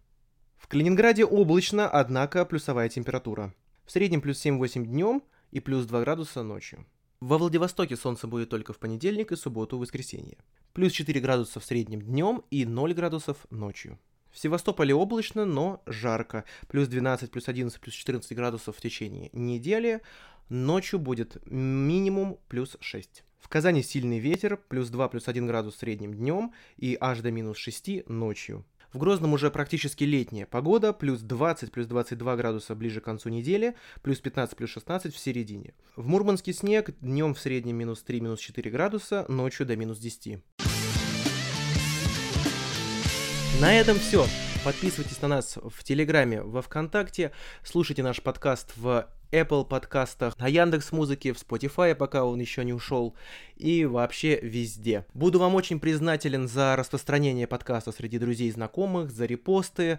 В 0.57 0.67
Калининграде 0.67 1.25
облачно, 1.25 1.89
однако 1.89 2.45
плюсовая 2.45 2.89
температура. 2.89 3.55
В 3.85 3.93
среднем 3.93 4.21
плюс 4.21 4.45
7-8 4.45 4.87
днем 4.87 5.23
и 5.53 5.61
плюс 5.61 5.87
2 5.87 6.01
градуса 6.01 6.43
ночью. 6.43 6.85
Во 7.21 7.39
Владивостоке 7.39 7.97
солнце 7.97 8.27
будет 8.27 8.49
только 8.49 8.73
в 8.73 8.79
понедельник 8.79 9.31
и 9.31 9.37
субботу 9.37 9.77
и 9.77 9.81
воскресенье. 9.81 10.39
Плюс 10.73 10.91
4 10.91 11.21
градуса 11.21 11.61
в 11.61 11.65
среднем 11.65 12.03
днем 12.03 12.43
и 12.51 12.67
0 12.67 12.93
градусов 12.93 13.47
ночью. 13.51 14.01
В 14.33 14.39
Севастополе 14.39 14.95
облачно, 14.95 15.45
но 15.45 15.83
жарко. 15.87 16.45
Плюс 16.69 16.89
12, 16.89 17.31
плюс 17.31 17.49
11, 17.49 17.79
плюс 17.81 17.95
14 17.95 18.35
градусов 18.35 18.77
в 18.77 18.81
течение 18.81 19.29
недели. 19.33 20.01
Ночью 20.49 20.99
будет 20.99 21.37
минимум 21.47 22.39
плюс 22.49 22.77
6. 22.81 23.25
В 23.39 23.49
Казани 23.49 23.83
сильный 23.83 24.19
ветер, 24.19 24.57
плюс 24.57 24.89
2, 24.89 25.09
плюс 25.09 25.29
1 25.29 25.47
градус 25.47 25.77
средним 25.77 26.15
днем 26.15 26.55
и 26.79 26.97
аж 26.99 27.21
до 27.21 27.31
минус 27.31 27.59
6 27.59 28.09
ночью. 28.09 28.65
В 28.93 28.99
Грозном 28.99 29.33
уже 29.33 29.51
практически 29.51 30.05
летняя 30.05 30.45
погода, 30.45 30.93
плюс 30.93 31.21
20, 31.21 31.73
плюс 31.73 31.87
22 31.87 32.37
градуса 32.37 32.75
ближе 32.75 33.01
к 33.01 33.05
концу 33.05 33.31
недели, 33.31 33.75
плюс 34.03 34.19
15, 34.19 34.55
плюс 34.57 34.71
16 34.71 35.15
в 35.15 35.19
середине. 35.19 35.75
В 35.97 36.07
Мурманске 36.07 36.53
снег, 36.53 36.91
днем 37.01 37.33
в 37.33 37.41
среднем 37.41 37.77
минус 37.77 38.03
3, 38.03 38.21
минус 38.21 38.41
4 38.41 38.71
градуса, 38.71 39.25
ночью 39.29 39.65
до 39.65 39.77
минус 39.77 39.99
10. 39.99 40.43
На 43.61 43.75
этом 43.75 43.99
все. 43.99 44.27
Подписывайтесь 44.65 45.21
на 45.21 45.29
нас 45.29 45.59
в 45.63 45.85
Телеграме, 45.85 46.43
во 46.43 46.63
Вконтакте, 46.63 47.33
слушайте 47.63 48.03
наш 48.03 48.23
подкаст 48.23 48.73
в 48.77 49.09
Apple 49.33 49.65
подкастах, 49.65 50.39
на 50.39 50.47
Яндекс 50.47 50.93
Музыке, 50.93 51.33
в 51.33 51.37
Spotify, 51.37 51.95
пока 51.95 52.25
он 52.25 52.39
еще 52.39 52.65
не 52.65 52.73
ушел, 52.73 53.17
и 53.57 53.85
вообще 53.85 54.39
везде. 54.41 55.05
Буду 55.15 55.39
вам 55.39 55.55
очень 55.55 55.81
признателен 55.81 56.49
за 56.49 56.77
распространение 56.77 57.47
подкаста 57.47 57.93
среди 57.93 58.19
друзей 58.19 58.49
и 58.49 58.53
знакомых, 58.53 59.11
за 59.11 59.27
репосты, 59.27 59.99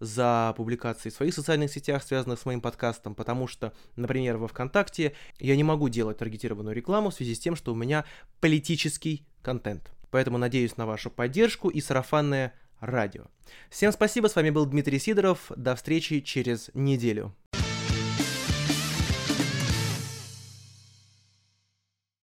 за 0.00 0.54
публикации 0.56 1.10
в 1.10 1.14
своих 1.14 1.34
социальных 1.34 1.70
сетях, 1.70 2.02
связанных 2.02 2.38
с 2.38 2.46
моим 2.46 2.60
подкастом, 2.60 3.14
потому 3.14 3.48
что, 3.48 3.72
например, 3.96 4.36
во 4.36 4.48
ВКонтакте 4.48 5.14
я 5.38 5.56
не 5.56 5.64
могу 5.64 5.88
делать 5.88 6.18
таргетированную 6.18 6.74
рекламу 6.74 7.10
в 7.10 7.14
связи 7.14 7.34
с 7.34 7.38
тем, 7.38 7.56
что 7.56 7.72
у 7.72 7.76
меня 7.76 8.04
политический 8.40 9.26
контент. 9.42 9.90
Поэтому 10.10 10.38
надеюсь 10.38 10.76
на 10.76 10.86
вашу 10.86 11.10
поддержку 11.10 11.68
и 11.68 11.80
сарафанное 11.80 12.52
радио. 12.80 13.24
Всем 13.70 13.92
спасибо, 13.92 14.28
с 14.28 14.36
вами 14.36 14.50
был 14.50 14.66
Дмитрий 14.66 14.98
Сидоров, 14.98 15.50
до 15.56 15.74
встречи 15.74 16.20
через 16.20 16.70
неделю. 16.74 17.34